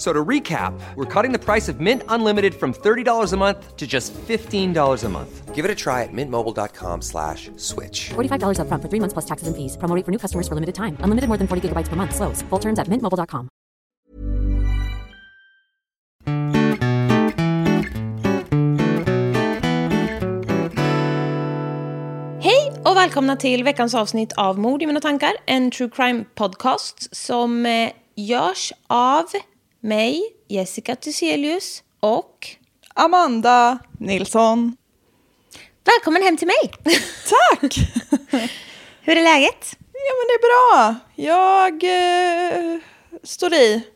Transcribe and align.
F- 0.00 0.06
So 0.06 0.12
to 0.14 0.28
recap, 0.28 0.72
we're 0.96 1.22
cutting 1.22 1.38
the 1.38 1.38
price 1.38 1.68
of 1.72 1.78
Mint 1.78 2.02
Unlimited 2.08 2.54
from 2.54 2.72
$30 2.72 3.32
a 3.32 3.36
month 3.36 3.76
to 3.76 3.86
just 3.86 4.14
$15 4.14 5.04
a 5.04 5.08
month. 5.08 5.54
Give 5.54 5.62
it 5.66 5.70
a 5.70 5.74
try 5.74 6.04
at 6.04 6.12
mintmobile.com 6.12 7.02
slash 7.02 7.50
switch. 7.56 8.08
$45 8.14 8.56
upfront 8.60 8.80
for 8.82 8.88
three 8.88 9.00
months 9.00 9.12
plus 9.12 9.26
taxes 9.26 9.46
and 9.48 9.54
fees. 9.54 9.76
Promo 9.76 9.94
rate 9.94 10.06
for 10.06 10.10
new 10.10 10.18
customers 10.18 10.48
for 10.48 10.54
limited 10.54 10.74
time. 10.74 10.96
Unlimited 11.04 11.28
more 11.28 11.36
than 11.36 11.46
40 11.46 11.68
gigabytes 11.68 11.88
per 11.90 11.96
month. 11.96 12.14
Slows. 12.14 12.40
Full 12.48 12.60
terms 12.60 12.78
at 12.78 12.88
mintmobile.com. 12.88 13.50
Hej 22.42 22.72
och 22.84 22.96
välkomna 22.96 23.36
till 23.36 23.64
veckans 23.64 23.94
avsnitt 23.94 24.32
av 24.32 24.58
Mord 24.58 24.82
i 24.82 24.86
mina 24.86 25.00
tankar, 25.00 25.32
en 25.46 25.70
true 25.70 25.90
crime 25.90 26.24
podcast 26.34 27.16
som 27.16 27.66
eh, 27.66 27.92
görs 28.16 28.72
av 28.86 29.24
mig, 29.80 30.22
Jessica 30.48 30.96
Thyselius 30.96 31.82
och... 32.00 32.56
Amanda 32.94 33.78
Nilsson. 33.98 34.76
Välkommen 35.84 36.22
hem 36.22 36.36
till 36.36 36.46
mig! 36.46 36.94
Tack! 37.28 37.74
Hur 39.00 39.16
är 39.16 39.22
läget? 39.22 39.76
Ja 39.92 40.12
men 40.16 40.26
det 40.28 40.34
är 40.34 40.42
bra. 40.48 40.94
Jag 41.14 41.84
eh, 42.74 42.80
står 43.22 43.54
i, 43.54 43.86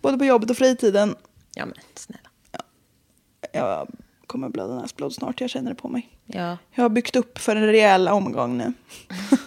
både 0.00 0.18
på 0.18 0.24
jobbet 0.24 0.50
och 0.50 0.56
fritiden. 0.56 1.16
Ja 1.54 1.66
men 1.66 1.74
snälla. 1.94 2.30
Jag 3.52 3.88
kommer 4.26 4.48
blöda 4.48 4.74
näsblod 4.74 5.14
snart, 5.14 5.40
jag 5.40 5.50
känner 5.50 5.70
det 5.70 5.76
på 5.76 5.88
mig. 5.88 6.08
Ja. 6.26 6.58
Jag 6.70 6.84
har 6.84 6.88
byggt 6.88 7.16
upp 7.16 7.38
för 7.38 7.56
en 7.56 7.66
rejäl 7.66 8.08
omgång 8.08 8.58
nu. 8.58 8.72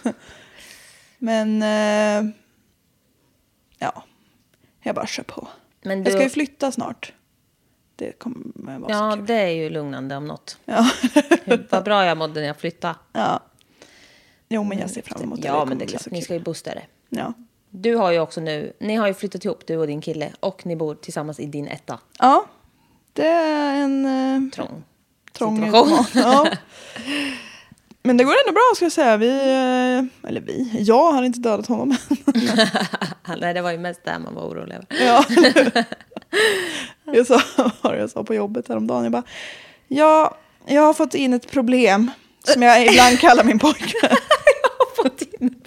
men 1.18 1.62
eh, 1.62 2.30
ja, 3.78 4.04
jag 4.82 4.94
bara 4.94 5.06
kör 5.06 5.22
på. 5.22 5.48
Men 5.84 5.98
Jag 5.98 6.04
du... 6.06 6.10
ska 6.10 6.22
ju 6.22 6.28
flytta 6.28 6.72
snart. 6.72 7.12
Det 7.96 8.12
kommer 8.18 8.78
vara 8.78 8.92
Ja, 8.92 9.10
så 9.10 9.16
kul. 9.16 9.26
det 9.26 9.34
är 9.34 9.48
ju 9.50 9.70
lugnande 9.70 10.16
om 10.16 10.24
något. 10.24 10.58
Ja. 10.64 10.90
Hur, 11.44 11.66
vad 11.70 11.84
bra 11.84 12.04
jag 12.04 12.18
mådde 12.18 12.40
när 12.40 12.46
jag 12.46 12.56
flyttade. 12.56 12.94
ja. 13.12 13.40
Jo 14.48 14.64
men 14.64 14.78
jag 14.78 14.90
ser 14.90 15.02
fram 15.02 15.22
emot 15.22 15.42
det. 15.42 15.48
Ja, 15.48 15.52
kommer 15.54 15.66
men 15.66 15.78
det 15.78 15.84
är 15.84 15.86
klart. 15.88 16.10
Ni 16.10 16.22
ska 16.22 16.34
ju 16.34 16.40
boosta 16.40 16.70
det. 16.74 16.82
Ja. 17.08 17.32
Du 17.70 17.96
har 17.96 18.10
ju 18.10 18.20
också 18.20 18.40
nu, 18.40 18.72
ni 18.80 18.94
har 18.94 19.06
ju 19.08 19.14
flyttat 19.14 19.44
ihop, 19.44 19.66
du 19.66 19.76
och 19.76 19.86
din 19.86 20.00
kille. 20.00 20.32
Och 20.40 20.66
ni 20.66 20.76
bor 20.76 20.94
tillsammans 20.94 21.40
i 21.40 21.46
din 21.46 21.68
etta. 21.68 21.98
ja, 22.18 22.44
det 23.12 23.26
är 23.26 23.74
en 23.74 24.06
eh, 24.06 24.50
Trång. 24.54 24.84
trång 25.32 25.64
situation. 25.64 26.04
Ja. 26.14 26.46
Men 28.06 28.16
det 28.16 28.24
går 28.24 28.32
ändå 28.46 28.52
bra 28.52 28.72
ska 28.74 28.84
jag 28.84 28.92
säga. 28.92 29.16
Vi, 29.16 29.28
eh, 29.28 30.28
eller 30.28 30.40
vi, 30.40 30.70
jag 30.78 31.12
har 31.12 31.22
inte 31.22 31.40
dödat 31.40 31.66
honom. 31.66 31.96
Nej, 33.40 33.54
det 33.54 33.62
var 33.62 33.72
ju 33.72 33.78
mest 33.78 34.04
där 34.04 34.18
man 34.18 34.34
var 34.34 34.42
orolig 34.42 34.74
över. 34.74 34.86
Ja. 34.88 35.24
jag 37.14 37.26
sa 37.26 37.40
vad 37.82 37.98
jag 38.00 38.10
sa 38.10 38.24
på 38.24 38.34
jobbet 38.34 38.68
häromdagen. 38.68 39.02
Jag 39.02 39.12
bara, 39.12 39.22
ja, 39.88 40.36
jag 40.66 40.82
har 40.82 40.94
fått 40.94 41.14
in 41.14 41.32
ett 41.32 41.50
problem 41.50 42.10
som 42.42 42.62
jag 42.62 42.86
ibland 42.86 43.18
kallar 43.20 43.44
min 43.44 43.58
pojkvän. 43.58 44.16
fått 44.96 45.22
in. 45.22 45.62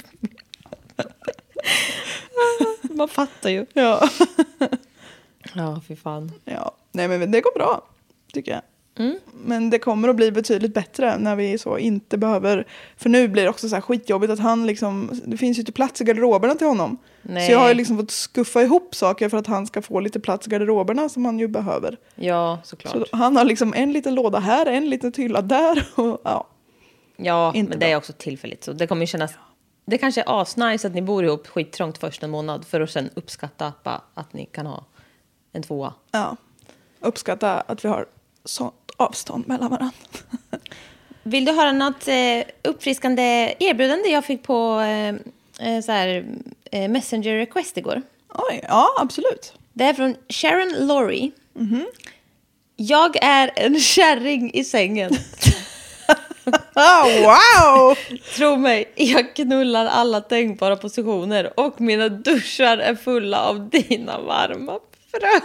Man 2.81 3.07
fattar 3.07 3.49
ju. 3.49 3.65
Ja. 3.73 4.09
Ja, 5.53 5.81
fy 5.87 5.95
fan. 5.95 6.31
ja, 6.45 6.71
nej 6.91 7.07
men 7.07 7.31
det 7.31 7.41
går 7.41 7.53
bra 7.53 7.85
tycker 8.33 8.51
jag. 8.51 8.61
Mm. 8.99 9.19
Men 9.33 9.69
det 9.69 9.79
kommer 9.79 10.07
att 10.07 10.15
bli 10.15 10.31
betydligt 10.31 10.73
bättre 10.73 11.17
när 11.17 11.35
vi 11.35 11.57
så 11.57 11.77
inte 11.77 12.17
behöver, 12.17 12.67
för 12.97 13.09
nu 13.09 13.27
blir 13.27 13.43
det 13.43 13.49
också 13.49 13.69
så 13.69 13.75
här 13.75 13.81
skitjobbigt 13.81 14.33
att 14.33 14.39
han 14.39 14.67
liksom, 14.67 15.21
det 15.25 15.37
finns 15.37 15.57
ju 15.57 15.59
inte 15.59 15.71
plats 15.71 16.01
i 16.01 16.03
garderoberna 16.03 16.55
till 16.55 16.67
honom. 16.67 16.97
Nej. 17.21 17.45
Så 17.45 17.51
jag 17.51 17.59
har 17.59 17.67
ju 17.67 17.73
liksom 17.73 17.97
fått 17.97 18.11
skuffa 18.11 18.61
ihop 18.61 18.95
saker 18.95 19.29
för 19.29 19.37
att 19.37 19.47
han 19.47 19.67
ska 19.67 19.81
få 19.81 19.99
lite 19.99 20.19
plats 20.19 20.47
i 20.47 20.49
garderoberna 20.49 21.09
som 21.09 21.25
han 21.25 21.39
ju 21.39 21.47
behöver. 21.47 21.97
Ja, 22.15 22.59
såklart. 22.63 22.93
Så 22.93 23.05
han 23.11 23.37
har 23.37 23.45
liksom 23.45 23.73
en 23.73 23.93
liten 23.93 24.15
låda 24.15 24.39
här, 24.39 24.65
en 24.65 24.89
liten 24.89 25.13
hylla 25.17 25.41
där 25.41 25.87
och 25.95 26.21
ja. 26.23 26.47
ja, 27.17 27.53
inte 27.55 27.69
men 27.69 27.79
det 27.79 27.85
är 27.85 27.89
bra. 27.89 27.97
också 27.97 28.13
tillfälligt. 28.13 28.63
Så 28.63 28.73
det 28.73 28.87
kommer 28.87 29.01
ju 29.01 29.07
kännas... 29.07 29.31
Det 29.85 29.97
kanske 29.97 30.21
är 30.21 30.41
asnice 30.41 30.87
att 30.87 30.93
ni 30.93 31.01
bor 31.01 31.25
ihop 31.25 31.47
skittrångt 31.47 31.97
först 31.97 32.23
en 32.23 32.29
månad 32.29 32.65
för 32.65 32.81
att 32.81 32.89
sen 32.89 33.09
uppskatta 33.15 33.73
att 34.13 34.33
ni 34.33 34.45
kan 34.45 34.65
ha 34.65 34.85
en 35.53 35.63
tvåa. 35.63 35.93
ja. 36.11 36.35
Uppskatta 36.99 37.59
att 37.59 37.85
vi 37.85 37.89
har 37.89 38.05
sånt 38.45 38.73
avstånd 38.97 39.47
mellan 39.47 39.69
varandra. 39.69 39.95
Vill 41.23 41.45
du 41.45 41.51
höra 41.51 41.71
något 41.71 42.07
eh, 42.07 42.43
uppfriskande 42.63 43.55
erbjudande 43.59 44.09
jag 44.09 44.25
fick 44.25 44.43
på 44.43 44.79
eh, 44.79 45.15
eh, 45.67 45.81
så 45.83 45.91
här, 45.91 46.25
eh, 46.71 46.89
Messenger 46.89 47.37
request 47.37 47.77
igår? 47.77 48.01
Oj, 48.33 48.65
ja 48.67 48.87
absolut. 48.99 49.53
Det 49.73 49.83
är 49.83 49.93
från 49.93 50.15
Sharon 50.29 50.87
Laurie. 50.87 51.31
Jag 52.75 53.15
är 53.23 53.51
en 53.55 53.79
kärring 53.79 54.53
i 54.53 54.63
sängen. 54.63 55.11
Ah, 56.73 57.03
wow! 57.21 57.97
Tro 58.35 58.55
mig, 58.55 58.93
jag 58.95 59.35
knullar 59.35 59.85
alla 59.85 60.21
tänkbara 60.21 60.75
positioner 60.75 61.59
och 61.59 61.81
mina 61.81 62.09
duschar 62.09 62.77
är 62.77 62.95
fulla 62.95 63.41
av 63.41 63.69
dina 63.69 64.21
varma 64.21 64.79
frön. 65.11 65.41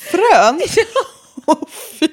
Frön? 0.00 0.60
Åh 1.50 1.68
fy! 1.68 2.08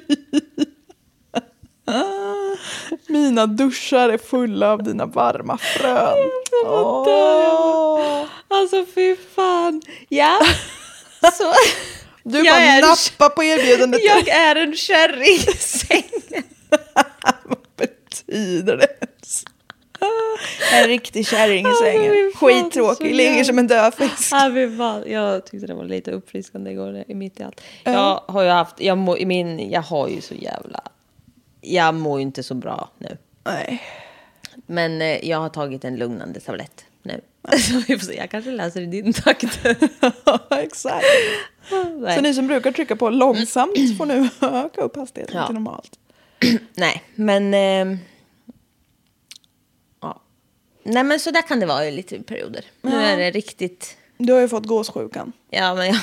Mina 3.08 3.46
duschar 3.48 4.10
är 4.10 4.18
fulla 4.18 4.72
av 4.72 4.84
dina 4.84 5.06
varma 5.06 5.58
frön. 5.58 6.18
Åh. 6.66 8.26
Alltså 8.48 8.86
fy 8.96 9.16
fan. 9.36 9.82
Ja, 10.10 10.40
så 11.34 11.54
Du 12.24 12.38
Jag 12.38 12.46
bara 12.56 12.62
är- 12.64 12.82
nappar 12.82 13.30
på 13.36 13.44
erbjudandet. 13.44 14.02
jag 14.04 14.28
är 14.28 14.56
en 14.56 14.76
kärring 14.76 15.36
i 15.54 15.58
sängen. 15.58 16.44
Vad 17.44 17.58
betyder 17.78 18.78
det 18.78 18.88
ens? 19.02 19.44
En 20.74 20.88
riktig 20.88 21.28
kärring 21.28 21.66
i 21.68 21.74
sängen. 21.84 22.32
Skittråkig, 22.36 23.16
ligger 23.16 23.44
som 23.44 23.60
en 23.60 23.68
död 23.68 23.94
fisk. 23.94 24.30
Fan. 24.30 25.04
Jag 25.08 25.46
tyckte 25.46 25.68
det 25.68 25.74
var 25.74 25.84
lite 25.84 26.12
uppfriskande 26.12 26.72
igår 26.72 27.04
i 27.08 27.16
mitt 27.16 27.40
i 27.40 27.44
allt. 27.44 27.62
Jag 27.84 28.22
har 28.28 28.44
ju 28.44 28.50
haft, 28.50 28.82
jag, 28.82 28.98
må, 28.98 29.18
i 29.18 29.26
min, 29.26 29.70
jag 29.72 29.82
har 29.82 30.08
ju 30.08 30.22
så 30.22 30.34
jävla 30.34 30.82
jag 31.68 31.96
mår 31.96 32.20
ju 32.20 32.22
inte 32.22 32.44
så 32.44 32.54
bra 32.54 32.90
nu. 32.98 33.18
Nej. 33.44 33.84
Men 34.66 35.02
eh, 35.02 35.30
jag 35.30 35.38
har 35.38 35.50
tagit 35.50 35.86
en 35.86 35.96
lugnande 35.96 36.40
tablett 36.40 36.86
nu. 37.04 37.22
Så 37.58 37.82
vi 37.88 38.00
får 38.00 38.06
se, 38.06 38.16
jag 38.18 38.30
kanske 38.30 38.52
läser 38.52 38.82
i 38.82 38.86
din 38.86 39.14
takt. 39.14 39.44
Exakt. 40.50 41.06
Nej. 42.00 42.16
Så 42.16 42.22
ni 42.22 42.34
som 42.34 42.48
brukar 42.48 42.72
trycka 42.72 42.96
på 42.96 43.10
långsamt 43.10 43.74
får 43.98 44.06
nu 44.06 44.30
öka 44.42 44.82
upp 44.82 44.96
hastigheten 44.96 45.38
Ja. 45.38 45.46
till 45.46 45.54
normalt. 45.54 45.92
Nej, 46.74 47.04
men... 47.16 47.54
Eh. 47.54 47.98
Nej, 50.88 51.04
men 51.04 51.20
så 51.20 51.32
där 51.32 51.42
kan 51.42 51.60
det 51.60 51.66
vara 51.66 51.86
i 51.88 51.92
lite 51.92 52.20
perioder. 52.20 52.66
Nu 52.82 52.96
är 52.96 53.18
det 53.18 53.32
riktigt... 53.32 53.98
Du 54.18 54.34
har 54.34 54.40
ju 54.40 54.48
fått 54.48 54.66
gåssjukan. 54.66 55.32
Ja, 55.50 55.76
men 55.76 55.86
jag 55.88 55.94
har 55.94 56.02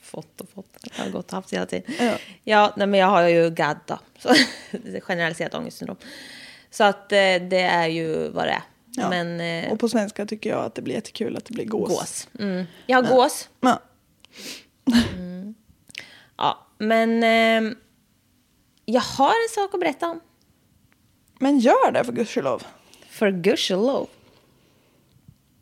fått 0.00 0.40
och 0.40 0.48
fått. 0.54 0.76
Jag 0.96 1.04
har 1.04 1.10
gått 1.10 1.26
och 1.26 1.32
haft 1.36 1.52
hela 1.52 1.66
tiden. 1.66 1.94
Ja. 1.98 2.12
Ja, 2.44 2.74
nej, 2.76 2.86
men 2.86 3.00
jag 3.00 3.06
har 3.06 3.28
ju 3.28 3.50
GAD 3.50 3.78
då. 3.86 3.98
Så, 4.18 4.34
generaliserat 5.00 5.54
ångestsyndrom. 5.54 5.96
Så 6.70 6.84
att 6.84 7.12
eh, 7.12 7.34
det 7.50 7.60
är 7.60 7.86
ju 7.86 8.28
vad 8.28 8.44
det 8.46 8.50
är. 8.50 8.62
Ja. 8.90 9.08
Men 9.10 9.40
eh, 9.40 9.72
Och 9.72 9.80
på 9.80 9.88
svenska 9.88 10.26
tycker 10.26 10.50
jag 10.50 10.64
att 10.64 10.74
det 10.74 10.82
blir 10.82 10.94
jättekul 10.94 11.36
att 11.36 11.44
det 11.44 11.52
blir 11.54 11.64
gås. 11.64 11.88
gås. 11.88 12.28
Mm. 12.38 12.64
Jag 12.86 13.02
har 13.02 13.16
gås. 13.16 13.48
Ja. 13.60 13.80
Ja, 16.36 16.66
men 16.78 17.22
eh, 17.22 17.72
jag 18.84 19.00
har 19.00 19.28
en 19.28 19.48
sak 19.54 19.74
att 19.74 19.80
berätta 19.80 20.10
om. 20.10 20.20
Men 21.38 21.58
gör 21.58 21.92
det 21.92 22.04
för 22.04 22.12
gudskelov. 22.12 22.62
För 23.08 23.30
gudskelov. 23.30 24.08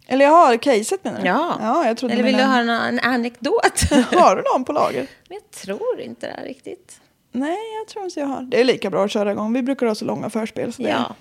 Eller 0.07 0.25
jag 0.25 0.33
har 0.33 0.57
caset 0.57 1.05
menar 1.05 1.21
du? 1.21 1.27
Ja. 1.27 1.57
ja 1.61 1.87
jag 1.87 1.97
trodde 1.97 2.15
Eller 2.15 2.25
vill 2.25 2.37
du 2.37 2.43
höra 2.43 2.65
någon, 2.65 2.77
en 2.77 3.01
anekdot? 3.01 3.91
Har 3.91 4.37
du 4.37 4.43
någon 4.55 4.65
på 4.65 4.73
lager? 4.73 5.07
Men 5.29 5.39
jag 5.43 5.51
tror 5.51 6.01
inte 6.01 6.27
det 6.27 6.43
riktigt. 6.49 7.01
Nej, 7.33 7.59
jag 7.79 7.87
tror 7.89 8.05
inte 8.05 8.21
jag 8.21 8.27
har. 8.27 8.43
Det 8.43 8.61
är 8.61 8.65
lika 8.65 8.91
bra 8.91 9.05
att 9.05 9.11
köra 9.11 9.33
igång. 9.33 9.53
Vi 9.53 9.63
brukar 9.63 9.87
ha 9.87 9.95
så 9.95 10.05
långa 10.05 10.31
förspel. 10.31 10.73
Så 10.73 10.83
det... 10.83 10.89
Ja. 10.89 11.15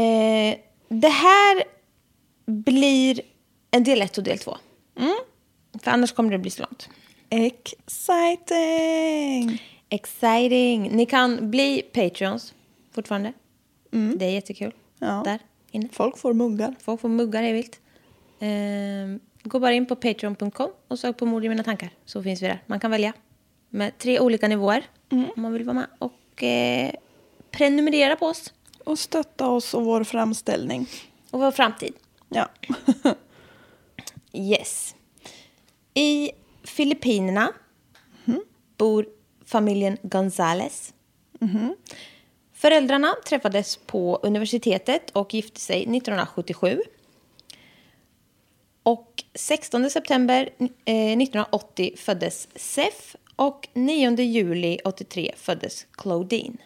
Eh, 0.00 0.56
det 0.88 1.08
här 1.08 1.64
blir 2.46 3.20
en 3.70 3.84
del 3.84 4.02
ett 4.02 4.18
och 4.18 4.24
del 4.24 4.38
två. 4.38 4.56
Mm. 4.98 5.14
För 5.82 5.90
annars 5.90 6.12
kommer 6.12 6.30
det 6.30 6.38
bli 6.38 6.50
så 6.50 6.62
långt. 6.62 6.88
Exciting! 7.30 8.82
Exciting! 9.88 10.90
Ni 10.92 11.06
kan 11.06 11.50
bli 11.50 11.82
Patreons 11.82 12.54
fortfarande. 12.94 13.32
Det 13.90 14.24
är 14.24 14.30
jättekul. 14.30 14.72
Mm. 15.00 15.14
Ja. 15.14 15.22
Där 15.24 15.40
inne. 15.70 15.88
Folk 15.92 16.18
får 16.18 16.32
muggar. 16.32 16.74
Folk 16.80 17.00
får 17.00 17.08
muggar 17.08 17.42
är 17.42 17.52
vilt. 17.52 17.80
Eh, 18.40 19.20
gå 19.50 19.58
bara 19.58 19.72
in 19.72 19.86
på 19.86 19.96
patreon.com 19.96 20.70
och 20.88 20.98
sök 20.98 21.16
på 21.16 21.26
mord 21.26 21.44
i 21.44 21.48
mina 21.48 21.64
tankar. 21.64 21.90
Så 22.04 22.22
finns 22.22 22.42
vi 22.42 22.46
där. 22.46 22.62
Man 22.66 22.80
kan 22.80 22.90
välja 22.90 23.12
med 23.68 23.98
tre 23.98 24.20
olika 24.20 24.48
nivåer 24.48 24.84
Mm. 25.12 25.30
om 25.36 25.42
man 25.42 25.52
vill 25.52 25.64
vara 25.64 25.74
med. 25.74 25.86
Och 25.98 26.42
eh, 26.42 26.90
prenumerera 27.50 28.16
på 28.16 28.26
oss 28.26 28.52
Och 28.84 28.98
stötta 28.98 29.48
oss 29.48 29.74
och 29.74 29.84
vår 29.84 30.04
framställning. 30.04 30.86
och 31.30 31.40
vår 31.40 31.50
framtid. 31.50 31.94
Ja. 32.28 32.48
Yes. 34.32 34.94
I 35.94 36.30
Filippinerna 36.64 37.52
bor 38.76 39.06
familjen 39.44 39.96
Gonzales. 40.02 40.94
Föräldrarna 42.60 43.14
träffades 43.26 43.76
på 43.76 44.20
universitetet 44.22 45.10
och 45.10 45.34
gifte 45.34 45.60
sig 45.60 45.82
1977. 45.82 46.82
Och 48.82 49.24
16 49.34 49.90
september 49.90 50.50
eh, 50.60 50.94
1980 50.94 51.94
föddes 51.96 52.48
Sef 52.54 53.16
och 53.36 53.68
9 53.72 54.10
juli 54.10 54.78
83 54.84 55.32
föddes 55.36 55.86
Claudine. 55.92 56.56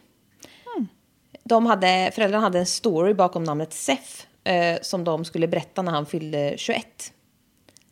De 1.44 1.67
hade, 1.67 2.11
föräldrarna 2.14 2.44
hade 2.44 2.58
en 2.58 2.67
story 2.67 3.14
bakom 3.14 3.44
namnet 3.44 3.73
Sef 3.73 4.26
eh, 4.44 4.79
som 4.82 5.05
de 5.05 5.25
skulle 5.25 5.49
berätta 5.49 5.82
när 5.82 5.93
han 5.93 6.06
fyllde 6.06 6.55
21. 6.56 6.87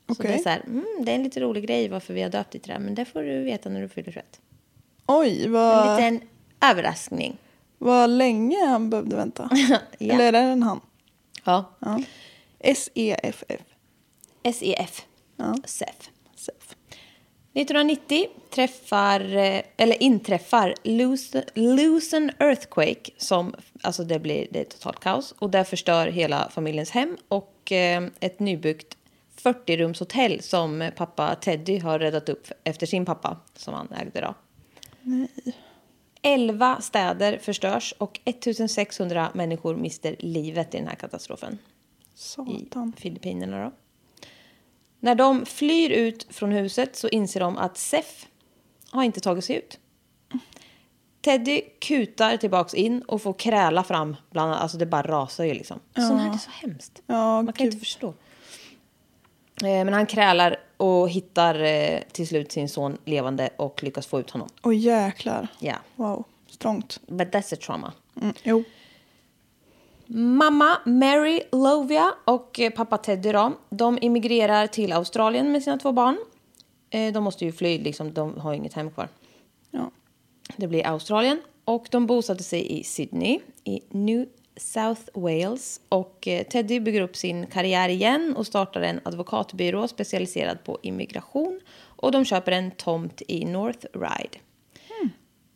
Så 0.06 0.12
Okej. 0.12 0.31
det 0.31 0.34
är 0.34 0.38
så 0.38 0.48
här, 0.48 0.60
mm, 0.66 0.87
det 1.00 1.12
är 1.12 1.16
en 1.16 1.25
lite 1.25 1.40
rolig 1.40 1.66
grej 1.66 1.88
varför 1.88 2.14
vi 2.14 2.22
har 2.22 2.31
döpt 2.31 2.50
ditt 2.50 2.64
det 2.64 2.72
där, 2.72 2.78
men 2.78 2.94
det 2.94 3.05
får 3.05 3.22
du 3.22 3.43
veta 3.43 3.69
när 3.69 3.82
du 3.82 3.88
fyller 3.88 4.12
21. 4.12 4.40
Oj, 5.06 5.44
En 5.44 5.52
vad, 5.52 6.00
liten 6.00 6.20
överraskning. 6.60 7.38
Vad 7.82 8.11
länge 8.11 8.67
han 8.67 8.90
behövde 8.90 9.17
vänta. 9.17 9.50
Ja. 9.99 10.14
Eller 10.14 10.26
är 10.26 10.32
det 10.32 10.38
en 10.38 10.62
han? 10.62 10.81
Ja. 11.44 11.64
Ja. 11.79 11.99
E 11.99 12.05
S-E-F-F. 12.58 13.61
SEF. 14.55 15.06
Ja. 15.37 15.56
SEF. 15.64 16.11
Sef. 16.37 16.76
1990 17.55 18.26
träffar, 18.50 19.37
eh, 19.37 19.62
eller 19.76 20.02
inträffar 20.02 20.75
Luzon 21.55 22.31
Earthquake 22.38 23.11
som, 23.17 23.55
alltså 23.82 24.05
det 24.05 24.19
blir 24.19 24.46
det 24.50 24.61
är 24.61 24.64
totalt 24.64 25.00
kaos 25.00 25.34
och 25.38 25.50
det 25.50 25.64
förstör 25.64 26.06
hela 26.06 26.49
familjens 26.50 26.90
hem 26.90 27.17
och 27.29 27.73
eh, 27.73 28.02
ett 28.20 28.40
nybyggt 28.40 28.96
40-rumshotell 29.43 30.40
som 30.43 30.90
pappa 30.96 31.34
Teddy 31.34 31.79
har 31.79 31.99
räddat 31.99 32.29
upp 32.29 32.46
efter 32.64 32.87
sin 32.87 33.05
pappa 33.05 33.37
som 33.56 33.75
han 33.75 33.93
ägde 33.93 34.20
då. 34.20 34.34
Nej. 35.02 35.29
11 36.22 36.80
städer 36.80 37.38
förstörs 37.38 37.94
och 37.98 38.20
1600 38.24 39.30
människor 39.34 39.76
mister 39.76 40.16
livet 40.19 40.74
i 40.74 40.78
den 40.78 40.86
här 40.86 40.94
katastrofen. 40.94 41.58
i 42.14 42.19
Satan. 42.19 42.92
Filippinerna. 42.96 43.64
Då. 43.64 43.72
När 45.00 45.14
de 45.14 45.46
flyr 45.46 45.90
ut 45.90 46.26
från 46.30 46.52
huset 46.52 46.96
så 46.96 47.08
inser 47.08 47.40
de 47.40 47.58
att 47.58 47.76
Sef 47.78 48.26
har 48.90 49.02
inte 49.02 49.20
tagit 49.20 49.44
sig 49.44 49.56
ut. 49.56 49.78
Teddy 51.20 51.60
kutar 51.80 52.36
tillbaks 52.36 52.74
in 52.74 53.02
och 53.02 53.22
får 53.22 53.32
kräla 53.32 53.84
fram. 53.84 54.16
Bland 54.30 54.50
annat, 54.50 54.62
alltså 54.62 54.78
det 54.78 54.86
bara 54.86 55.02
rasar 55.02 55.44
ju 55.44 55.54
liksom. 55.54 55.80
Sånt 55.96 56.20
här 56.20 56.34
är 56.34 56.38
så 56.38 56.50
hemskt. 56.50 57.02
Ja, 57.06 57.42
Man 57.42 57.52
kan 57.52 57.64
gud. 57.64 57.74
inte 57.74 57.78
förstå. 57.86 58.08
Eh, 58.08 58.14
Men 59.84 59.92
han 59.92 60.06
krälar 60.06 60.56
och 60.82 61.08
hittar 61.11 61.62
eh, 61.62 62.00
till 62.12 62.29
slut 62.29 62.52
sin 62.52 62.69
son 62.69 62.99
levande 63.05 63.50
och 63.56 63.82
lyckas 63.82 64.06
få 64.06 64.20
ut 64.20 64.31
honom. 64.31 64.49
Oj 64.62 64.76
jäklar. 64.76 65.49
Ja, 65.58 65.76
Wow, 65.96 66.25
strångt. 66.46 67.00
but 67.06 67.29
that's 67.29 67.55
a 67.55 67.56
trauma. 67.67 67.93
Mm, 68.23 68.34
jo. 68.43 68.64
Mamma 70.06 70.79
Mary 70.87 71.40
Lovia 71.52 72.14
och 72.25 72.61
eh, 72.61 72.70
pappa 72.70 72.99
Teddy 72.99 73.32
då, 73.32 73.52
de 73.70 73.99
immigrerar 74.02 74.67
till 74.67 74.93
Australien 74.93 75.52
med 75.52 75.62
sina 75.62 75.79
två 75.79 75.93
barn. 75.93 76.19
Eh, 76.90 77.12
De 77.12 77.25
måste 77.25 77.44
ju 77.44 77.52
fly, 77.52 77.79
liksom, 77.79 78.12
de 78.12 78.38
har 78.38 78.55
inget 78.55 78.73
hem 78.75 78.90
kvar. 78.90 79.08
Ja. 79.70 79.90
Det 80.56 80.67
blir 80.69 80.87
Australien. 80.87 81.40
Och 81.64 81.87
de 81.90 82.06
bosatte 82.06 82.43
sig 82.43 82.79
i 82.81 82.84
Sydney 82.84 83.38
i 83.64 83.81
New 83.91 84.27
South 84.56 85.03
Wales. 85.15 85.81
Och 85.89 86.29
eh, 86.29 86.47
Teddy 86.47 86.81
bygger 86.81 87.01
upp 87.01 87.17
sin 87.17 87.47
karriär 87.47 87.89
igen 87.89 88.35
och 88.37 88.47
startar 88.47 88.81
en 88.81 89.01
advokatbyrå 89.03 89.89
specialiserad 89.89 90.65
på 90.65 90.79
immigration. 90.82 91.61
Och 91.97 92.13
de 92.13 92.25
köper 92.25 92.53
en 92.53 92.71
tomt 92.71 93.23
i 93.29 93.44
North 93.44 93.87
Ryde. 93.93 94.39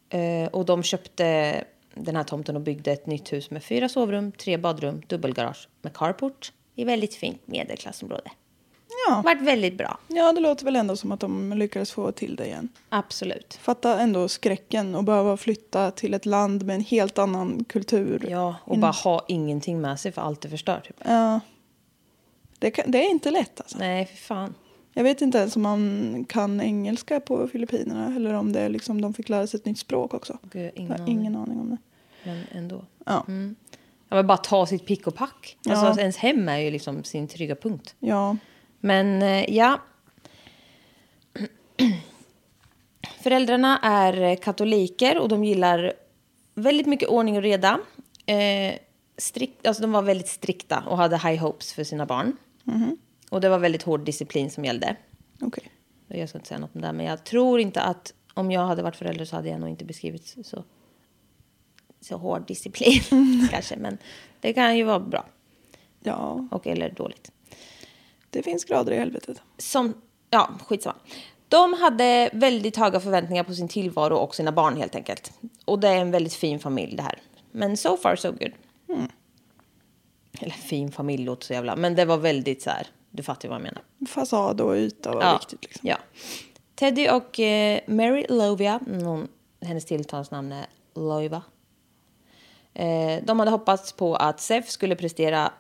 Eh, 0.09 0.49
och 0.49 0.65
de 0.65 0.83
köpte 0.83 1.65
den 1.95 2.17
här 2.17 2.25
tomten 2.25 2.57
och 2.57 2.62
byggde 2.62 2.93
ett 2.93 3.07
nytt 3.07 3.33
hus 3.33 3.50
med 3.50 3.65
fyra 3.65 3.88
sovrum, 3.88 4.33
tre 4.33 4.57
badrum, 4.57 5.03
dubbelgarage 5.07 5.69
med 5.83 5.93
carport 5.93 6.53
i 6.75 6.85
väldigt 6.85 7.15
fint 7.15 7.47
medelklassområde. 7.47 8.31
Ja. 9.09 9.23
Vart 9.25 9.41
väldigt 9.41 9.79
bra. 9.79 9.99
ja, 10.09 10.33
det 10.33 10.41
låter 10.41 10.65
väl 10.65 10.76
ändå 10.76 10.97
som 10.97 11.12
att 11.12 11.21
de 11.21 11.53
lyckades 11.53 11.91
få 11.93 12.12
till 12.12 12.37
det 12.37 12.47
igen. 12.47 12.69
Absolut. 12.88 13.59
Fatta 13.62 14.00
ändå 14.00 14.29
skräcken 14.29 14.95
och 14.95 15.05
behöva 15.05 15.37
flytta 15.37 15.91
till 15.91 16.15
ett 16.15 16.26
land 16.26 16.67
med 16.67 16.75
en 16.76 16.81
helt 16.85 17.19
annan 17.19 17.65
kultur. 17.65 18.26
Ja, 18.31 18.55
och 18.65 18.79
bara 18.79 18.91
ha 18.93 19.25
ingenting 19.29 19.81
med 19.81 20.00
sig 20.00 20.12
för 20.12 20.23
allt 20.23 20.45
är 20.45 20.49
förstört. 20.49 20.87
Typ. 20.87 20.97
Ja. 21.05 21.41
Det, 22.59 22.71
kan, 22.71 22.91
det 22.91 23.07
är 23.07 23.11
inte 23.11 23.31
lätt 23.31 23.61
alltså. 23.61 23.79
Nej, 23.79 24.07
för 24.07 24.17
fan. 24.17 24.55
Jag 24.93 25.03
vet 25.05 25.23
inte 25.23 25.38
ens 25.38 25.57
om 25.57 25.62
man 25.62 26.25
kan 26.29 26.61
engelska 26.61 27.21
på 27.21 27.49
Filippinerna 27.49 28.17
eller 28.17 28.35
om 28.35 28.53
det 28.53 28.61
är 28.61 28.69
liksom 28.69 29.00
de 29.00 29.15
fick 29.15 29.29
lära 29.29 29.47
sig 29.47 29.59
ett 29.61 29.67
nytt 29.67 29.79
språk 29.79 30.15
också. 30.15 30.38
Gud, 30.43 30.71
ingen 30.75 30.91
Jag 30.91 30.99
har 30.99 31.03
aning. 31.05 31.19
ingen 31.21 31.37
aning 31.37 31.61
om 31.61 31.71
det. 31.71 31.76
Men 32.25 32.45
ändå. 32.53 32.85
Ja. 33.07 33.25
Ja, 34.09 34.17
men 34.17 34.26
bara 34.26 34.38
ta 34.38 34.67
sitt 34.67 34.87
pick 34.87 35.07
och 35.07 35.15
pack. 35.15 35.57
Alltså, 35.69 35.87
Ja. 35.87 36.00
Ens 36.00 36.17
hem 36.17 36.49
är 36.49 36.59
ju 36.59 36.71
liksom 36.71 37.05
sin 37.05 37.29
trygga 37.29 37.55
punkt. 37.57 37.95
Ja. 37.99 38.37
Men 38.87 39.23
eh, 39.23 39.55
ja. 39.55 39.81
Föräldrarna 43.23 43.78
är 43.83 44.37
katoliker 44.37 45.19
och 45.19 45.28
de 45.28 45.45
gillar 45.45 45.93
väldigt 46.55 46.87
mycket 46.87 47.09
ordning 47.09 47.37
och 47.37 47.43
reda. 47.43 47.81
Eh, 48.26 48.75
strikt, 49.16 49.66
alltså 49.66 49.83
de 49.83 49.93
var 49.93 50.02
väldigt 50.02 50.28
strikta 50.28 50.85
och 50.88 50.97
hade 50.97 51.16
high 51.16 51.43
hopes 51.43 51.73
för 51.73 51.85
sina 51.85 52.07
barn. 52.07 52.37
Och 53.31 53.40
det 53.40 53.49
var 53.49 53.59
väldigt 53.59 53.83
hård 53.83 54.00
disciplin 54.00 54.50
som 54.50 54.64
gällde. 54.64 54.97
Okej. 55.40 55.71
Jag 56.09 56.28
ska 56.28 56.38
inte 56.38 56.49
säga 56.49 56.61
något 56.61 56.75
om 56.75 56.81
det, 56.81 56.93
men 56.93 57.07
jag 57.07 57.25
tror 57.25 57.61
inte 57.61 57.83
att 57.83 58.14
om 58.35 58.50
jag 58.50 58.66
hade 58.66 58.83
varit 58.83 58.97
förälder 58.97 59.25
så 59.25 59.37
hade 59.37 59.49
jag 59.49 59.61
nog 59.61 59.69
inte 59.69 59.85
beskrivit 59.85 60.37
så, 60.43 60.64
så 62.00 62.16
hård 62.16 62.47
disciplin. 62.47 63.02
kanske, 63.50 63.76
men 63.76 63.99
det 64.40 64.52
kan 64.52 64.76
ju 64.76 64.85
vara 64.85 65.00
bra 65.00 65.26
Ja, 66.07 66.49
och 66.50 66.66
eller 66.66 66.90
dåligt. 66.90 67.33
Det 68.37 68.43
finns 68.43 68.64
grader 68.64 68.93
i 68.93 68.97
helvetet. 68.97 69.43
Som, 69.59 69.95
ja, 70.31 70.50
skitsamma. 70.66 70.97
De 71.49 71.73
hade 71.73 72.31
väldigt 72.33 72.76
höga 72.76 73.00
förväntningar 73.00 73.45
på 73.45 73.55
sin 73.55 73.69
tillvaro 73.69 74.16
och 74.16 74.35
sina 74.35 74.52
barn 74.52 74.76
helt 74.76 74.95
enkelt. 74.95 75.33
Och 75.64 75.78
det 75.78 75.88
är 75.88 75.97
en 75.97 76.11
väldigt 76.11 76.35
fin 76.35 76.59
familj 76.59 76.97
det 76.97 77.02
här. 77.02 77.19
Men 77.52 77.76
so 77.76 77.97
far 77.97 78.16
so 78.16 78.31
good. 78.31 78.52
Eller 80.40 80.55
fin 80.55 80.93
familj 80.93 81.25
låter 81.25 81.47
så 81.47 81.52
jävla... 81.52 81.76
Men 81.76 81.95
det 81.95 82.05
var 82.05 82.16
väldigt 82.16 82.62
så 82.62 82.71
här, 82.71 82.87
du 83.11 83.23
fattar 83.23 83.49
vad 83.49 83.57
jag 83.57 83.62
menar. 83.62 83.83
Fasad 84.09 84.61
och 84.61 84.76
yta 84.76 85.14
var 85.14 85.33
viktigt. 85.33 85.64
Liksom. 85.64 85.88
Ja. 85.88 85.97
Teddy 86.75 87.09
och 87.09 87.40
eh, 87.40 87.81
Mary 87.87 88.26
Lovia, 88.28 88.81
någon, 88.87 89.28
hennes 89.61 89.85
tilltalsnamn 89.85 90.52
är 90.52 90.66
Loiva. 90.95 91.43
Eh, 92.75 93.23
de 93.25 93.38
hade 93.38 93.50
hoppats 93.50 93.93
på 93.93 94.16
att 94.16 94.40
Sef 94.40 94.69
skulle 94.69 94.97
prestera 94.97 95.52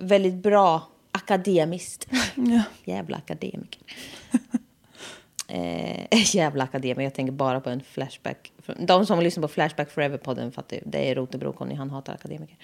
väldigt 0.00 0.34
bra 0.34 0.82
akademiskt. 1.12 2.06
Ja. 2.34 2.62
Jävla 2.84 3.16
akademiker. 3.16 3.80
eh, 5.48 6.34
jävla 6.34 6.64
akademiker, 6.64 7.02
jag 7.02 7.14
tänker 7.14 7.32
bara 7.32 7.60
på 7.60 7.70
en 7.70 7.80
Flashback. 7.80 8.52
De 8.78 9.06
som 9.06 9.20
lyssnar 9.20 9.42
på 9.42 9.48
Flashback 9.48 9.90
Forever-podden 9.90 10.50
fattar 10.50 10.76
ju. 10.76 10.82
Det 10.86 11.10
är 11.10 11.14
Rotebro-Conny, 11.14 11.76
han 11.76 11.90
hatar 11.90 12.14
akademiker. 12.14 12.56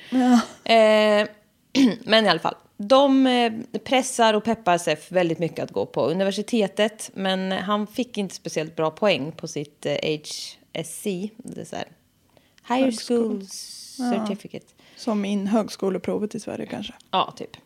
Eh, 0.65 1.29
men 2.05 2.27
i 2.27 2.29
alla 2.29 2.41
fall, 2.41 2.55
de 2.77 3.27
eh, 3.27 3.53
pressar 3.85 4.35
och 4.35 4.45
peppar 4.45 4.79
Sef 4.79 5.13
väldigt 5.13 5.39
mycket 5.39 5.65
att 5.65 5.71
gå 5.71 5.87
på 5.87 6.07
universitetet. 6.07 7.11
Men 7.15 7.53
han 7.53 7.87
fick 7.87 8.19
inte 8.19 8.35
speciellt 8.35 8.77
bra 8.77 8.91
poäng 8.91 9.33
på 9.33 9.49
sitt 9.49 9.87
eh, 9.87 9.93
HSC. 9.93 11.05
Det 11.37 11.61
är 11.61 11.65
så 11.65 11.77
här, 11.77 11.89
Higher. 12.69 13.07
School 13.07 13.47
Certificate. 13.47 14.67
Som 14.97 15.25
in 15.25 15.47
högskoleprovet 15.47 16.35
i 16.35 16.41
Sverige 16.41 16.67
kanske. 16.67 16.93
Ja, 17.11 17.35
typ. 17.37 17.57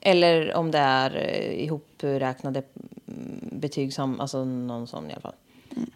Eller 0.00 0.54
om 0.54 0.70
det 0.70 0.78
är 0.78 1.16
eh, 1.16 1.64
ihopräknade 1.64 2.62
mm, 3.08 3.48
betyg 3.52 3.94
som, 3.94 4.20
alltså 4.20 4.44
någon 4.44 4.86
sån 4.86 5.10
i 5.10 5.12
alla 5.12 5.20
fall. 5.20 5.34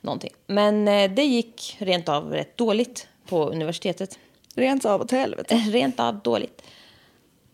Någonting. 0.01 0.31
Men 0.47 0.89
eh, 0.89 1.11
det 1.11 1.25
gick 1.25 1.77
rent 1.79 2.09
av 2.09 2.33
rätt 2.33 2.57
dåligt 2.57 3.09
på 3.27 3.51
universitetet. 3.51 4.19
Rent 4.55 4.85
av 4.85 5.01
åt 5.01 5.11
helvete. 5.11 5.55
Rent 5.71 6.01
av 6.01 6.19
dåligt. 6.19 6.63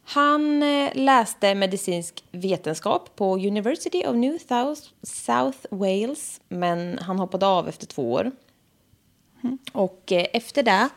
Han 0.05 0.63
eh, 0.63 0.91
läste 0.95 1.55
medicinsk 1.55 2.25
vetenskap 2.31 3.17
på 3.17 3.35
University 3.35 4.05
of 4.07 4.17
New 4.17 4.39
South, 4.39 4.83
South 5.03 5.59
Wales 5.71 6.41
men 6.49 6.99
han 6.99 7.19
hoppade 7.19 7.47
av 7.47 7.69
efter 7.69 7.87
två 7.87 8.13
år. 8.13 8.31
Och 9.73 10.13
eh, 10.13 10.27
efter 10.33 10.63
det 10.63 10.89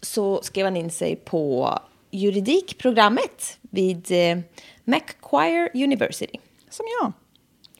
så 0.00 0.42
skrev 0.42 0.66
han 0.66 0.76
in 0.76 0.90
sig 0.90 1.16
på 1.16 1.70
juridikprogrammet 2.16 3.58
vid 3.60 4.12
eh, 4.12 4.38
Macquarie 4.84 5.84
University. 5.84 6.38
Som 6.70 6.86
jag. 7.00 7.12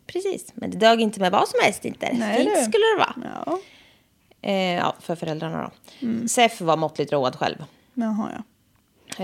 Precis, 0.06 0.52
men 0.54 0.70
det 0.70 0.76
dög 0.78 1.00
inte 1.00 1.20
med 1.20 1.32
vad 1.32 1.48
som 1.48 1.60
helst 1.62 1.84
inte. 1.84 2.12
Nej, 2.12 2.36
Fint 2.36 2.50
du. 2.54 2.62
skulle 2.62 2.84
det 2.84 2.98
vara. 2.98 3.32
Ja. 3.46 3.58
Eh, 4.42 4.74
ja, 4.74 4.94
för 5.00 5.16
föräldrarna 5.16 5.70
då. 6.00 6.28
Sef 6.28 6.60
var 6.60 6.76
måttligt 6.76 7.12
road 7.12 7.36
själv. 7.36 7.64
Jaha, 7.94 8.30
ja. 8.36 8.42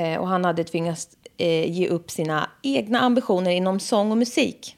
Eh, 0.00 0.21
och 0.21 0.28
han 0.28 0.45
hade 0.45 0.64
tvingats 0.64 1.09
eh, 1.37 1.71
ge 1.73 1.88
upp 1.88 2.11
sina 2.11 2.50
egna 2.62 3.00
ambitioner 3.00 3.50
inom 3.50 3.81
sång 3.81 4.11
och 4.11 4.19
musik. 4.19 4.76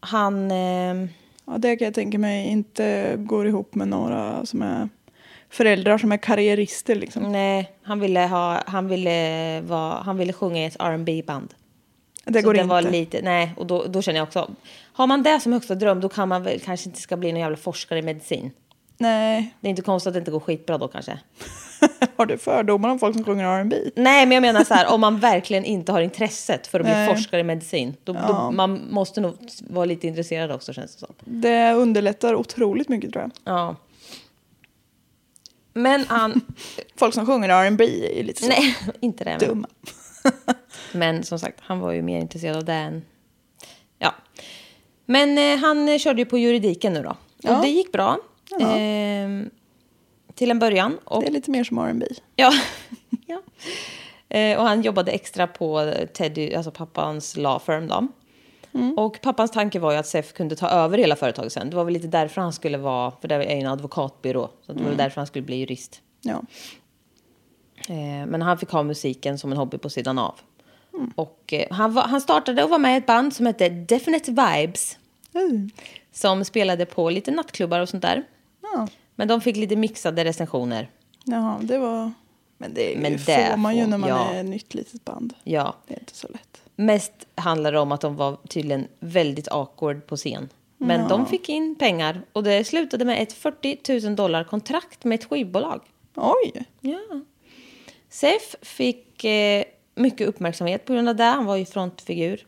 Han... 0.00 0.50
Eh, 0.50 1.08
ja. 1.44 1.58
Det 1.58 1.76
kan 1.76 1.84
jag 1.84 1.94
tänka 1.94 2.18
mig 2.18 2.46
inte 2.46 3.14
går 3.18 3.46
ihop 3.46 3.74
med 3.74 3.88
några 3.88 4.46
som 4.46 4.62
är 4.62 4.88
föräldrar 5.54 5.98
som 5.98 6.12
är 6.12 6.16
karriärister 6.16 6.94
liksom. 6.94 7.32
nej, 7.32 7.72
han 7.82 8.00
ville, 8.00 8.20
ha, 8.20 8.62
han, 8.66 8.88
ville 8.88 9.60
vara, 9.60 10.02
han 10.02 10.16
ville 10.16 10.32
sjunga 10.32 10.62
i 10.62 10.64
ett 10.64 10.82
rb 10.82 11.26
band 11.26 11.54
Det 12.24 12.40
Så 12.40 12.46
går 12.46 12.54
det 12.54 12.60
inte. 12.60 12.70
var 12.70 12.82
lite, 12.82 13.22
nej, 13.22 13.54
och 13.56 13.66
då, 13.66 13.84
då 13.84 14.02
känner 14.02 14.18
jag 14.18 14.26
också... 14.26 14.50
Har 14.92 15.06
man 15.06 15.22
det 15.22 15.40
som 15.40 15.52
högsta 15.52 15.74
dröm 15.74 16.00
då 16.00 16.08
kan 16.08 16.28
man 16.28 16.42
väl 16.42 16.60
kanske 16.60 16.88
inte 16.88 17.00
ska 17.00 17.16
bli 17.16 17.32
någon 17.32 17.40
jävla 17.40 17.56
forskare 17.56 17.98
i 17.98 18.02
medicin. 18.02 18.50
Nej. 18.98 19.54
Det 19.60 19.68
är 19.68 19.70
inte 19.70 19.82
konstigt 19.82 20.08
att 20.08 20.14
det 20.14 20.18
inte 20.18 20.30
går 20.30 20.40
skitbra 20.40 20.78
då 20.78 20.88
kanske. 20.88 21.18
Har 22.16 22.26
du 22.26 22.38
fördomar 22.38 22.88
om 22.88 22.98
folk 22.98 23.14
som 23.16 23.24
sjunger 23.24 23.44
R&B? 23.44 23.76
Nej, 23.96 24.26
men 24.26 24.34
jag 24.34 24.42
menar 24.42 24.64
så 24.64 24.74
här, 24.74 24.92
om 24.92 25.00
man 25.00 25.18
verkligen 25.18 25.64
inte 25.64 25.92
har 25.92 26.00
intresset 26.00 26.66
för 26.66 26.80
att 26.80 26.86
bli 26.86 26.94
Nej. 26.94 27.08
forskare 27.08 27.40
i 27.40 27.44
medicin. 27.44 27.96
Då, 28.04 28.12
då, 28.12 28.50
man 28.50 28.80
måste 28.90 29.20
nog 29.20 29.34
vara 29.60 29.84
lite 29.84 30.06
intresserad 30.06 30.50
också 30.50 30.72
känns 30.72 30.96
det 30.96 31.06
som. 31.06 31.14
Det 31.24 31.72
underlättar 31.72 32.34
otroligt 32.34 32.88
mycket 32.88 33.12
tror 33.12 33.22
jag. 33.22 33.54
Ja. 33.54 33.76
Men 35.74 36.04
han... 36.08 36.40
Folk 36.96 37.14
som 37.14 37.26
sjunger 37.26 37.48
R&B 37.48 37.84
är 37.84 38.16
ju 38.16 38.22
lite 38.22 38.42
så 38.42 38.48
nej, 38.48 38.76
inte 39.00 39.24
det. 39.24 39.46
Dumma. 39.46 39.68
men 40.92 41.22
som 41.22 41.38
sagt, 41.38 41.60
han 41.60 41.80
var 41.80 41.92
ju 41.92 42.02
mer 42.02 42.20
intresserad 42.20 42.56
av 42.56 42.64
det 42.64 42.72
än... 42.72 43.04
Ja. 43.98 44.14
Men 45.06 45.38
eh, 45.38 45.58
han 45.58 45.88
eh, 45.88 45.98
körde 45.98 46.20
ju 46.20 46.26
på 46.26 46.38
juridiken 46.38 46.92
nu 46.92 47.02
då. 47.02 47.16
Ja. 47.38 47.56
Och 47.56 47.64
det 47.64 47.70
gick 47.70 47.92
bra. 47.92 48.18
Ehm, 48.60 49.50
till 50.34 50.50
en 50.50 50.58
början. 50.58 50.98
Och, 51.04 51.22
Det 51.22 51.28
är 51.28 51.32
lite 51.32 51.50
mer 51.50 51.64
som 51.64 51.78
R&B. 51.78 52.06
ja. 52.36 52.52
ja. 53.26 53.42
Eh, 54.28 54.58
och 54.58 54.64
han 54.64 54.82
jobbade 54.82 55.12
extra 55.12 55.46
på 55.46 55.94
Teddy, 56.14 56.54
alltså 56.54 56.70
pappans 56.70 57.36
law 57.36 57.58
firm 57.58 57.88
då. 57.88 58.08
Och 58.96 59.20
pappans 59.20 59.50
tanke 59.50 59.78
var 59.78 59.92
ju 59.92 59.98
att 59.98 60.06
SEF 60.06 60.32
kunde 60.32 60.56
ta 60.56 60.68
över 60.68 60.98
hela 60.98 61.16
företaget 61.16 61.52
sen. 61.52 61.70
Det 61.70 61.76
var 61.76 61.84
väl 61.84 61.94
lite 61.94 62.06
därför 62.06 62.40
han 62.40 62.52
skulle 62.52 62.78
vara, 62.78 63.12
för 63.20 63.28
det 63.28 63.34
är 63.34 63.56
ju 63.56 63.60
en 63.60 63.66
advokatbyrå. 63.66 64.50
Så 64.66 64.72
det 64.72 64.82
var 64.82 64.88
väl 64.88 64.98
därför 64.98 65.20
han 65.20 65.26
skulle 65.26 65.44
bli 65.44 65.56
jurist. 65.56 66.00
Ja. 66.20 66.42
Eh, 67.88 68.26
men 68.26 68.42
han 68.42 68.58
fick 68.58 68.70
ha 68.70 68.82
musiken 68.82 69.38
som 69.38 69.52
en 69.52 69.58
hobby 69.58 69.78
på 69.78 69.90
sidan 69.90 70.18
av. 70.18 70.34
Och 71.14 71.52
eh, 71.52 71.66
han, 71.70 71.94
var, 71.94 72.02
han 72.02 72.20
startade 72.20 72.64
och 72.64 72.70
var 72.70 72.78
med 72.78 72.94
i 72.94 72.96
ett 72.96 73.06
band 73.06 73.34
som 73.34 73.46
hette 73.46 73.68
Definite 73.68 74.30
Vibes. 74.30 74.98
Mm. 75.34 75.70
Som 76.12 76.44
spelade 76.44 76.86
på 76.86 77.10
lite 77.10 77.30
nattklubbar 77.30 77.80
och 77.80 77.88
sånt 77.88 78.02
där. 78.02 78.24
Ja. 78.62 78.88
Men 79.14 79.28
de 79.28 79.40
fick 79.40 79.56
lite 79.56 79.76
mixade 79.76 80.24
recensioner. 80.24 80.90
Jaha, 81.24 81.58
det 81.62 81.78
var... 81.78 82.12
Men 82.58 82.74
det, 82.74 82.98
Men 82.98 83.12
det 83.12 83.18
får 83.18 83.56
man 83.56 83.76
ju 83.76 83.86
när 83.86 83.98
man 83.98 84.08
ja. 84.08 84.30
är 84.30 84.40
ett 84.40 84.46
nytt 84.46 84.74
litet 84.74 85.04
band. 85.04 85.34
Ja, 85.44 85.74
Det 85.86 85.94
är 85.94 85.98
inte 85.98 86.14
så 86.14 86.28
lätt. 86.28 86.62
Mest 86.76 87.12
handlar 87.34 87.72
det 87.72 87.78
om 87.78 87.92
att 87.92 88.00
de 88.00 88.16
var 88.16 88.36
tydligen 88.48 88.88
väldigt 89.00 89.48
awkward 89.48 90.06
på 90.06 90.16
scen. 90.16 90.48
Men 90.78 91.08
de 91.08 91.26
fick 91.26 91.48
in 91.48 91.76
pengar 91.78 92.22
och 92.32 92.42
det 92.42 92.64
slutade 92.64 93.04
med 93.04 93.22
ett 93.22 93.32
40 93.32 94.00
000 94.06 94.16
dollar 94.16 94.44
kontrakt 94.44 95.04
med 95.04 95.20
ett 95.20 95.24
skivbolag. 95.24 95.80
Oj! 96.14 96.64
Ja. 96.80 97.20
Sef 98.08 98.56
fick 98.62 99.24
eh, 99.24 99.64
mycket 99.94 100.28
uppmärksamhet 100.28 100.84
på 100.84 100.92
grund 100.92 101.08
av 101.08 101.16
det. 101.16 101.24
Han 101.24 101.44
var 101.44 101.56
ju 101.56 101.64
frontfigur. 101.64 102.46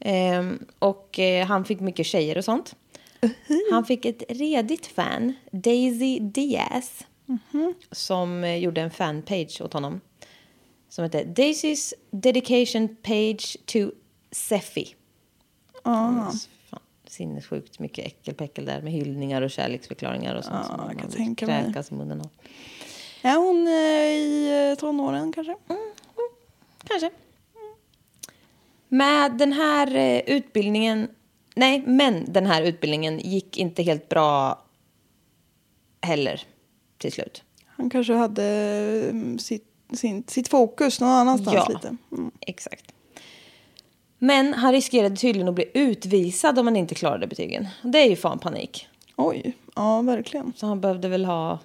Ehm, 0.00 0.58
och 0.78 1.18
eh, 1.18 1.46
han 1.46 1.64
fick 1.64 1.80
mycket 1.80 2.06
tjejer 2.06 2.38
och 2.38 2.44
sånt. 2.44 2.74
Han 3.70 3.84
fick 3.84 4.04
ett 4.04 4.22
redigt 4.28 4.86
fan, 4.86 5.32
Daisy 5.50 6.18
Diaz, 6.18 7.06
som 7.90 8.44
eh, 8.44 8.56
gjorde 8.56 8.80
en 8.80 8.90
fanpage 8.90 9.60
åt 9.60 9.72
honom. 9.72 10.00
Som 10.92 11.04
hette 11.04 11.24
Daisy's 11.24 11.94
Dedication 12.10 12.96
Page 13.02 13.56
to 13.66 13.90
Seffi. 14.30 14.94
Ah. 15.82 16.32
Sinnessjukt 17.06 17.78
mycket 17.78 18.06
äckelpäckel 18.06 18.64
där 18.64 18.82
med 18.82 18.92
hyllningar 18.92 19.42
och 19.42 19.50
kärleksförklaringar 19.50 20.34
och 20.34 20.44
sånt. 20.44 20.56
Ja, 20.58 20.64
som 20.64 20.76
man 20.76 20.96
kan 20.96 21.10
tänka 21.10 21.46
mig. 21.46 21.74
i 21.90 21.94
munnen 21.94 22.20
av. 22.20 22.28
Är 23.22 23.36
hon 23.36 23.66
eh, 23.66 23.72
i 23.72 24.68
eh, 24.70 24.78
tonåren 24.78 25.32
kanske? 25.32 25.56
Kanske. 26.84 27.10
Med 28.88 29.38
den 29.38 29.52
här 29.52 29.96
eh, 29.96 30.18
utbildningen... 30.18 31.08
Nej, 31.54 31.82
men 31.86 32.32
den 32.32 32.46
här 32.46 32.62
utbildningen 32.62 33.18
gick 33.18 33.58
inte 33.58 33.82
helt 33.82 34.08
bra 34.08 34.62
heller 36.00 36.42
till 36.98 37.12
slut. 37.12 37.44
Han 37.66 37.90
kanske 37.90 38.12
hade 38.12 38.44
mm, 39.10 39.38
sitt, 39.38 39.71
sin, 39.96 40.24
sitt 40.26 40.48
fokus 40.48 41.00
någon 41.00 41.10
annanstans 41.10 41.54
Ja. 41.56 41.66
lite. 41.68 41.96
Mm. 42.12 42.30
Exakt. 42.40 42.92
Men 44.18 44.54
han 44.54 44.72
riskerade 44.72 45.16
tydligen 45.16 45.48
att 45.48 45.54
bli 45.54 45.70
utvisad 45.74 46.58
om 46.58 46.66
han 46.66 46.76
inte 46.76 46.94
klarade 46.94 47.26
betygen. 47.26 47.66
Det 47.82 47.98
är 47.98 48.08
ju 48.10 48.16
fan 48.16 48.38
panik. 48.38 48.88
Oj, 49.16 49.56
ja 49.76 50.00
verkligen. 50.02 50.52
Så 50.56 50.66
han 50.66 50.80
behövde 50.80 51.08
väl 51.08 51.24
ha... 51.24 51.58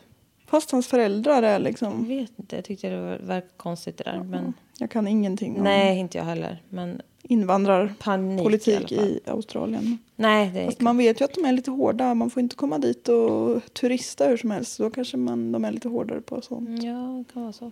Fast 0.46 0.72
hans 0.72 0.88
föräldrar 0.88 1.43
är 1.43 1.51
Jag 1.51 1.62
liksom... 1.62 2.07
vet 2.07 2.31
inte, 2.39 2.55
jag 2.55 2.65
tyckte 2.65 2.89
det 2.89 3.01
var- 3.01 3.17
verkade 3.17 3.53
konstigt 3.57 3.98
det 3.98 4.03
där. 4.03 4.24
Men, 4.24 4.53
Jag 4.79 4.91
kan 4.91 5.07
ingenting 5.07 5.57
om 5.57 5.63
nej, 5.63 5.98
inte 6.00 6.17
jag 6.17 6.25
heller. 6.25 6.63
Men 6.69 7.01
i 7.24 7.34
invandrarpolitik 7.34 8.89
fall. 8.89 9.00
i, 9.07 9.19
Australien. 9.25 9.98
nej, 10.15 10.51
det 10.53 10.60
är... 10.62 10.65
Fast 10.65 10.81
man 10.81 10.98
vet 10.98 11.22
ju 11.22 11.25
att 11.25 11.34
de 11.34 11.46
är 11.46 11.51
lite 11.51 11.72
hårda. 11.72 12.13
Man 12.13 12.29
får 12.29 12.39
inte 12.43 12.55
komma 12.55 12.77
dit 12.77 13.07
och 13.10 13.62
turista 13.74 14.25
hur 14.27 14.38
som 14.38 14.51
helst. 14.51 14.77
Då 14.77 14.89
kanske 14.89 15.17
man, 15.17 15.51
de 15.51 15.65
är 15.65 15.72
lite 15.72 15.88
hårdare 15.89 16.22
på 16.22 16.41
sånt. 16.41 16.84
Ja, 16.84 17.24
det 17.27 17.34
kan 17.34 17.41
vara 17.41 17.53
så. 17.53 17.72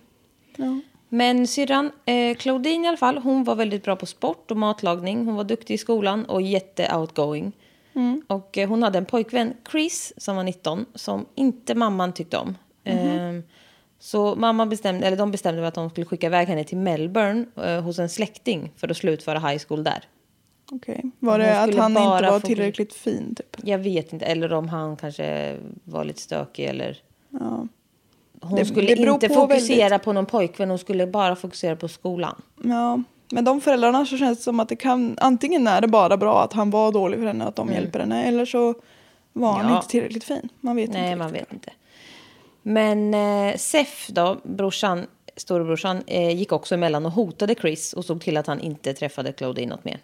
Ja. 0.56 0.80
Men 1.08 1.46
syrran, 1.46 1.90
eh, 2.04 2.36
Claudine 2.36 2.84
i 2.84 2.88
alla 2.88 2.96
fall, 2.96 3.18
hon 3.18 3.44
var 3.44 3.54
väldigt 3.54 3.84
bra 3.84 3.96
på 3.96 4.06
sport 4.06 4.50
och 4.50 4.56
matlagning. 4.56 5.26
Hon 5.26 5.34
var 5.34 5.44
duktig 5.44 5.74
i 5.74 5.78
skolan 5.78 6.24
och 6.24 6.42
jätte-outgoing. 6.42 7.52
Och 8.26 8.58
eh, 8.58 8.68
hon 8.68 8.82
hade 8.82 8.98
en 8.98 9.04
pojkvän, 9.04 9.54
Chris, 9.70 10.12
som 10.16 10.36
var 10.36 10.44
19, 10.44 10.86
som 10.94 11.26
inte 11.34 11.74
mamman 11.74 12.12
tyckte 12.12 12.36
om. 12.36 12.56
Eh, 12.84 13.32
så 13.98 14.34
mamma 14.34 14.66
bestämde, 14.66 15.06
eller 15.06 15.16
de 15.16 15.30
bestämde 15.30 15.68
att 15.68 15.74
de 15.74 15.90
skulle 15.90 16.06
skicka 16.06 16.26
iväg 16.26 16.48
henne 16.48 16.64
till 16.64 16.78
Melbourne 16.78 17.46
eh, 17.56 17.80
hos 17.80 17.98
en 17.98 18.08
släkting 18.08 18.72
för 18.76 18.88
att 18.88 18.96
slutföra 18.96 19.38
high 19.38 19.62
school 19.68 19.84
där. 19.84 20.04
Okej. 20.72 21.10
Var 21.18 21.32
Hon 21.32 21.40
det 21.40 21.60
att 21.60 21.74
han 21.74 21.90
inte 21.90 22.30
var 22.30 22.40
tillräckligt 22.40 22.92
fin 22.92 23.34
typ? 23.34 23.56
Jag 23.62 23.78
vet 23.78 24.12
inte, 24.12 24.24
eller 24.24 24.52
om 24.52 24.68
han 24.68 24.96
kanske 24.96 25.56
var 25.84 26.04
lite 26.04 26.20
stökig 26.20 26.64
eller... 26.64 26.98
Ja. 27.30 27.68
Hon 28.48 28.58
Det- 28.58 28.64
skulle 28.66 28.94
det 28.94 29.02
inte 29.10 29.28
på 29.28 29.34
fokusera 29.34 29.78
väldigt. 29.88 30.02
på 30.02 30.12
någon 30.12 30.26
pojkvän, 30.26 30.70
hon 30.70 30.78
skulle 30.78 31.06
bara 31.06 31.36
fokusera 31.36 31.76
på 31.76 31.88
skolan. 31.88 32.42
ja. 32.64 33.02
Men 33.30 33.44
de 33.44 33.60
föräldrarna 33.60 34.06
så 34.06 34.16
känns 34.18 34.38
det 34.38 34.44
som 34.44 34.60
att 34.60 34.68
det 34.68 34.76
kan, 34.76 35.16
antingen 35.20 35.66
är 35.66 35.80
det 35.80 35.88
bara 35.88 36.16
bra 36.16 36.42
att 36.44 36.52
han 36.52 36.70
var 36.70 36.92
dålig 36.92 37.18
för 37.18 37.26
henne, 37.26 37.44
att 37.44 37.56
de 37.56 37.72
hjälper 37.72 37.98
henne, 38.00 38.24
eller 38.24 38.44
så 38.46 38.74
var 39.32 39.52
han 39.52 39.60
Mm. 39.60 39.72
Ja. 39.72 39.76
inte 39.78 39.88
tillräckligt 39.88 40.24
fin. 40.24 40.48
Man 40.60 40.76
vet 40.76 40.90
Nej, 40.92 41.04
inte. 41.06 41.16
man 41.16 41.32
vet 41.32 41.52
inte. 41.52 41.72
Men 42.62 43.14
eh, 43.14 43.56
Sef 43.56 44.08
då, 44.10 44.36
brorsan, 44.42 45.06
storebrorsan, 45.36 46.02
eh, 46.06 46.30
gick 46.36 46.52
också 46.52 46.74
emellan 46.74 47.06
och 47.06 47.12
hotade 47.12 47.54
Chris 47.54 47.92
och 47.92 48.04
såg 48.04 48.20
till 48.20 48.36
att 48.36 48.46
han 48.46 48.60
inte 48.60 48.92
träffade 48.94 49.32
Claudine 49.32 49.68
något 49.70 49.84
mer. 49.84 49.98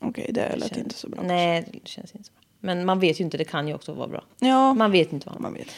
Okej, 0.00 0.30
det 0.30 0.56
lät 0.56 0.76
inte 0.76 0.94
så 0.94 1.08
bra. 1.08 1.22
Nej, 1.22 1.68
det 1.72 1.88
känns 1.88 2.12
inte 2.14 2.24
så 2.26 2.32
bra. 2.32 2.40
Men 2.60 2.84
man 2.84 3.00
vet 3.00 3.20
ju 3.20 3.24
inte, 3.24 3.36
det 3.38 3.44
kan 3.44 3.68
ju 3.68 3.74
också 3.74 3.92
vara 3.92 4.08
bra. 4.08 4.24
Ja, 4.38 4.74
Man 4.74 4.90
vet 4.90 5.12
inte 5.12 5.28
vad 5.30 5.40
man 5.40 5.52
vet 5.52 5.60
inte. 5.62 5.72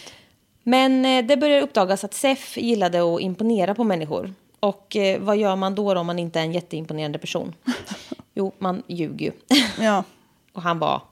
Men 0.68 1.04
eh, 1.04 1.24
det 1.26 1.36
börjar 1.36 1.60
uppdagas 1.60 2.04
att 2.04 2.14
Sef 2.14 2.56
gillade 2.56 3.14
att 3.14 3.20
imponera 3.20 3.74
på 3.74 3.84
människor. 3.84 4.34
Och 4.60 4.96
eh, 4.96 5.20
vad 5.20 5.36
gör 5.36 5.56
man 5.56 5.74
då 5.74 5.98
om 5.98 6.06
man 6.06 6.18
inte 6.18 6.40
är 6.40 6.44
en 6.44 6.52
jätteimponerande 6.52 7.18
person? 7.18 7.54
jo, 8.34 8.52
man 8.58 8.82
ljuger 8.86 9.26
ju. 9.26 9.32
Ja, 9.84 10.04
Och 10.52 10.62
han 10.62 10.78
var 10.78 11.02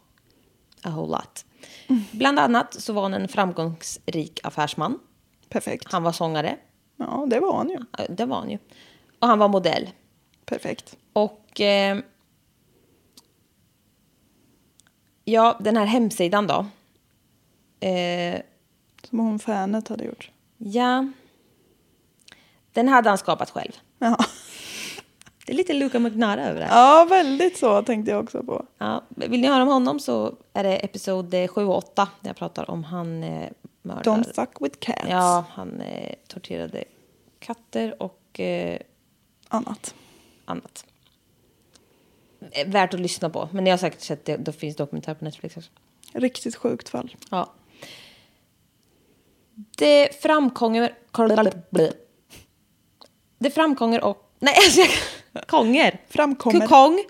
a 0.83 0.91
whole 0.91 1.13
lot. 1.13 1.45
Bland 2.13 2.39
annat 2.39 2.75
så 2.75 2.93
var 2.93 3.03
han 3.03 3.15
en 3.15 3.29
framgångsrik 3.29 4.41
affärsman. 4.43 4.99
perfekt. 5.49 5.93
Han 5.93 6.03
var 6.03 6.13
sångare. 6.13 6.57
Ja, 6.97 7.27
det 7.31 7.41
var 7.41 7.57
han 7.57 7.71
ju. 7.71 7.79
Ja, 7.99 8.05
Det 8.09 8.25
var 8.25 8.37
han 8.37 8.51
ju. 8.51 8.59
Och 9.19 9.29
han 9.29 9.39
var 9.39 9.49
modell. 9.49 9.91
Perfekt. 10.45 10.97
Och... 11.13 11.61
Eh, 11.61 11.99
ja, 15.25 15.59
den 15.61 15.77
här 15.77 15.85
hemsidan 15.87 16.47
då. 16.47 16.67
Eh, 17.89 18.41
Som 19.15 19.21
hon 19.27 19.39
fanet 19.39 19.89
hade 19.89 20.05
gjort. 20.05 20.31
ja. 20.59 21.09
Den 22.73 22.89
hade 22.89 23.09
han 23.09 23.19
skapat 23.19 23.51
själv. 23.51 23.73
Ja. 23.99 24.17
Det 25.47 25.53
är 25.53 25.57
lite 25.57 25.73
Luca 25.73 25.99
McNara 25.99 26.45
över 26.49 26.61
det 26.61 26.67
här. 26.67 26.77
ja, 26.99 27.05
väldigt 27.11 27.57
så 27.59 27.83
tänkte 27.83 28.11
jag 28.11 28.25
också 28.25 28.43
på. 28.43 28.67
Ja, 28.79 29.03
vill 29.09 29.41
ni 29.41 29.47
höra 29.49 29.63
om 29.63 29.69
honom 29.69 30.01
så 30.01 30.35
är 30.53 30.65
det 30.65 30.77
episod 30.77 31.35
eh, 31.35 31.49
7 31.49 31.65
och 31.65 31.77
8 31.77 32.09
där 32.21 32.29
jag 32.31 32.37
pratar 32.37 32.71
om 32.71 32.85
han 32.85 33.23
eh, 33.25 33.49
mördar... 33.83 34.03
Don't 34.03 34.35
fuck 34.35 34.51
with 34.61 34.79
cats. 34.79 35.07
Ja, 35.09 35.45
han 35.51 35.81
eh, 35.81 36.15
torterade 36.29 36.85
katter 37.39 38.03
och 38.03 38.41
eh, 38.41 38.79
Annat. 39.49 39.95
annat. 40.45 40.87
Eh, 42.51 42.69
Värt 42.69 42.95
att 42.95 43.01
lyssna 43.01 43.31
på. 43.31 43.49
Men 43.53 43.65
ni 43.65 43.71
har 43.71 43.79
säkert 43.79 44.01
sett 44.01 44.25
det. 44.25 44.37
Det 44.37 44.53
finns 44.53 44.77
dokumentär 44.77 45.15
på 45.15 45.25
Netflix 45.25 45.57
också. 45.57 45.71
Riktigt 46.13 46.57
sjukt 46.57 46.89
fall. 46.89 47.17
Ja. 47.31 47.53
Det 49.77 50.23
framkommer... 50.23 50.95
Det 53.39 53.51
framkommer 53.51 54.05
och... 54.05 54.31
Nej, 54.39 54.55
alltså 54.57 54.81
jag... 55.33 55.47
Konger. 55.47 56.01
Framkommer. 56.09 56.61
Kokong. 56.61 57.05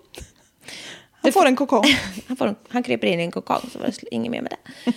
Han 1.12 1.32
får 1.32 1.46
en 1.46 1.56
kokong. 1.56 1.84
Han, 2.28 2.36
får, 2.36 2.46
en- 2.46 2.56
han 2.68 2.82
kryper 2.82 3.06
in 3.06 3.20
i 3.20 3.22
en 3.22 3.30
kokong, 3.30 3.70
så 3.72 3.78
var 3.78 3.86
det 3.86 4.14
inget 4.14 4.30
mer 4.30 4.42
med 4.42 4.50
det. 4.84 4.92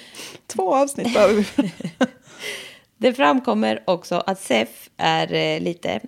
Två 0.47 0.75
avsnitt 0.75 1.13
behöver 1.13 1.45
vi. 1.55 1.71
Det 2.97 3.13
framkommer 3.13 3.83
också 3.87 4.23
att 4.25 4.41
Sef 4.41 4.89
är 4.97 5.33
eh, 5.33 5.59
lite, 5.59 5.99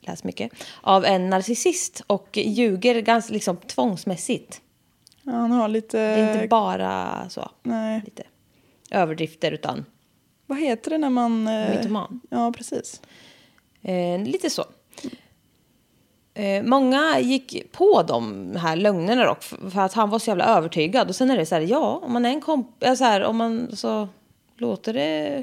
läs 0.00 0.24
mycket, 0.24 0.52
av 0.80 1.04
en 1.04 1.30
narcissist 1.30 2.02
och 2.06 2.28
ljuger 2.36 3.00
ganska 3.00 3.32
liksom 3.32 3.56
tvångsmässigt. 3.56 4.60
Ja, 5.22 5.32
han 5.32 5.50
har 5.52 5.68
lite... 5.68 5.96
Det 5.98 6.02
är 6.04 6.34
inte 6.34 6.48
bara 6.48 7.26
så, 7.28 7.50
Nej. 7.62 8.02
lite 8.04 8.22
överdrifter 8.90 9.52
utan 9.52 9.84
Vad 10.46 10.58
heter 10.58 10.90
det 10.90 10.98
när 10.98 11.10
man... 11.10 11.48
eh, 11.48 11.76
mytoman. 11.76 12.20
Ja, 12.30 12.52
precis. 12.52 13.00
Eh, 13.82 14.24
lite 14.24 14.50
så. 14.50 14.64
Eh, 16.34 16.62
många 16.62 17.20
gick 17.20 17.72
på 17.72 18.02
de 18.02 18.46
här 18.56 18.76
lögnerna 18.76 19.24
dock, 19.24 19.42
för 19.42 19.70
för 19.70 19.80
att 19.80 19.92
han 19.92 20.10
var 20.10 20.18
så 20.18 20.30
jävla 20.30 20.44
övertygad. 20.44 21.08
Och 21.08 21.16
sen 21.16 21.30
är 21.30 21.36
det 21.36 21.46
så 21.46 21.54
här, 21.54 21.62
ja, 21.62 22.00
om 22.02 22.12
man 22.12 22.24
är 22.26 22.30
en 22.30 22.40
kompis, 22.40 22.98
så 22.98 23.04
här, 23.04 23.24
om 23.24 23.36
man 23.36 23.76
så 23.76 24.08
låter 24.56 24.92
det... 24.92 25.42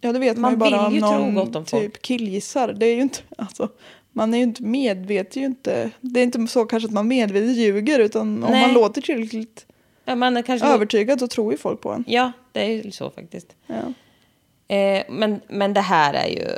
Ja, 0.00 0.12
det 0.12 0.18
vet 0.18 0.36
man, 0.36 0.42
Man 0.42 0.52
ju 0.52 0.56
bara 0.56 0.90
ju 0.90 1.02
om 1.02 1.12
tro 1.12 1.30
någon 1.30 1.56
om 1.56 1.64
typ 1.64 2.02
killgissar. 2.02 2.72
Det 2.72 2.86
är 2.86 2.94
ju 2.94 3.02
inte... 3.02 3.18
Alltså, 3.38 3.68
man 4.12 4.34
är 4.34 4.38
ju 4.38 4.44
inte 4.44 4.62
medveten 4.62 5.42
ju 5.42 5.46
inte. 5.48 5.90
Det 6.00 6.20
är 6.20 6.24
inte 6.24 6.46
så 6.46 6.64
kanske 6.64 6.86
att 6.86 6.92
man 6.92 7.08
medvetet 7.08 7.56
ljuger, 7.56 7.98
utan 7.98 8.44
om 8.44 8.50
Nej. 8.50 8.60
man 8.60 8.74
låter 8.74 9.02
tillräckligt 9.02 9.66
Ja, 10.04 10.14
man 10.14 10.42
kanske 10.42 10.66
övertygad 10.66 11.20
så 11.20 11.28
tror 11.28 11.52
ju 11.52 11.58
folk 11.58 11.80
på 11.80 11.92
en. 11.92 12.04
Ja, 12.06 12.32
det 12.52 12.60
är 12.60 12.84
ju 12.84 12.90
så 12.90 13.10
faktiskt. 13.10 13.56
Ja. 13.66 13.92
Eh, 14.76 15.04
men, 15.08 15.40
men 15.48 15.74
det 15.74 15.80
här 15.80 16.14
är 16.14 16.26
ju... 16.26 16.48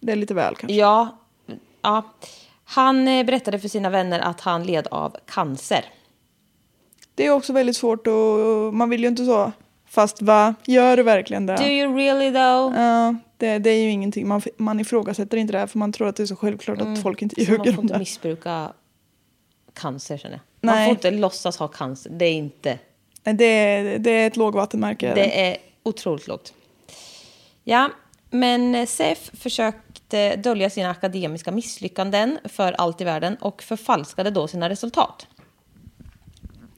Det 0.00 0.12
är 0.12 0.16
lite 0.16 0.34
väl 0.34 0.56
kanske. 0.56 0.76
Ja, 0.76 1.18
ja. 1.82 2.02
Han 2.64 3.08
eh, 3.08 3.26
berättade 3.26 3.58
för 3.58 3.68
sina 3.68 3.90
vänner 3.90 4.20
att 4.20 4.40
han 4.40 4.64
led 4.64 4.86
av 4.90 5.16
cancer. 5.26 5.84
Det 7.14 7.26
är 7.26 7.30
också 7.30 7.52
väldigt 7.52 7.76
svårt 7.76 8.06
att... 8.06 8.74
Man 8.74 8.90
vill 8.90 9.00
ju 9.02 9.08
inte 9.08 9.24
så... 9.24 9.52
Fast 9.86 10.22
va? 10.22 10.54
Gör 10.64 10.96
du 10.96 11.02
verkligen 11.02 11.46
det? 11.46 11.56
Do 11.56 11.64
you 11.64 11.96
really 11.96 12.32
though? 12.32 12.80
Ja, 12.80 13.14
det, 13.36 13.58
det 13.58 13.70
är 13.70 13.82
ju 13.82 13.90
ingenting. 13.90 14.28
Man, 14.28 14.42
man 14.56 14.80
ifrågasätter 14.80 15.36
inte 15.36 15.52
det 15.52 15.58
här 15.58 15.66
för 15.66 15.78
man 15.78 15.92
tror 15.92 16.08
att 16.08 16.16
det 16.16 16.22
är 16.22 16.26
så 16.26 16.36
självklart 16.36 16.80
att 16.80 17.02
folk 17.02 17.22
inte 17.22 17.40
Mm. 17.40 17.46
Så 17.46 17.52
man 17.52 17.64
ljuger 17.64 17.72
får 17.72 17.78
om 17.78 17.84
inte 17.84 17.94
det. 17.94 17.98
missbruka 17.98 18.72
cancer 19.72 20.16
känner 20.16 20.34
jag. 20.34 20.66
Man 20.66 20.74
Nej. 20.76 20.86
får 20.86 20.90
inte 20.90 21.10
låtsas 21.10 21.56
ha 21.56 21.68
cancer. 21.68 22.10
Det 22.10 22.24
är 22.24 22.32
inte... 22.32 22.78
Det, 23.22 23.44
är- 23.44 23.98
det 23.98 24.10
är 24.10 24.26
ett 24.26 24.36
lågvattenmärke. 24.36 25.14
Det 25.14 25.40
är 25.50 25.56
otroligt 25.82 26.26
lågt. 26.28 26.52
Ja, 27.64 27.90
men 28.30 28.86
SEF 28.86 29.30
försökte 29.34 30.36
dölja 30.36 30.70
sina 30.70 30.90
akademiska 30.90 31.50
misslyckanden 31.52 32.38
för 32.44 32.72
allt 32.72 33.00
i 33.00 33.04
världen 33.04 33.36
och 33.40 33.62
förfalskade 33.62 34.30
då 34.30 34.48
sina 34.48 34.68
resultat. 34.68 35.26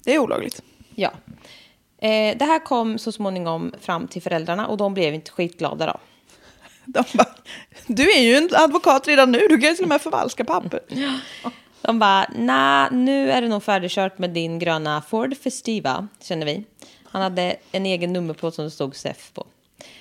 det 0.05 0.15
är 0.15 0.19
olagligt. 0.19 0.63
Ja. 0.95 1.11
Eh, 1.99 2.37
det 2.39 2.45
här 2.45 2.65
kom 2.65 2.99
så 2.99 3.13
småningom 3.13 3.75
fram 3.81 4.09
till 4.09 4.23
föräldrarna 4.23 4.67
och 4.67 4.77
de 4.77 4.95
blev 4.95 5.15
inte 5.15 5.31
skitglada 5.31 5.87
då. 5.87 5.99
De 6.85 7.05
bara, 7.15 7.35
du 7.87 8.11
är 8.13 8.21
ju 8.23 8.35
en 8.37 8.49
advokat 8.53 9.09
redan 9.09 9.33
nu, 9.33 9.39
du 9.49 9.59
kan 9.59 9.71
ju 9.71 9.75
till 9.77 9.85
och 9.85 9.89
med 9.89 10.01
förvalska 10.01 10.45
papper. 10.45 10.81
De 11.83 11.99
bara, 11.99 12.27
nej, 12.35 12.89
nu 12.93 13.31
är 13.31 13.43
det 13.43 13.49
nog 13.49 13.63
färdigkört 13.63 14.19
med 14.19 14.31
din 14.31 14.59
gröna 14.59 15.03
Ford 15.03 15.37
Festiva, 15.37 16.09
känner 16.23 16.47
vi. 16.47 16.65
Han 17.05 17.23
hade 17.23 17.57
en 17.73 17.87
egen 17.87 18.13
nummerplåt 18.13 18.55
som 18.55 18.65
det 18.65 18.71
stod 18.71 18.97
SEF 18.97 19.33
på. 19.35 19.47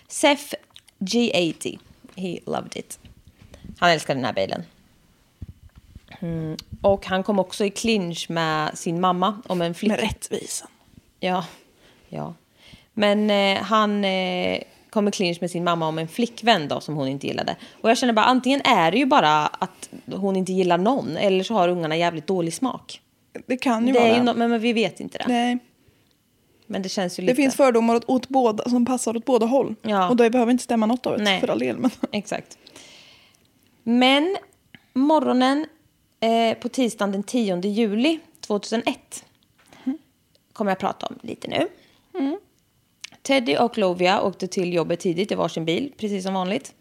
SEF 0.07 0.53
G80. 0.99 1.79
He 2.15 2.39
loved 2.45 2.77
it. 2.77 2.99
Han 3.79 3.89
älskar 3.89 4.15
den 4.15 4.25
här 4.25 4.33
bilen. 4.33 4.63
Mm. 6.19 6.57
Och 6.81 7.05
han 7.05 7.23
kom 7.23 7.39
också 7.39 7.65
i 7.65 7.69
clinch 7.69 8.29
med 8.29 8.77
sin 8.77 9.01
mamma 9.01 9.41
om 9.47 9.61
en 9.61 9.73
flicka. 9.73 9.95
Med 9.95 10.01
rättvisan. 10.01 10.67
Ja, 11.19 11.45
ja. 12.09 12.33
Men 12.93 13.29
eh, 13.29 13.63
han 13.63 14.05
eh, 14.05 14.61
kom 14.89 15.07
i 15.07 15.11
clinch 15.11 15.37
med 15.41 15.51
sin 15.51 15.63
mamma 15.63 15.87
om 15.87 15.97
en 15.99 16.07
flickvän 16.07 16.67
då, 16.67 16.81
som 16.81 16.95
hon 16.95 17.07
inte 17.07 17.27
gillade. 17.27 17.55
Och 17.81 17.89
jag 17.89 17.97
känner 17.97 18.13
bara, 18.13 18.25
antingen 18.25 18.61
är 18.61 18.91
det 18.91 18.97
ju 18.97 19.05
bara 19.05 19.47
att 19.47 19.89
hon 20.15 20.35
inte 20.35 20.51
gillar 20.53 20.77
någon, 20.77 21.17
eller 21.17 21.43
så 21.43 21.53
har 21.53 21.67
ungarna 21.69 21.97
jävligt 21.97 22.27
dålig 22.27 22.53
smak. 22.53 23.01
Det 23.45 23.57
kan 23.57 23.87
ju 23.87 23.93
Det 23.93 23.99
vara 23.99 24.09
det. 24.13 24.19
no- 24.19 24.35
men, 24.37 24.49
men 24.49 24.59
vi 24.61 24.73
vet 24.73 24.99
inte 24.99 25.17
det. 25.17 25.25
Nej, 25.27 25.57
Men 26.67 26.81
det 26.81 26.89
känns 26.89 27.19
ju 27.19 27.21
det 27.21 27.25
lite... 27.27 27.35
finns 27.35 27.55
fördomar 27.55 27.95
åt, 27.95 28.03
åt 28.09 28.29
båda, 28.29 28.69
som 28.69 28.85
passar 28.85 29.17
åt 29.17 29.25
båda 29.25 29.45
håll. 29.45 29.75
Ja. 29.81 30.09
Och 30.09 30.15
det 30.15 30.29
behöver 30.29 30.51
inte 30.51 30.63
stämma 30.63 30.85
något 30.85 31.05
av 31.05 31.17
det 31.17 31.23
Nej. 31.23 31.39
för 31.39 31.47
all 31.47 31.59
del. 31.59 31.77
Men 31.77 31.91
Exakt. 32.11 32.57
Men 33.83 34.37
morgonen 34.93 35.65
eh, 36.19 36.57
på 36.57 36.69
tisdagen 36.69 37.11
den 37.11 37.23
10 37.23 37.61
juli 37.61 38.19
2001 38.41 39.25
kommer 40.53 40.71
jag 40.71 40.79
prata 40.79 41.05
om 41.07 41.15
lite 41.21 41.47
nu. 41.47 41.67
Teddy 43.21 43.57
och 43.57 43.77
Lovia 43.77 44.21
åkte 44.21 44.47
till 44.47 44.73
jobbet 44.73 44.99
tidigt 44.99 45.31
i 45.31 45.35
varsin 45.35 45.65
bil, 45.65 45.93
precis 45.97 46.23
som 46.23 46.33
vanligt. 46.33 46.73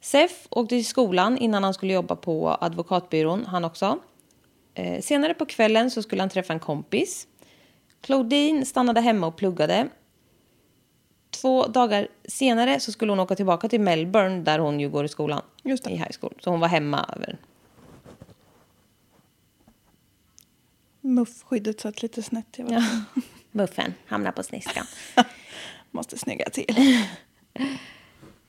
Sef 0.00 0.46
åkte 0.50 0.74
till 0.74 0.86
skolan 0.86 1.38
innan 1.38 1.64
han 1.64 1.74
skulle 1.74 1.92
jobba 1.92 2.16
på 2.16 2.56
advokatbyrån, 2.60 3.46
han 3.46 3.64
också. 3.64 3.98
Eh, 4.74 5.00
senare 5.00 5.34
på 5.34 5.46
kvällen 5.46 5.90
så 5.90 6.02
skulle 6.02 6.22
han 6.22 6.30
träffa 6.30 6.52
en 6.52 6.60
kompis. 6.60 7.26
Claudine 8.00 8.66
stannade 8.66 9.00
hemma 9.00 9.26
och 9.26 9.36
pluggade. 9.36 9.88
Två 11.30 11.66
dagar 11.66 12.08
senare 12.24 12.80
så 12.80 12.92
skulle 12.92 13.12
hon 13.12 13.20
åka 13.20 13.34
tillbaka 13.34 13.68
till 13.68 13.80
Melbourne 13.80 14.42
där 14.42 14.58
hon 14.58 14.80
ju 14.80 14.88
går 14.88 15.04
i 15.04 15.08
skolan. 15.08 15.42
Just 15.62 15.84
det. 15.84 15.90
I 15.90 15.96
high 15.96 16.12
school. 16.20 16.34
Så 16.40 16.50
hon 16.50 16.60
var 16.60 16.68
hemma 16.68 17.06
över. 17.16 17.38
muffskyddet 21.02 21.80
satt 21.80 22.02
lite 22.02 22.22
snett. 22.22 22.46
Jag. 22.56 22.72
Ja. 22.72 22.82
Muffen 23.50 23.94
hamnar 24.06 24.32
på 24.32 24.42
sniskan. 24.42 24.86
Måste 25.92 26.18
snygga 26.18 26.50
till. 26.50 26.76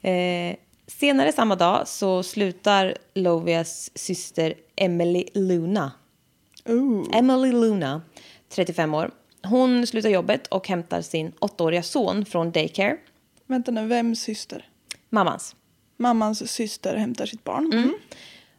Eh, 0.06 0.56
senare 0.88 1.32
samma 1.32 1.56
dag 1.56 1.88
så 1.88 2.24
slutar 2.24 2.98
Lovias 3.14 3.92
syster 3.96 4.54
Emily 4.76 5.26
Luna. 5.34 5.92
Ooh. 6.66 7.08
Emily 7.14 7.52
Luna, 7.52 8.02
35 8.50 8.94
år. 8.94 9.12
Hon 9.44 9.88
slutar 9.88 10.10
jobbet 10.10 10.48
och 10.48 10.68
hämtar 10.68 11.02
sin 11.02 11.32
åttaåriga 11.40 11.84
son 11.84 12.26
från 12.26 12.52
daycare. 12.52 12.98
Vänta 13.48 13.72
nu, 13.72 13.88
vems 13.88 14.22
syster? 14.22 14.70
Mammans. 15.10 15.56
Mammans 15.98 16.52
syster 16.52 16.96
hämtar 16.96 17.26
sitt 17.26 17.44
barn. 17.44 17.74
Mm. 17.74 17.94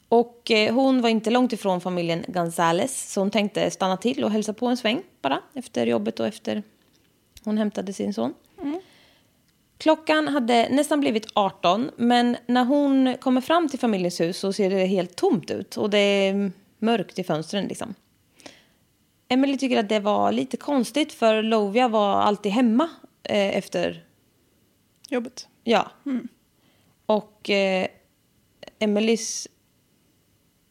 Och 0.08 0.50
eh, 0.50 0.74
hon 0.74 1.00
var 1.00 1.08
inte 1.08 1.30
långt 1.30 1.52
ifrån 1.52 1.80
familjen 1.80 2.24
Gonzales 2.28 3.12
så 3.12 3.20
hon 3.20 3.30
tänkte 3.30 3.70
stanna 3.70 3.96
till 3.96 4.24
och 4.24 4.30
hälsa 4.30 4.52
på 4.52 4.66
en 4.66 4.76
sväng 4.76 5.02
bara 5.20 5.40
efter 5.54 5.86
jobbet 5.86 6.20
och 6.20 6.26
efter 6.26 6.62
hon 7.44 7.58
hämtade 7.58 7.92
sin 7.92 8.14
son. 8.14 8.34
Klockan 9.84 10.28
hade 10.28 10.68
nästan 10.70 11.00
blivit 11.00 11.26
18 11.34 11.90
men 11.96 12.36
när 12.46 12.64
hon 12.64 13.16
kommer 13.20 13.40
fram 13.40 13.68
till 13.68 13.78
familjens 13.78 14.20
hus 14.20 14.38
så 14.38 14.52
ser 14.52 14.70
det 14.70 14.86
helt 14.86 15.16
tomt 15.16 15.50
ut 15.50 15.76
och 15.76 15.90
det 15.90 15.98
är 15.98 16.52
mörkt 16.78 17.18
i 17.18 17.24
fönstren 17.24 17.66
liksom. 17.66 17.94
Emily 19.28 19.58
tycker 19.58 19.78
att 19.78 19.88
det 19.88 20.00
var 20.00 20.32
lite 20.32 20.56
konstigt 20.56 21.12
för 21.12 21.42
Lovia 21.42 21.88
var 21.88 22.20
alltid 22.20 22.52
hemma 22.52 22.90
eh, 23.22 23.56
efter 23.56 24.04
Jobbet. 25.08 25.48
Ja. 25.64 25.90
Och 27.06 27.50
eh, 27.50 27.86
Emelies 28.78 29.48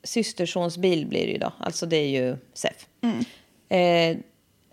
systersons 0.03 0.77
bil 0.77 1.05
blir 1.07 1.25
det 1.25 1.31
ju 1.31 1.37
då. 1.37 1.53
Alltså 1.59 1.85
det 1.85 1.97
är 1.97 2.09
ju 2.09 2.37
SEF. 2.53 2.87
Eh, 3.69 4.17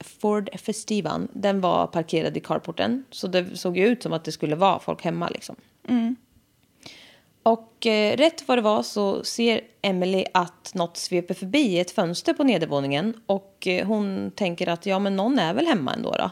Ford 0.01 0.51
Festivan, 0.61 1.29
den 1.33 1.61
var 1.61 1.87
parkerad 1.87 2.37
i 2.37 2.41
carporten. 2.41 3.05
Så 3.11 3.27
det 3.27 3.57
såg 3.57 3.77
ju 3.77 3.87
ut 3.87 4.03
som 4.03 4.13
att 4.13 4.25
det 4.25 4.33
skulle 4.33 4.57
vara 4.57 4.79
folk 4.79 5.05
hemma 5.05 5.29
liksom. 5.29 5.57
Och 7.43 7.87
eh, 7.87 8.17
rätt 8.17 8.49
vad 8.49 8.59
det 8.59 8.63
var 8.63 8.83
så 8.83 9.25
ser 9.25 9.61
Emily 9.83 10.25
att 10.35 10.75
något 10.75 10.97
sveper 10.97 11.35
förbi 11.35 11.79
ett 11.81 11.91
fönster 11.91 12.35
på 12.35 12.45
nedervåningen. 12.45 13.15
Och 13.27 13.67
eh, 13.67 13.87
hon 13.87 14.31
tänker 14.35 14.69
att 14.69 14.87
ja 14.87 14.99
men 14.99 15.17
någon 15.17 15.39
är 15.39 15.55
väl 15.55 15.67
hemma 15.67 15.93
ändå 15.95 16.11
då. 16.19 16.31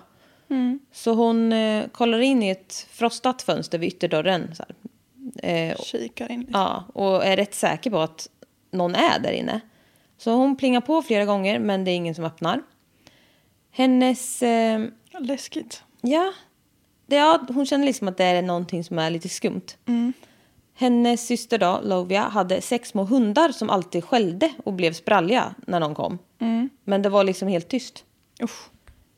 Så 0.93 1.15
hon 1.15 1.53
eh, 1.53 1.89
kollar 1.89 2.21
in 2.21 2.43
i 2.43 2.49
ett 2.49 2.87
frostat 2.91 3.43
fönster 3.43 3.79
vid 3.79 3.89
ytterdörren. 3.89 4.55
Så 4.55 4.63
här. 4.63 4.75
Eh, 5.51 5.77
Kikar 5.77 6.33
in. 6.33 6.47
Ja, 6.53 6.85
och 6.95 7.25
är 7.27 7.37
rätt 7.37 7.55
säker 7.55 7.91
på 7.91 7.99
att 7.99 8.29
någon 8.71 8.95
är 8.95 9.19
där 9.19 9.33
inne. 9.33 9.61
Så 10.19 10.33
hon 10.33 10.57
plingar 10.57 10.81
på 10.81 11.03
flera 11.03 11.25
gånger, 11.25 11.59
men 11.59 11.85
det 11.85 11.91
är 11.91 11.95
ingen 11.97 12.15
som 12.15 12.25
öppnar. 12.25 12.63
Hennes... 13.71 14.43
Eh, 14.43 14.81
Läskigt. 15.21 15.83
ja, 16.01 16.33
det, 17.07 17.17
ja, 17.17 17.41
hon 17.49 17.67
känner 17.67 17.87
liksom 17.87 18.09
att 18.09 18.17
det 18.17 18.25
är 18.25 18.43
någonting 18.43 18.85
som 18.85 18.99
är 18.99 19.11
lite 19.11 19.29
skumt. 19.29 19.67
Hennes 20.75 21.27
syster 21.27 21.59
då, 21.59 21.81
Lovia, 21.85 22.23
hade 22.23 22.61
sex 22.61 22.89
små 22.89 23.05
hundar 23.05 23.49
som 23.49 23.71
alltid 23.71 24.05
skällde 24.05 24.53
och 24.65 24.73
blev 24.73 24.93
spralliga 24.93 25.55
när 25.67 25.81
någon 25.81 25.95
kom. 25.95 26.19
Men 26.85 27.03
det 27.03 27.09
var 27.09 27.25
liksom 27.25 27.49
helt 27.49 27.69
tyst. 27.69 28.05
Usch. 28.43 28.71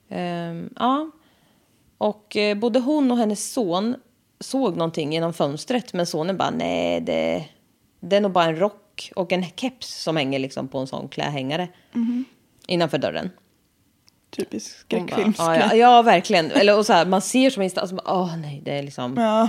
Ehm, 0.08 0.70
ja. 0.76 1.10
Och 1.98 2.36
eh, 2.36 2.58
både 2.58 2.80
hon 2.80 3.10
och 3.10 3.16
hennes 3.16 3.52
son 3.52 3.96
såg 4.40 4.76
någonting 4.76 5.12
genom 5.12 5.32
fönstret. 5.32 5.92
Men 5.92 6.06
sonen 6.06 6.36
bara, 6.36 6.50
nej 6.50 7.00
det, 7.00 7.44
det 8.00 8.16
är 8.16 8.20
nog 8.20 8.32
bara 8.32 8.44
en 8.44 8.56
rock 8.56 9.12
och 9.16 9.32
en 9.32 9.44
keps 9.56 10.02
som 10.02 10.16
hänger 10.16 10.38
liksom 10.38 10.68
på 10.68 10.78
en 10.78 10.86
sån 10.86 11.08
klädhängare. 11.08 11.68
Innanför 12.66 12.98
dörren. 12.98 13.30
Typisk 14.30 14.78
skräckfilmsgrej. 14.78 15.58
ja, 15.58 15.66
ja, 15.66 15.74
ja, 15.74 16.02
verkligen. 16.02 16.50
Eller, 16.50 16.78
och 16.78 16.86
så 16.86 16.92
här, 16.92 17.06
man 17.06 17.20
ser 17.22 17.50
som 17.50 17.62
instans, 17.62 17.92
alltså, 17.92 18.10
åh 18.12 18.36
nej, 18.36 18.60
det 18.64 18.72
är 18.72 18.82
liksom... 18.82 19.14
Ja. 19.16 19.48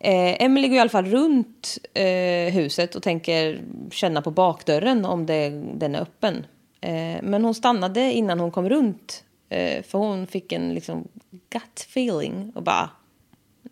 Eh, 0.00 0.42
Emily 0.42 0.68
går 0.68 0.76
i 0.76 0.80
alla 0.80 0.90
fall 0.90 1.06
runt 1.06 1.78
eh, 1.94 2.52
huset 2.54 2.94
och 2.94 3.02
tänker 3.02 3.60
känna 3.90 4.22
på 4.22 4.30
bakdörren 4.30 5.04
om 5.04 5.26
det, 5.26 5.48
den 5.74 5.94
är 5.94 6.00
öppen. 6.00 6.46
Eh, 6.80 7.22
men 7.22 7.44
hon 7.44 7.54
stannade 7.54 8.12
innan 8.12 8.40
hon 8.40 8.50
kom 8.50 8.68
runt. 8.68 9.24
Eh, 9.48 9.82
för 9.82 9.98
hon 9.98 10.26
fick 10.26 10.52
en 10.52 10.74
liksom 10.74 11.08
gut 11.50 11.80
feeling 11.80 12.52
och 12.54 12.62
bara 12.62 12.90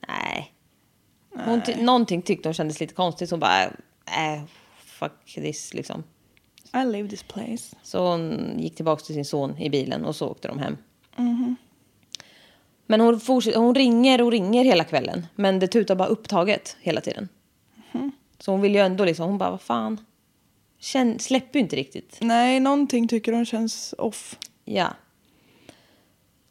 nej. 0.09 0.53
Hon 1.45 1.63
ty- 1.63 1.83
någonting 1.83 2.23
tyckte 2.23 2.49
hon 2.49 2.55
kändes 2.55 2.81
lite 2.81 2.95
konstigt. 2.95 3.29
Så 3.29 3.33
hon 3.35 3.41
bara 3.41 3.65
äh, 3.65 4.43
fuck 4.85 5.35
this 5.35 5.75
liksom. 5.75 6.05
I 6.75 6.85
live 6.85 7.09
this 7.09 7.23
place. 7.23 7.77
Så 7.83 8.11
hon 8.11 8.55
gick 8.59 8.77
tillbaka 8.77 9.05
till 9.05 9.15
sin 9.15 9.25
son 9.25 9.59
i 9.59 9.71
bilen 9.71 10.05
och 10.05 10.17
så 10.17 10.29
åkte 10.29 10.49
de 10.49 10.59
hem. 10.59 10.77
Men 12.87 13.01
hon, 13.01 13.21
fortsätter, 13.21 13.59
hon 13.59 13.75
ringer 13.75 14.23
och 14.23 14.31
ringer 14.31 14.65
hela 14.65 14.85
kvällen. 14.85 15.27
Men 15.35 15.59
det 15.59 15.67
tutar 15.67 15.95
bara 15.95 16.09
upptaget 16.09 16.77
hela 16.81 17.01
tiden. 17.01 17.29
Så 18.39 18.51
hon 18.51 18.61
vill 18.61 18.75
ju 18.75 18.81
ändå 18.81 19.05
liksom, 19.05 19.27
hon 19.29 19.39
bara 19.39 19.51
vad 19.51 19.61
fan. 19.61 20.01
Känn, 20.79 21.19
släpper 21.19 21.59
ju 21.59 21.63
inte 21.63 21.77
riktigt. 21.77 22.19
Nej, 22.21 22.61
någonting 22.61 23.09
tycker 23.09 23.33
hon 23.33 23.47
känns 23.47 23.95
off. 23.99 24.39
Ja. 24.65 24.95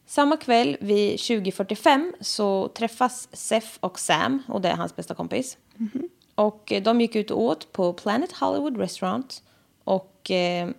Samma 0.05 0.37
kväll 0.37 0.77
vid 0.79 1.15
20.45 1.15 2.13
så 2.19 2.67
träffas 2.67 3.29
Seth 3.31 3.77
och 3.79 3.99
Sam 3.99 4.43
och 4.47 4.61
det 4.61 4.69
är 4.69 4.75
hans 4.75 4.95
bästa 4.95 5.15
kompis. 5.15 5.57
Och 6.35 6.71
eh, 6.71 6.83
de 6.83 7.01
gick 7.01 7.15
ut 7.15 7.31
och 7.31 7.41
åt 7.41 7.71
på 7.71 7.93
Planet 7.93 8.31
Hollywood 8.31 8.77
Restaurant. 8.77 9.43
Och 9.83 10.31
eh, 10.31 10.69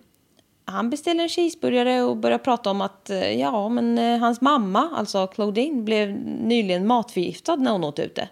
han 0.65 0.89
beställer 0.89 1.23
en 1.23 1.29
cheeseburgare 1.29 2.01
och 2.01 2.17
börjar 2.17 2.37
prata 2.37 2.71
om 2.71 2.81
att 2.81 3.09
eh, 3.09 3.31
ja, 3.31 3.69
men 3.69 3.97
eh, 3.97 4.17
hans 4.19 4.41
mamma, 4.41 4.89
alltså 4.95 5.27
Claudine, 5.27 5.83
blev 5.83 6.09
nyligen 6.41 6.87
matförgiftad 6.87 7.55
när 7.55 7.71
hon 7.71 7.83
åt 7.83 7.99
ute. 7.99 8.29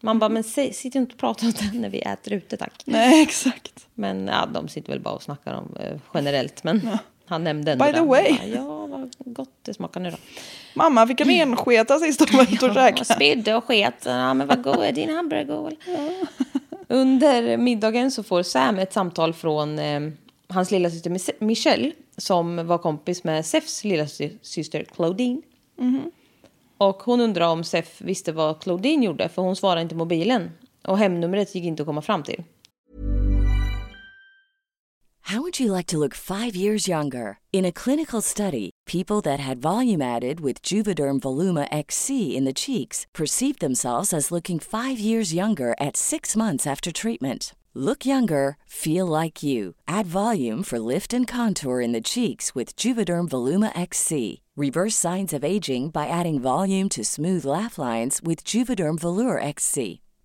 Man 0.00 0.18
bara, 0.18 0.28
men 0.28 0.44
säg, 0.44 0.72
sitt 0.72 0.94
inte 0.94 1.12
och 1.12 1.18
prata 1.18 1.46
om 1.46 1.52
det 1.72 1.78
när 1.78 1.88
vi 1.88 1.98
äter 2.00 2.32
ute 2.32 2.56
tack. 2.56 2.82
Nej, 2.84 3.22
exakt. 3.28 3.86
Men 3.94 4.26
ja, 4.26 4.46
de 4.54 4.68
sitter 4.68 4.88
väl 4.92 5.00
bara 5.00 5.14
och 5.14 5.22
snackar 5.22 5.54
om 5.54 5.76
eh, 5.80 5.96
generellt. 6.14 6.64
Men 6.64 6.88
han 7.26 7.44
nämnde 7.44 7.72
ändå 7.72 7.84
By 7.84 7.92
the 7.92 7.98
det. 7.98 8.04
way. 8.06 8.32
Bara, 8.38 8.46
Ja, 8.46 8.86
vad 8.86 9.10
gott 9.34 9.54
det 9.62 9.74
smakar 9.74 10.00
nu 10.00 10.10
då. 10.10 10.16
Mamma 10.74 11.06
fick 11.06 11.20
en 11.20 11.30
ensketa 11.50 11.98
sist 11.98 12.26
de 12.30 12.36
var 12.36 12.42
ute 12.42 12.66
och 12.66 12.74
käkade. 12.74 13.04
spydde 13.04 13.54
och 13.54 13.64
sket. 13.64 13.94
Ja, 14.04 14.34
men 14.34 14.46
vad 14.46 14.62
god 14.62 14.82
är 14.82 14.92
din 14.92 15.14
hamburgare 15.16 15.44
god? 15.44 15.74
Under 16.92 17.56
middagen 17.56 18.10
så 18.10 18.22
får 18.22 18.42
Sam 18.42 18.78
ett 18.78 18.92
samtal 18.92 19.32
från 19.32 19.78
eh, 19.78 20.00
hans 20.48 20.70
lilla 20.70 20.90
syster 20.90 21.18
Michelle 21.44 21.92
som 22.16 22.66
var 22.66 22.78
kompis 22.78 23.24
med 23.24 23.46
Sefs 23.46 23.84
lilla 23.84 24.06
sy- 24.06 24.38
syster 24.42 24.84
Claudine. 24.94 25.42
Och 26.78 27.02
hon 27.02 27.20
undrar 27.20 27.48
om 27.48 27.64
Sef 27.64 28.00
visste 28.00 28.32
vad 28.32 28.62
Claudine 28.62 29.04
gjorde 29.04 29.28
för 29.28 29.42
hon 29.42 29.56
svarade 29.56 29.82
inte 29.82 29.94
i 29.94 29.98
mobilen. 29.98 30.50
Och 30.84 30.98
hemnumret 30.98 31.54
gick 31.54 31.64
inte 31.64 31.82
att 31.82 31.86
komma 31.86 32.02
fram 32.02 32.22
till. 32.22 32.42
How 35.24 35.38
would 35.38 35.60
you 35.60 35.76
like 35.76 35.88
to 35.90 35.98
look 35.98 36.14
five 36.14 36.56
years 36.58 36.88
younger? 36.88 37.36
In 37.52 37.64
a 37.64 37.72
clinical 37.74 38.22
study, 38.22 38.70
people 38.92 39.22
that 39.22 39.40
had 39.40 39.58
volume 39.58 40.02
added 40.02 40.38
with 40.40 40.60
Juvederm 40.60 41.20
Voluma 41.20 41.66
XC 41.72 42.36
in 42.36 42.44
the 42.44 42.52
cheeks 42.52 43.06
perceived 43.14 43.60
themselves 43.60 44.12
as 44.12 44.30
looking 44.30 44.58
five 44.58 44.98
years 44.98 45.32
younger 45.32 45.74
at 45.80 45.96
six 45.96 46.36
months 46.36 46.66
after 46.66 46.92
treatment. 46.92 47.54
Look 47.72 48.04
younger, 48.04 48.58
feel 48.66 49.06
like 49.06 49.42
you. 49.42 49.76
Add 49.88 50.06
volume 50.06 50.62
for 50.62 50.78
lift 50.78 51.14
and 51.14 51.26
contour 51.26 51.80
in 51.80 51.92
the 51.92 52.02
cheeks 52.02 52.54
with 52.54 52.76
Juvederm 52.76 53.30
Voluma 53.30 53.72
XC. 53.74 54.42
Reverse 54.58 54.96
signs 54.96 55.32
of 55.32 55.42
aging 55.42 55.88
by 55.88 56.08
adding 56.08 56.38
volume 56.38 56.90
to 56.90 57.02
smooth 57.02 57.46
laugh 57.46 57.78
lines 57.78 58.20
with 58.22 58.44
Juvederm 58.44 58.98
Volure 59.00 59.42
XC. 59.42 60.02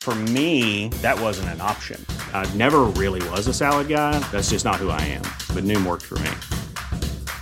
For 0.00 0.14
me, 0.14 0.88
that 1.02 1.20
wasn't 1.20 1.50
an 1.50 1.60
option. 1.60 2.04
I 2.32 2.46
never 2.56 2.84
really 2.96 3.20
was 3.28 3.46
a 3.46 3.52
salad 3.52 3.88
guy. 3.88 4.18
That's 4.32 4.48
just 4.50 4.64
not 4.64 4.76
who 4.76 4.88
I 4.88 5.00
am. 5.02 5.22
But 5.54 5.64
Noom 5.64 5.84
worked 5.86 6.04
for 6.06 6.18
me. 6.20 6.30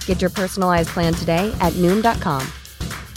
Get 0.07 0.21
your 0.21 0.31
personalized 0.31 0.89
plan 0.89 1.15
today 1.15 1.55
at 1.61 1.73
Noom.com. 1.75 2.43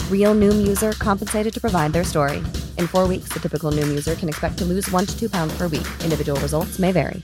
Real 0.08 0.34
Noom 0.36 0.68
user 0.68 0.92
compensated 0.92 1.52
to 1.52 1.60
provide 1.60 1.92
their 1.92 2.04
story. 2.04 2.38
In 2.78 2.86
four 2.86 3.08
weeks, 3.08 3.30
the 3.32 3.40
typical 3.40 3.72
Noom 3.72 3.88
user 3.88 4.14
can 4.14 4.28
expect 4.28 4.56
to 4.58 4.64
lose 4.64 4.88
one 4.92 5.06
to 5.06 5.18
two 5.18 5.28
pounds 5.28 5.52
per 5.58 5.66
week. 5.66 5.86
Individual 6.04 6.40
results 6.40 6.78
may 6.78 6.92
vary. 6.92 7.22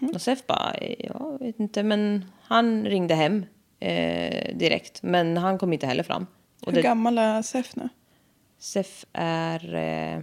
Mm, 0.00 0.12
Josef 0.12 0.46
bara, 0.46 0.74
jag 0.98 1.38
vet 1.40 1.60
inte, 1.60 1.82
men 1.82 2.24
han 2.42 2.84
ringde 2.86 3.14
hem 3.14 3.46
eh, 3.80 4.56
direkt. 4.56 5.02
Men 5.02 5.36
han 5.36 5.58
kom 5.58 5.72
inte 5.72 5.86
heller 5.86 6.02
fram. 6.02 6.26
Och 6.62 6.72
Hur 6.72 6.76
det... 6.76 6.82
gammal 6.82 7.18
är 7.18 7.42
Sef 7.42 7.76
nu? 7.76 7.88
Sef 8.64 9.04
är... 9.12 9.74
Eh, 9.74 10.22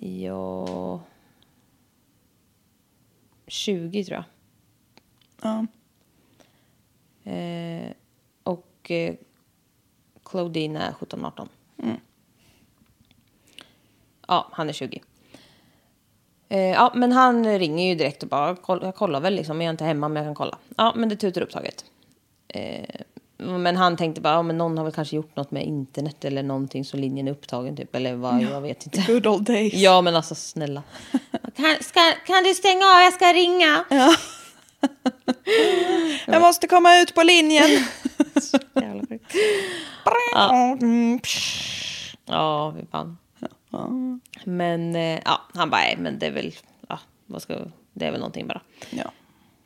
ja... 0.00 1.00
20 3.46 4.04
tror 4.04 4.16
jag. 4.16 4.24
Ja. 5.42 5.66
Eh, 7.32 7.92
och 8.42 8.90
eh, 8.90 9.14
Claudine 10.24 10.76
är 10.76 10.92
17-18. 10.92 11.48
Ja, 14.28 14.48
han 14.52 14.68
är 14.68 14.72
20. 14.72 15.02
Eh, 16.48 16.58
ja, 16.60 16.92
men 16.94 17.12
han 17.12 17.58
ringer 17.58 17.88
ju 17.88 17.94
direkt 17.94 18.22
och 18.22 18.28
bara, 18.28 18.56
"Koll- 18.56 18.82
jag 18.84 18.94
kollar 18.94 19.20
väl 19.20 19.34
liksom, 19.34 19.60
jag 19.60 19.66
är 19.66 19.70
inte 19.70 19.84
hemma 19.84 20.08
men 20.08 20.16
jag 20.16 20.26
kan 20.28 20.34
kolla. 20.34 20.58
Ja, 20.76 20.92
men 20.96 21.08
det 21.08 21.16
tutar 21.16 21.40
upptaget. 21.42 21.84
Eh, 22.48 23.00
men 23.42 23.76
han 23.76 23.96
tänkte 23.96 24.20
bara, 24.20 24.34
ja, 24.34 24.42
men 24.42 24.58
någon 24.58 24.78
har 24.78 24.84
väl 24.84 24.92
kanske 24.92 25.16
gjort 25.16 25.36
något 25.36 25.50
med 25.50 25.64
internet 25.66 26.24
eller 26.24 26.42
någonting 26.42 26.84
så 26.84 26.96
linjen 26.96 27.28
är 27.28 27.32
upptagen 27.32 27.76
typ, 27.76 27.94
eller 27.94 28.14
vad, 28.14 28.42
jag 28.42 28.60
vet 28.60 28.86
inte. 28.86 29.12
Good 29.12 29.26
old 29.26 29.44
days. 29.44 29.74
Ja, 29.74 30.00
men 30.00 30.16
alltså 30.16 30.34
snälla. 30.34 30.82
kan, 31.56 31.76
ska, 31.80 32.00
kan 32.26 32.44
du 32.44 32.54
stänga 32.54 32.84
av, 32.86 33.00
jag 33.00 33.12
ska 33.12 33.32
ringa. 33.32 33.84
Jag 36.26 36.40
måste 36.42 36.66
komma 36.66 36.98
ut 36.98 37.14
på 37.14 37.22
linjen. 37.22 37.64
Mm, 40.80 41.20
Ja, 42.26 42.74
fy 42.80 42.86
fan. 42.90 43.18
Men 44.44 44.96
eh, 44.96 45.20
ja, 45.24 45.40
han 45.54 45.70
bara, 45.70 45.80
nej, 45.80 45.96
men 45.98 46.18
det 46.18 46.26
är 46.26 46.30
väl, 46.30 46.54
ja, 46.88 46.98
vad 47.26 47.42
ska, 47.42 47.54
det 47.92 48.06
är 48.06 48.10
väl 48.10 48.20
någonting 48.20 48.46
bara. 48.46 48.60
Ja. 48.90 49.12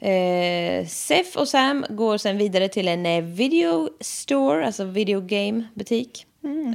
Eh, 0.07 0.87
Sef 0.87 1.37
och 1.37 1.49
Sam 1.49 1.85
går 1.88 2.19
sen 2.19 2.38
vidare 2.38 2.69
till 2.69 2.88
en 2.88 3.07
eh, 3.07 3.25
video 3.25 3.90
store, 4.01 4.66
alltså 4.66 4.85
video 4.85 5.21
game 5.21 5.64
butik. 5.75 6.27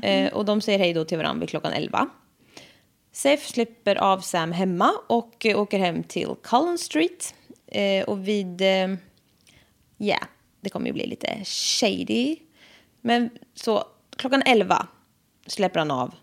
Eh, 0.04 0.34
och 0.34 0.46
de 0.46 0.62
säger 0.62 0.80
hej 0.80 0.94
då 0.94 1.06
till 1.06 1.17
varandra 1.17 1.39
vid 1.39 1.50
klockan 1.50 1.74
11. 1.74 2.10
Sef 3.12 3.48
släpper 3.48 3.96
av 3.96 4.20
Sam 4.20 4.52
hemma 4.52 4.91
och 5.08 5.46
eh, 5.46 5.60
åker 5.60 5.80
hem 5.80 6.04
till 6.04 6.28
Cullen 6.44 6.78
Street. 6.78 7.36
Eh, 7.67 8.04
och 8.04 8.28
vid, 8.28 8.62
eh, 8.62 8.88
ja, 9.98 10.20
det 10.62 10.70
kommer 10.70 10.88
ju 10.88 10.94
bli 10.94 11.08
lite 11.08 11.46
shady. 11.46 12.36
Men 13.02 13.30
så 13.54 13.84
klockan 14.15 14.44
11 14.46 14.88
släpper 15.48 15.80
han 15.80 15.91
av 15.91 16.13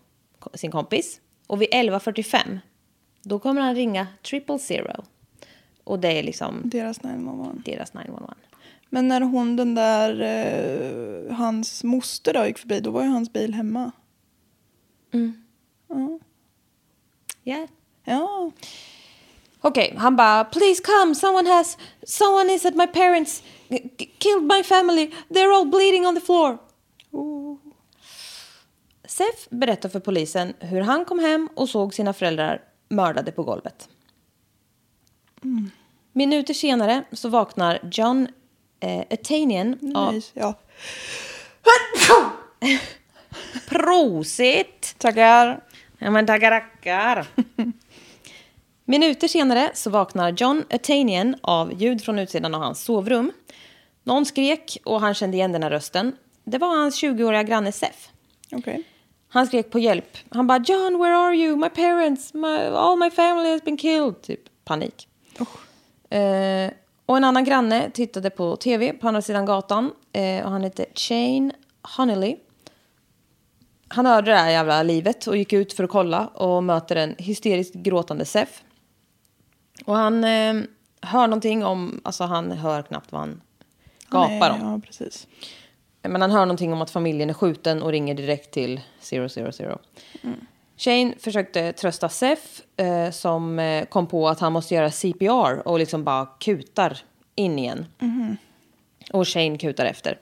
sin 0.53 0.71
kompis. 0.71 1.21
Och 1.47 1.61
vid 1.61 1.69
11.45 1.69 2.59
då 3.23 3.39
kommer 3.39 3.61
han 3.61 3.75
ringa 3.75 4.07
triple 4.23 4.59
zero. 4.59 5.03
Och 5.89 5.99
det 5.99 6.19
är 6.19 6.23
liksom 6.23 6.61
Deras 6.65 7.03
911. 7.03 7.53
deras 7.65 7.93
911. 7.93 8.35
Men 8.89 9.07
när 9.07 9.21
hon, 9.21 9.55
den 9.55 9.75
där, 9.75 10.21
eh, 10.21 11.35
hans 11.35 11.83
moster 11.83 12.33
då 12.33 12.45
gick 12.45 12.57
förbi, 12.57 12.79
då 12.79 12.91
var 12.91 13.03
ju 13.03 13.09
hans 13.09 13.33
bil 13.33 13.53
hemma. 13.53 13.91
Yeah. 17.43 17.69
Ja. 18.03 18.51
Okej, 19.61 19.95
han 19.97 20.15
bara 20.15 20.43
please 20.43 20.83
come, 20.83 21.15
someone 21.15 21.49
has, 21.49 21.77
someone 22.03 22.53
is 22.53 22.65
at 22.65 22.75
my 22.75 22.87
parents, 22.87 23.43
killed 24.17 24.43
my 24.43 24.63
family, 24.63 25.11
they're 25.29 25.51
all 25.55 25.65
bleeding 25.65 26.07
on 26.07 26.15
the 26.15 26.21
floor. 26.21 26.57
Sef 29.07 29.49
berättar 29.49 29.89
för 29.89 29.99
polisen 29.99 30.53
hur 30.59 30.81
han 30.81 31.05
kom 31.05 31.19
hem 31.19 31.49
och 31.55 31.69
såg 31.69 31.93
sina 31.93 32.13
föräldrar 32.13 32.61
mördade 32.89 33.31
på 33.31 33.43
golvet. 33.43 33.89
Minuter 36.19 36.53
senare 36.53 37.03
så 37.11 37.29
vaknar 37.29 37.79
John 37.91 38.27
eh, 38.79 38.99
Atanian 39.09 39.93
av... 39.95 40.13
Nice. 40.13 40.31
Ja. 40.33 40.53
Prosit! 43.69 44.95
Tackar. 44.97 45.63
Ja 45.99 46.11
men 46.11 46.25
tackar, 46.25 46.51
tackar. 46.51 47.27
Minuter 48.85 49.27
senare 49.27 49.71
så 49.73 49.89
vaknar 49.89 50.31
John 50.37 50.63
Atanian 50.69 51.35
av 51.41 51.81
ljud 51.81 52.03
från 52.03 52.19
utsidan 52.19 52.55
av 52.55 52.61
hans 52.61 52.83
sovrum. 52.83 53.31
Någon 54.03 54.25
skrek 54.25 54.77
och 54.85 55.01
han 55.01 55.13
kände 55.13 55.37
igen 55.37 55.51
den 55.51 55.63
här 55.63 55.69
rösten. 55.69 56.15
Det 56.43 56.57
var 56.57 56.67
hans 56.67 57.03
20-åriga 57.03 57.43
granne 57.43 57.71
Sef. 57.71 58.09
Okej. 58.51 58.83
Han 59.29 59.47
skrek 59.47 59.71
på 59.71 59.79
hjälp. 59.79 60.17
Han 60.29 60.47
bara 60.47 60.63
John, 60.67 60.99
where 60.99 61.15
are 61.15 61.35
you? 61.35 61.55
My 61.55 61.69
parents, 61.69 62.33
my, 62.33 62.57
all 62.57 62.97
my 62.97 63.09
family 63.09 63.51
has 63.51 63.63
been 63.63 63.77
killed. 63.77 64.21
Typ 64.21 64.65
panik. 64.65 65.07
Eh, 66.09 66.71
och 67.05 67.17
en 67.17 67.23
annan 67.23 67.43
granne 67.43 67.89
tittade 67.89 68.29
på 68.29 68.55
tv 68.55 68.93
på 68.93 69.07
andra 69.07 69.21
sidan 69.21 69.45
gatan. 69.45 69.91
Eh, 70.13 70.45
och 70.45 70.51
han 70.51 70.63
hette 70.63 70.85
Shane 70.95 71.51
Honelly. 71.97 72.37
Han 73.87 74.05
hörde 74.05 74.31
det 74.31 74.37
här 74.37 74.49
jävla 74.49 74.83
livet 74.83 75.27
och 75.27 75.37
gick 75.37 75.53
ut 75.53 75.73
för 75.73 75.83
att 75.83 75.89
kolla 75.89 76.27
och 76.27 76.63
möter 76.63 76.95
en 76.95 77.15
hysteriskt 77.17 77.73
gråtande 77.73 78.25
Sef. 78.25 78.63
Och 79.85 79.95
han 79.95 80.23
eh, 80.23 80.53
hör 81.01 81.27
någonting 81.27 81.65
om, 81.65 82.01
alltså 82.03 82.23
han 82.23 82.51
hör 82.51 82.81
knappt 82.81 83.11
vad 83.11 83.21
han 83.21 83.41
gapar 84.09 84.49
om. 84.49 84.61
Ja, 84.61 84.81
precis. 84.85 85.27
Men 86.01 86.21
han 86.21 86.31
hör 86.31 86.45
någonting 86.45 86.73
om 86.73 86.81
att 86.81 86.91
familjen 86.91 87.29
är 87.29 87.33
skjuten 87.33 87.83
och 87.83 87.91
ringer 87.91 88.15
direkt 88.15 88.51
till 88.51 88.81
000. 89.37 89.51
Shane 90.79 91.13
försökte 91.19 91.73
trösta 91.73 92.09
Sef 92.09 92.61
eh, 92.77 93.11
som 93.11 93.59
eh, 93.59 93.85
kom 93.85 94.07
på 94.07 94.29
att 94.29 94.39
han 94.39 94.53
måste 94.53 94.75
göra 94.75 94.91
CPR 94.91 95.67
och 95.67 95.79
liksom 95.79 96.03
bara 96.03 96.25
kutar 96.25 96.97
in 97.35 97.59
igen. 97.59 97.85
Och 99.13 99.27
Shane 99.27 99.57
kutar 99.57 99.85
efter. 99.85 100.17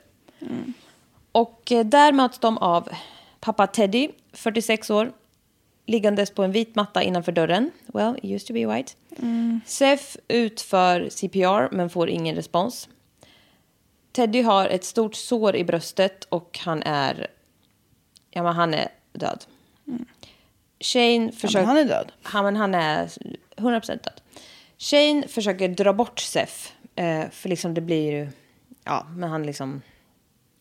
Och 1.32 1.72
eh, 1.72 1.86
där 1.86 2.12
möts 2.12 2.38
de 2.38 2.58
av 2.58 2.88
pappa 3.40 3.66
Teddy, 3.66 4.08
46 4.32 4.90
år, 4.90 5.12
liggandes 5.86 6.30
på 6.30 6.42
en 6.42 6.52
vit 6.52 6.74
matta 6.74 7.02
innanför 7.02 7.32
dörren. 7.32 7.70
Well, 7.86 8.16
it 8.22 8.24
used 8.24 8.46
to 8.46 8.52
be 8.52 8.74
white. 8.74 8.92
Sef 9.66 10.16
utför 10.28 11.08
CPR 11.10 11.74
men 11.74 11.90
får 11.90 12.08
ingen 12.08 12.34
respons. 12.34 12.88
Teddy 14.12 14.42
har 14.42 14.66
ett 14.68 14.84
stort 14.84 15.14
sår 15.14 15.56
i 15.56 15.64
bröstet 15.64 16.24
och 16.24 16.58
han 16.64 16.82
är, 16.82 17.26
ja, 18.30 18.42
men 18.42 18.54
han 18.54 18.74
är 18.74 18.88
död. 19.12 19.44
Shane 20.80 21.32
försöker... 21.32 21.66
han 21.66 21.76
är 21.76 21.84
död. 21.84 22.12
Han, 22.22 22.44
men 22.44 22.56
han 22.56 22.74
är 22.74 23.06
100% 23.56 23.86
död. 23.86 24.20
Shane 24.78 25.28
försöker 25.28 25.68
dra 25.68 25.92
bort 25.92 26.20
Sef. 26.20 26.72
Eh, 26.94 27.30
för 27.30 27.48
liksom 27.48 27.74
det 27.74 27.80
blir 27.80 28.12
ju... 28.12 28.28
Ja, 28.84 29.06
men 29.16 29.30
han 29.30 29.42
liksom... 29.42 29.82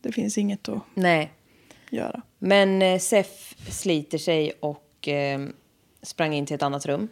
Det 0.02 0.12
finns 0.12 0.38
inget 0.38 0.70
att 0.70 0.82
Nej. 0.94 1.32
göra. 1.90 2.22
Men 2.40 2.82
eh, 2.82 3.00
Sef 3.00 3.56
sliter 3.70 4.18
sig 4.18 4.52
och 4.60 5.08
eh, 5.08 5.40
sprang 6.02 6.34
in 6.34 6.46
till 6.46 6.56
ett 6.56 6.64
annat 6.64 6.86
rum. 6.86 7.10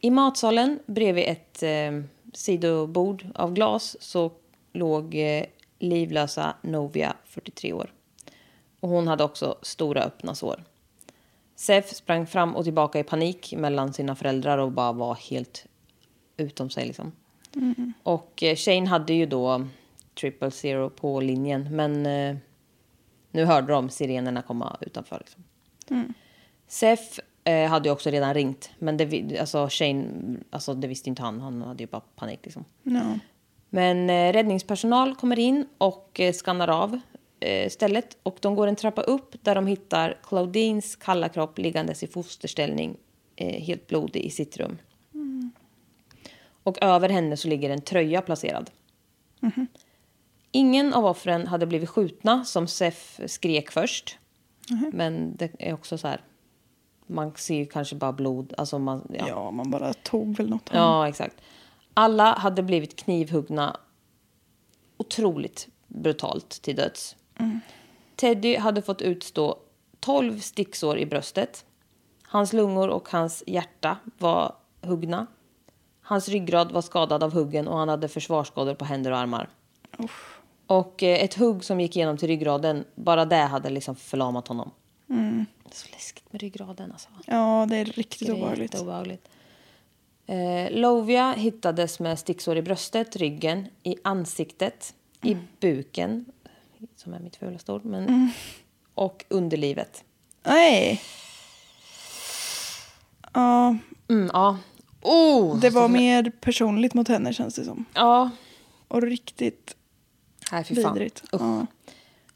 I 0.00 0.10
matsalen 0.10 0.78
bredvid 0.86 1.24
ett 1.28 1.62
eh, 1.62 2.02
sidobord 2.32 3.26
av 3.34 3.52
glas 3.52 3.96
så 4.00 4.32
låg 4.72 5.14
eh, 5.14 5.44
livlösa 5.78 6.54
Novia, 6.62 7.16
43 7.24 7.72
år. 7.72 7.92
Och 8.80 8.88
hon 8.88 9.08
hade 9.08 9.24
också 9.24 9.58
stora 9.62 10.02
öppna 10.02 10.34
sår. 10.34 10.64
Sef 11.60 11.94
sprang 11.94 12.26
fram 12.26 12.56
och 12.56 12.64
tillbaka 12.64 12.98
i 12.98 13.04
panik 13.04 13.54
mellan 13.56 13.92
sina 13.92 14.16
föräldrar 14.16 14.58
och 14.58 14.72
bara 14.72 14.92
var 14.92 15.14
helt 15.14 15.66
utom 16.36 16.70
sig. 16.70 16.86
Liksom. 16.86 17.12
Och 18.02 18.42
eh, 18.42 18.56
Shane 18.56 18.86
hade 18.86 19.12
ju 19.12 19.26
då 19.26 19.66
triple 20.20 20.50
zero 20.50 20.90
på 20.90 21.20
linjen 21.20 21.68
men 21.76 22.06
eh, 22.06 22.36
nu 23.30 23.44
hörde 23.44 23.72
de 23.72 23.90
sirenerna 23.90 24.42
komma 24.42 24.76
utanför. 24.80 25.18
Liksom. 25.18 26.14
Sef 26.66 27.20
eh, 27.44 27.68
hade 27.68 27.88
ju 27.88 27.92
också 27.92 28.10
redan 28.10 28.34
ringt 28.34 28.70
men 28.78 28.96
det, 28.96 29.38
alltså 29.38 29.68
Shane, 29.70 30.06
alltså 30.50 30.74
det 30.74 30.88
visste 30.88 31.08
inte 31.08 31.22
han. 31.22 31.40
Han 31.40 31.62
hade 31.62 31.82
ju 31.82 31.86
bara 31.86 32.02
panik. 32.16 32.40
Liksom. 32.42 32.64
Ja. 32.82 33.18
Men 33.70 34.10
eh, 34.10 34.32
räddningspersonal 34.32 35.16
kommer 35.16 35.38
in 35.38 35.66
och 35.78 36.20
eh, 36.20 36.32
skannar 36.32 36.68
av 36.68 37.00
stället. 37.70 38.16
Och 38.22 38.38
de 38.40 38.54
går 38.54 38.66
en 38.66 38.76
trappa 38.76 39.02
upp 39.02 39.44
där 39.44 39.54
de 39.54 39.66
hittar 39.66 40.18
Claudines 40.22 40.96
kalla 40.96 41.28
kropp 41.28 41.58
liggandes 41.58 42.02
i 42.02 42.06
fosterställning, 42.06 42.96
eh, 43.36 43.62
helt 43.62 43.86
blodig 43.86 44.24
i 44.24 44.30
sitt 44.30 44.56
rum. 44.56 44.78
Och 46.62 46.82
över 46.82 47.08
henne 47.08 47.36
så 47.36 47.48
ligger 47.48 47.70
en 47.70 47.80
tröja 47.80 48.22
placerad. 48.22 48.70
Ingen 50.52 50.94
av 50.94 51.04
offren 51.04 51.46
hade 51.46 51.66
blivit 51.66 51.88
skjutna 51.88 52.44
som 52.44 52.66
Sef 52.66 53.20
skrek 53.26 53.70
först. 53.70 54.18
Men 54.92 55.36
det 55.36 55.50
är 55.58 55.74
också 55.74 55.98
så 55.98 56.08
här, 56.08 56.20
man 57.06 57.32
ser 57.36 57.54
ju 57.54 57.66
kanske 57.66 57.96
bara 57.96 58.12
blod. 58.12 58.54
Alltså 58.58 58.78
man, 58.78 59.12
ja, 59.28 59.50
man 59.50 59.70
bara 59.70 59.92
tog 59.92 60.36
väl 60.36 60.50
något. 60.50 60.70
Ja, 60.72 61.08
exakt. 61.08 61.36
Alla 61.94 62.34
hade 62.34 62.62
blivit 62.62 62.96
knivhuggna 62.96 63.76
otroligt 64.96 65.68
brutalt 65.86 66.50
till 66.50 66.76
döds. 66.76 67.16
Teddy 68.16 68.56
hade 68.56 68.82
fått 68.82 69.02
utstå 69.02 69.58
12 70.00 70.38
sticksår 70.40 70.98
i 70.98 71.06
bröstet. 71.06 71.64
Hans 72.22 72.52
lungor 72.52 72.88
och 72.88 73.08
hans 73.10 73.44
hjärta 73.46 73.96
var 74.18 74.54
huggna. 74.80 75.26
Hans 76.02 76.28
ryggrad 76.28 76.72
var 76.72 76.82
skadad 76.82 77.22
av 77.22 77.32
huggen 77.32 77.68
och 77.68 77.78
han 77.78 77.88
hade 77.88 78.08
försvarsskador 78.08 78.74
på 78.74 78.84
händer 78.84 79.10
och 79.10 79.18
armar. 79.18 79.48
Och 80.66 81.02
eh, 81.02 81.24
ett 81.24 81.34
hugg 81.34 81.64
som 81.64 81.80
gick 81.80 81.96
igenom 81.96 82.16
till 82.16 82.28
ryggraden, 82.28 82.84
bara 82.94 83.24
det 83.24 83.36
hade 83.36 83.70
liksom 83.70 83.96
förlamat 83.96 84.48
honom. 84.48 84.70
Det 85.06 85.14
är 85.70 85.74
så 85.76 85.88
läskigt 85.92 86.32
med 86.32 86.40
ryggraden 86.40 86.92
alltså. 86.92 87.08
Ja, 87.26 87.66
det 87.70 87.76
är 87.76 87.84
riktigt 87.84 88.28
obehagligt. 88.28 88.74
jätteobehagligt. 88.74 89.28
Eh, 90.26 90.70
Lovia 90.70 91.32
hittades 91.32 92.00
med 92.00 92.18
sticksår 92.18 92.56
i 92.56 92.62
bröstet, 92.62 93.16
ryggen, 93.16 93.66
i 93.82 93.96
ansiktet, 94.04 94.94
i 95.22 95.36
buken, 95.60 96.24
som 96.96 97.14
är 97.14 97.18
mitt 97.20 97.36
fulaste 97.36 97.72
ord, 97.72 97.84
men, 97.84 98.30
och 98.94 99.24
underlivet. 99.28 100.04
Nej. 100.42 101.00
Ja, 103.32 103.76
Mm, 104.08 104.30
ja. 104.32 104.58
Oh, 105.02 105.56
det 105.60 105.70
var 105.70 105.88
mer 105.88 106.32
personligt 106.40 106.94
mot 106.94 107.08
henne 107.08 107.32
känns 107.32 107.54
det 107.54 107.64
som. 107.64 107.84
Ja. 107.94 108.30
Och 108.88 109.02
riktigt 109.02 109.76
Nej, 110.52 110.64
fy 110.64 110.82
fan. 110.82 110.94
vidrigt. 110.94 111.22
Ja. 111.32 111.66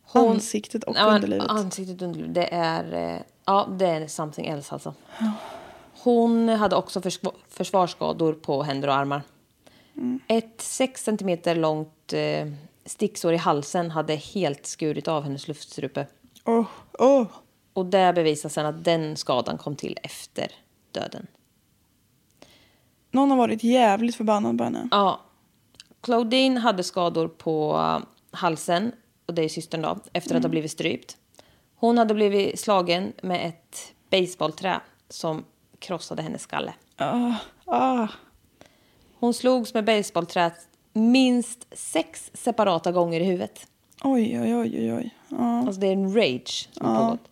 Hon- 0.02 0.30
Ansiktet 0.30 0.84
och 0.84 0.96
Ja, 0.96 1.14
underlivet. 1.14 1.48
Ansiktet 1.48 2.02
och 2.02 2.08
underlivet. 2.08 2.34
Det 2.34 2.54
är, 2.54 3.14
eh, 3.14 3.20
ja, 3.44 3.68
det 3.78 3.86
är 3.86 4.06
something 4.08 4.46
else 4.46 4.72
alltså. 4.74 4.94
Hon 6.02 6.48
hade 6.48 6.76
också 6.76 7.00
försva- 7.00 7.34
försvarsskador 7.48 8.32
på 8.32 8.62
händer 8.62 8.88
och 8.88 8.94
armar. 8.94 9.22
Mm. 9.96 10.20
Ett 10.28 10.54
6 10.60 11.04
centimeter 11.04 11.54
långt 11.54 12.12
eh, 12.12 12.48
sticksår 12.86 13.32
i 13.32 13.36
halsen 13.36 13.90
hade 13.90 14.14
helt 14.14 14.66
skurit 14.66 15.08
av 15.08 15.22
hennes 15.22 15.48
luftstrupe. 15.48 16.06
Åh, 16.44 16.66
åh. 16.98 17.26
Och 17.72 17.86
det 17.86 18.12
bevisar 18.14 18.48
sen 18.48 18.66
att 18.66 18.84
den 18.84 19.16
skadan 19.16 19.58
kom 19.58 19.76
till 19.76 19.98
efter 20.02 20.52
döden. 20.92 21.26
Någon 23.10 23.30
har 23.30 23.36
varit 23.36 23.64
jävligt 23.64 24.16
förbannad 24.16 24.58
på 24.58 24.64
henne. 24.64 24.88
Ja. 24.90 25.20
Claudine 26.00 26.58
hade 26.58 26.82
skador 26.82 27.28
på 27.28 27.76
uh, 27.76 27.98
halsen, 28.30 28.92
och 29.26 29.34
det 29.34 29.42
är 29.42 29.48
systern 29.48 29.82
då, 29.82 29.98
efter 30.12 30.36
att 30.36 30.42
ha 30.42 30.50
blivit 30.50 30.70
strypt. 30.70 31.16
Hon 31.76 31.98
hade 31.98 32.14
blivit 32.14 32.60
slagen 32.60 33.12
med 33.22 33.48
ett 33.48 33.94
baseballträ 34.10 34.80
som 35.08 35.44
krossade 35.78 36.22
hennes 36.22 36.42
skalle. 36.42 36.74
Ah, 36.96 37.34
ah. 37.64 38.08
Hon 39.18 39.34
slogs 39.34 39.74
med 39.74 39.84
baseballträet 39.84 40.68
minst 40.94 41.66
sex 41.72 42.30
separata 42.34 42.92
gånger 42.92 43.20
i 43.20 43.24
huvudet. 43.24 43.66
Oj, 44.02 44.40
oj, 44.40 44.54
oj, 44.56 44.78
oj, 44.78 44.92
oj. 44.92 45.14
Ja. 45.28 45.58
Alltså 45.58 45.80
det 45.80 45.86
är 45.86 45.92
en 45.92 46.14
rage 46.14 46.68
som 46.72 46.86
har 46.86 47.04
pågått. 47.04 47.30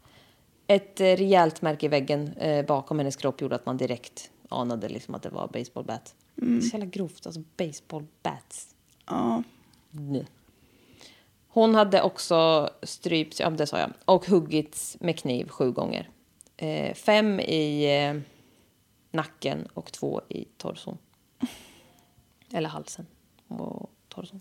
Ett 0.66 1.00
eh, 1.00 1.04
rejält 1.04 1.62
märke 1.62 1.86
i 1.86 1.88
väggen 1.88 2.32
eh, 2.32 2.66
bakom 2.66 2.98
hennes 2.98 3.16
kropp 3.16 3.40
gjorde 3.40 3.54
att 3.54 3.66
man 3.66 3.76
direkt 3.76 4.30
anade 4.48 4.88
liksom 4.88 5.14
att 5.14 5.22
det 5.22 5.28
var 5.28 5.48
baseballbat. 5.48 6.14
Det 6.34 6.56
är 6.56 6.60
så 6.60 6.76
jävla 6.76 6.86
grovt, 6.86 7.26
alltså 7.26 7.42
baseballbats. 7.56 8.74
Ja. 9.06 9.42
Nej. 9.90 10.26
Hon 11.48 11.74
hade 11.74 12.02
också 12.02 12.70
strypts, 12.82 13.40
ja 13.40 13.50
det 13.50 13.66
sa 13.66 13.78
jag, 13.78 13.90
och 14.04 14.26
huggits 14.26 14.96
med 15.00 15.18
kniv 15.18 15.48
sju 15.48 15.70
gånger. 15.70 16.08
Eh, 16.56 16.94
fem 16.94 17.40
i 17.40 17.96
eh, 18.00 18.20
nacken 19.10 19.68
och 19.74 19.92
två 19.92 20.20
i 20.28 20.44
torson. 20.44 20.98
Eller 22.52 22.68
halsen 22.68 23.06
och 23.60 23.90
torson. 24.08 24.40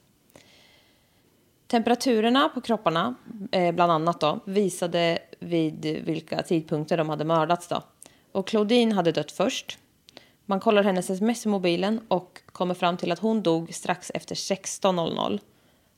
Temperaturerna 1.67 2.49
på 2.49 2.61
kropparna, 2.61 3.15
eh, 3.51 3.75
bland 3.75 3.91
annat 3.91 4.19
då, 4.19 4.39
visade 4.45 5.19
vid 5.39 5.85
vilka 6.05 6.41
tidpunkter 6.41 6.97
de 6.97 7.09
hade 7.09 7.25
mördats 7.25 7.67
då. 7.67 7.83
Och 8.31 8.47
Claudine 8.47 8.91
hade 8.91 9.11
dött 9.11 9.31
först. 9.31 9.79
Man 10.45 10.59
kollar 10.59 10.83
hennes 10.83 11.09
sms 11.09 11.45
i 11.45 11.49
mobilen 11.49 12.01
och 12.07 12.41
kommer 12.45 12.73
fram 12.73 12.97
till 12.97 13.11
att 13.11 13.19
hon 13.19 13.41
dog 13.41 13.73
strax 13.73 14.11
efter 14.13 14.35
16.00. 14.35 15.39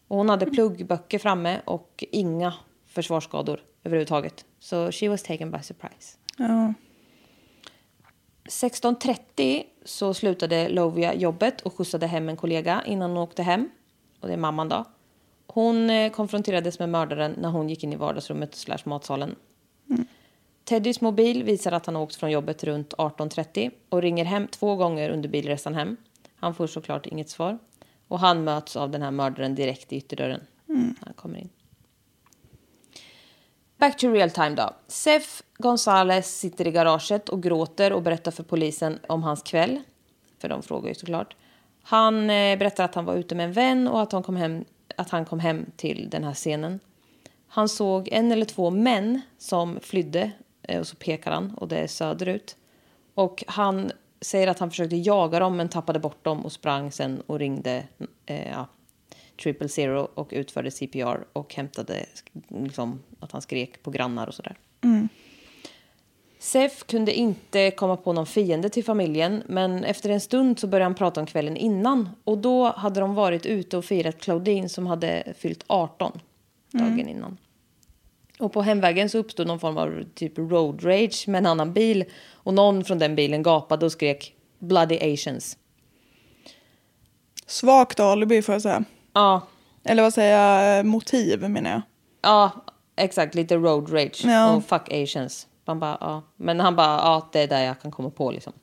Och 0.08 0.18
hon 0.18 0.30
hade 0.30 0.46
pluggböcker 0.46 1.20
framme 1.20 1.62
och 1.66 2.04
inga 2.12 2.54
försvarsskador 2.88 3.60
överhuvudtaget. 3.84 4.46
Så 4.60 4.92
she 4.92 5.10
was 5.10 5.24
taken 5.24 5.52
by 5.52 5.60
surprise. 5.64 6.18
Ja. 6.38 6.74
16.30 8.46 9.64
så 9.86 10.14
slutade 10.14 10.70
Lovia 10.70 11.14
jobbet 11.14 11.62
och 11.62 11.78
skjutsade 11.78 12.08
hem 12.08 12.30
en 12.30 12.38
kollega 12.38 12.84
innan 12.86 13.10
hon 13.10 13.20
åkte 13.20 13.44
hem. 13.44 13.70
Och 14.20 14.28
det 14.28 14.34
är 14.34 14.38
mamman 14.38 14.70
då. 14.70 14.86
Hon 15.48 15.90
eh, 15.90 16.12
konfronterades 16.12 16.80
med 16.80 16.90
mördaren 16.90 17.36
när 17.38 17.50
hon 17.50 17.70
gick 17.70 17.84
in 17.84 17.94
i 17.94 17.96
vardagsrummet 17.96 18.56
slash 18.56 18.80
matsalen. 18.84 19.36
Teddys 20.64 21.02
mobil 21.02 21.44
visar 21.44 21.72
att 21.72 21.86
han 21.86 21.96
åkt 21.96 22.16
från 22.16 22.32
jobbet 22.32 22.64
runt 22.64 22.94
18.30 22.94 23.72
och 23.90 24.02
ringer 24.02 24.26
hem 24.26 24.48
två 24.48 24.76
gånger 24.76 25.10
under 25.10 25.30
bilresan 25.30 25.76
hem. 25.76 25.98
Han 26.36 26.56
får 26.56 26.68
såklart 26.68 27.06
inget 27.06 27.30
svar. 27.30 27.60
Och 28.08 28.20
han 28.20 28.44
möts 28.44 28.76
av 28.76 28.92
den 28.92 29.02
här 29.02 29.12
mördaren 29.12 29.56
direkt 29.56 29.94
i 29.94 29.98
ytterdörren. 29.98 30.42
Han 31.02 31.14
kommer 31.14 31.40
in. 31.40 31.50
Back 33.84 33.98
to 33.98 34.08
real 34.08 34.30
time 34.30 34.50
då. 34.50 34.70
Sef 34.88 35.44
Gonzales 35.58 36.40
sitter 36.40 36.68
i 36.68 36.72
garaget 36.72 37.30
och 37.30 37.44
gråter 37.44 37.94
och 37.94 38.02
berättar 38.02 38.32
för 38.32 38.44
polisen 38.44 39.00
om 39.08 39.24
hans 39.24 39.44
kväll. 39.44 39.82
För 40.40 40.50
de 40.50 40.64
frågar 40.64 40.90
ju 40.90 40.96
såklart. 40.96 41.36
Han 41.82 42.30
eh, 42.30 42.58
berättar 42.58 42.84
att 42.84 42.96
han 42.96 43.06
var 43.06 43.16
ute 43.16 43.36
med 43.36 43.46
en 43.46 43.54
vän 43.54 43.88
och 43.88 44.02
att 44.02 44.12
han, 44.12 44.24
kom 44.24 44.36
hem, 44.36 44.66
att 44.98 45.10
han 45.10 45.26
kom 45.26 45.40
hem 45.40 45.66
till 45.76 46.10
den 46.10 46.24
här 46.24 46.34
scenen. 46.34 46.80
Han 47.48 47.70
såg 47.70 48.10
en 48.12 48.32
eller 48.32 48.46
två 48.46 48.70
män 48.70 49.22
som 49.38 49.80
flydde 49.82 50.32
eh, 50.62 50.80
och 50.80 50.88
så 50.88 50.96
pekar 50.96 51.32
han 51.32 51.56
och 51.58 51.68
det 51.68 51.78
är 51.78 51.88
söderut. 51.88 52.56
Och 53.14 53.44
han 53.48 53.92
säger 54.22 54.48
att 54.48 54.60
han 54.60 54.70
försökte 54.70 54.96
jaga 54.96 55.40
dem 55.40 55.58
men 55.58 55.70
tappade 55.70 56.00
bort 56.00 56.24
dem 56.24 56.46
och 56.46 56.52
sprang 56.52 56.92
sen 56.92 57.22
och 57.28 57.40
ringde 57.40 57.84
eh, 58.26 58.52
ja, 58.52 58.68
triple 59.42 59.70
zero 59.70 60.08
och 60.14 60.30
utförde 60.32 60.72
CPR 60.72 61.26
och 61.34 61.54
hämtade 61.54 62.06
liksom, 62.48 63.04
att 63.20 63.32
han 63.32 63.42
skrek 63.42 63.84
på 63.84 63.92
grannar 63.92 64.28
och 64.28 64.34
sådär. 64.34 64.56
Sef 66.40 66.84
kunde 66.88 67.14
inte 67.14 67.72
komma 67.72 67.98
på 67.98 68.14
någon 68.14 68.26
fiende 68.26 68.70
till 68.70 68.84
familjen 68.84 69.44
men 69.48 69.84
efter 69.84 70.10
en 70.10 70.22
stund 70.22 70.60
så 70.60 70.68
började 70.68 70.86
han 70.86 70.96
prata 70.96 71.20
om 71.20 71.26
kvällen 71.26 71.58
innan 71.58 72.10
och 72.24 72.38
då 72.38 72.72
hade 72.72 73.00
de 73.00 73.16
varit 73.16 73.46
ute 73.46 73.78
och 73.78 73.86
firat 73.86 74.20
Claudine 74.20 74.70
som 74.70 74.88
hade 74.88 75.34
fyllt 75.38 75.64
18 75.68 76.20
dagen 76.72 77.08
innan. 77.08 77.38
Och 78.40 78.54
på 78.54 78.62
hemvägen 78.62 79.10
så 79.10 79.18
uppstod 79.18 79.48
någon 79.48 79.60
form 79.60 79.78
av 79.78 80.04
typ 80.14 80.38
road 80.38 80.84
rage 80.84 81.28
med 81.28 81.40
en 81.40 81.46
annan 81.46 81.74
bil 81.74 82.06
och 82.32 82.54
någon 82.54 82.84
från 82.84 83.00
den 83.00 83.16
bilen 83.16 83.44
gapade 83.44 83.86
och 83.86 83.92
skrek 83.92 84.36
bloody 84.60 85.14
asians. 85.14 85.58
Svagt 87.46 88.00
alibi 88.00 88.42
får 88.42 88.56
jag 88.56 88.62
säga. 88.62 88.84
Ja, 89.14 89.42
Eller 89.84 90.04
vad 90.04 90.14
säger 90.14 90.38
jag? 90.38 90.86
Motiv 90.86 91.50
menar 91.50 91.70
jag. 91.72 91.82
Ja, 92.22 92.52
exakt. 92.96 93.36
Lite 93.36 93.56
road 93.56 93.94
rage. 93.94 94.26
Ja. 94.26 94.56
Och 94.56 94.66
fuck 94.66 94.94
asians. 94.94 95.48
Man 95.66 95.80
bara, 95.80 95.98
ja. 96.02 96.24
Men 96.36 96.60
han 96.60 96.76
bara, 96.76 96.98
ja, 96.98 97.30
det 97.32 97.40
är 97.40 97.48
där 97.48 97.64
jag 97.64 97.82
kan 97.82 97.92
komma 97.92 98.10
på 98.10 98.32
liksom. 98.32 98.54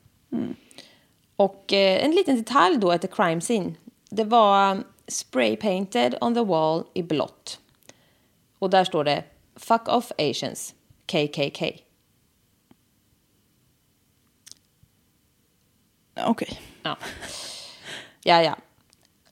Och 1.36 1.72
eh, 1.72 2.04
en 2.04 2.10
liten 2.10 2.36
detalj 2.36 2.78
då 2.78 2.90
at 2.90 3.02
the 3.02 3.08
crime 3.08 3.40
scene. 3.40 3.74
Det 4.10 4.24
var 4.24 4.72
um, 4.72 4.84
spray 5.08 5.56
painted 5.56 6.14
on 6.20 6.34
the 6.34 6.40
wall 6.44 6.84
i 6.94 7.02
blått. 7.02 7.60
Och 8.58 8.70
där 8.70 8.84
står 8.84 9.04
det 9.04 9.24
fuck 9.56 9.88
off 9.88 10.12
asians, 10.18 10.74
KKK. 11.06 11.80
Okej. 16.26 16.60
Ja. 16.82 16.96
ja, 18.22 18.42
ja. 18.42 18.56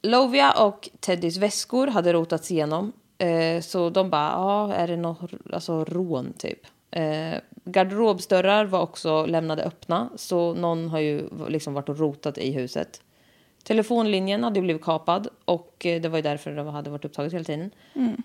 Lovia 0.09 0.53
och 0.53 0.89
Teddys 1.01 1.37
väskor 1.37 1.87
hade 1.87 2.13
rotats 2.13 2.51
igenom. 2.51 2.93
Eh, 3.19 3.61
så 3.61 3.91
de 3.91 4.11
bara, 4.11 4.31
ja, 4.31 4.75
är 4.75 4.89
det 4.89 4.97
något 4.97 5.31
alltså, 5.53 5.85
rån 5.85 6.33
typ? 6.33 6.61
Eh, 6.91 7.35
garderobsdörrar 7.65 8.65
var 8.65 8.81
också 8.81 9.27
lämnade 9.27 9.63
öppna. 9.63 10.09
Så 10.17 10.55
någon 10.55 10.89
har 10.89 10.99
ju 10.99 11.29
liksom 11.49 11.75
varit 11.75 11.89
och 11.89 11.99
rotat 11.99 12.39
i 12.39 12.53
huset. 12.53 13.01
Telefonlinjen 13.63 14.45
hade 14.45 14.61
blivit 14.61 14.85
kapad 14.85 15.29
och 15.45 15.87
eh, 15.87 16.01
det 16.01 16.09
var 16.09 16.19
ju 16.19 16.23
därför 16.23 16.51
det 16.51 16.71
hade 16.71 16.91
varit 16.91 17.05
upptaget 17.05 17.33
hela 17.33 17.45
tiden. 17.45 17.71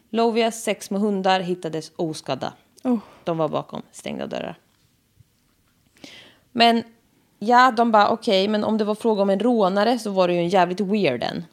Lovias 0.10 0.64
sex 0.64 0.86
små 0.86 0.98
hundar 0.98 1.40
hittades 1.40 1.92
oskadda. 1.96 2.54
Oh. 2.84 3.00
De 3.24 3.38
var 3.38 3.50
bakom 3.50 3.82
stängda 3.92 4.28
dörrar. 4.28 4.60
Men 6.52 6.84
ja, 7.40 7.72
de 7.72 7.92
bara 7.92 8.10
okej, 8.10 8.48
men 8.48 8.64
om 8.64 8.78
det 8.78 8.84
var 8.84 8.96
fråga 8.96 9.22
om 9.22 9.30
en 9.30 9.40
rånare 9.40 10.00
så 10.00 10.12
var 10.12 10.28
det 10.28 10.34
ju 10.34 10.40
en 10.40 10.50
jävligt 10.50 10.80
weird 10.80 11.24
en. 11.24 11.46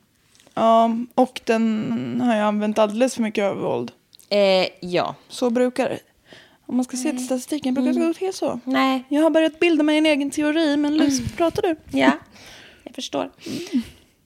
Ja, 0.60 0.96
och 1.14 1.40
den 1.44 2.20
har 2.24 2.36
jag 2.36 2.44
använt 2.46 2.78
alldeles 2.78 3.14
för 3.14 3.22
mycket 3.22 3.44
övervåld. 3.44 3.92
Eh, 4.28 4.68
ja. 4.80 5.14
Så 5.28 5.50
brukar 5.50 5.88
det. 5.88 5.98
Om 6.66 6.76
man 6.76 6.84
ska 6.84 6.96
se 6.96 7.10
till 7.10 7.24
statistiken 7.26 7.74
brukar 7.74 7.92
det 7.92 8.06
gå 8.06 8.14
till 8.14 8.32
så. 8.32 8.60
Nej. 8.64 9.04
Jag 9.08 9.22
har 9.22 9.30
börjat 9.30 9.60
bilda 9.60 9.82
mig 9.84 9.98
en 9.98 10.06
egen 10.06 10.30
teori, 10.30 10.76
men 10.76 10.96
Lys, 10.96 11.32
pratar 11.36 11.62
du? 11.62 11.76
Ja, 11.98 12.12
jag 12.84 12.94
förstår. 12.94 13.30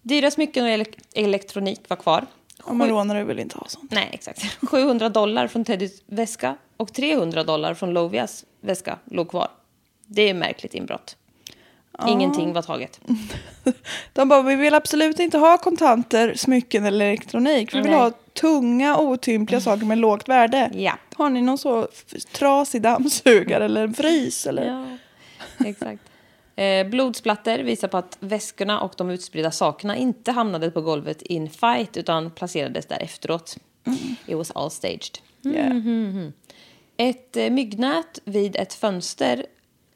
Dyra 0.02 0.30
smycken 0.30 0.64
och 0.64 0.70
ele- 0.70 0.98
elektronik 1.14 1.88
var 1.88 1.96
kvar. 1.96 2.26
Om 2.62 2.78
man 2.78 2.88
rånare 2.88 3.24
vill 3.24 3.38
inte 3.38 3.58
ha 3.58 3.66
sånt. 3.68 3.90
Nej, 3.92 4.08
exakt. 4.12 4.42
700 4.70 5.08
dollar 5.08 5.46
från 5.48 5.64
Teddys 5.64 6.02
väska 6.06 6.56
och 6.76 6.92
300 6.92 7.44
dollar 7.44 7.74
från 7.74 7.90
Lovias 7.92 8.44
väska 8.60 8.98
låg 9.04 9.30
kvar. 9.30 9.48
Det 10.06 10.22
är 10.28 10.34
märkligt 10.34 10.74
inbrott. 10.74 11.16
Ingenting 12.08 12.52
var 12.52 12.62
taget. 12.62 13.00
De 14.12 14.28
bara, 14.28 14.42
vi 14.42 14.54
vill 14.56 14.74
absolut 14.74 15.20
inte 15.20 15.38
ha 15.38 15.58
kontanter, 15.58 16.34
smycken 16.34 16.84
eller 16.84 17.06
elektronik. 17.06 17.74
Vi 17.74 17.80
vill 17.80 17.90
Nej. 17.90 18.00
ha 18.00 18.10
tunga, 18.40 18.98
otympliga 18.98 19.60
saker 19.60 19.86
med 19.86 19.98
lågt 19.98 20.28
värde. 20.28 20.70
Ja. 20.74 20.98
Har 21.14 21.30
ni 21.30 21.42
någon 21.42 21.58
så 21.58 21.88
trasig 22.32 22.82
dammsugare 22.82 23.64
eller 23.64 23.84
en 23.84 23.94
frys? 23.94 24.46
Eller? 24.46 24.66
Ja, 24.66 24.86
exakt. 25.66 26.02
Eh, 26.56 26.86
blodsplatter 26.86 27.58
visar 27.58 27.88
på 27.88 27.96
att 27.96 28.16
väskorna 28.20 28.80
och 28.80 28.94
de 28.96 29.10
utspridda 29.10 29.50
sakerna 29.50 29.96
inte 29.96 30.32
hamnade 30.32 30.70
på 30.70 30.80
golvet 30.80 31.22
in 31.22 31.50
fight 31.50 31.96
utan 31.96 32.30
placerades 32.30 32.86
där 32.86 33.02
efteråt. 33.02 33.56
It 34.26 34.36
was 34.36 34.50
all 34.50 34.70
staged. 34.70 35.18
Yeah. 35.42 36.30
Ett 36.96 37.36
eh, 37.36 37.50
myggnät 37.50 38.18
vid 38.24 38.56
ett 38.56 38.74
fönster 38.74 39.46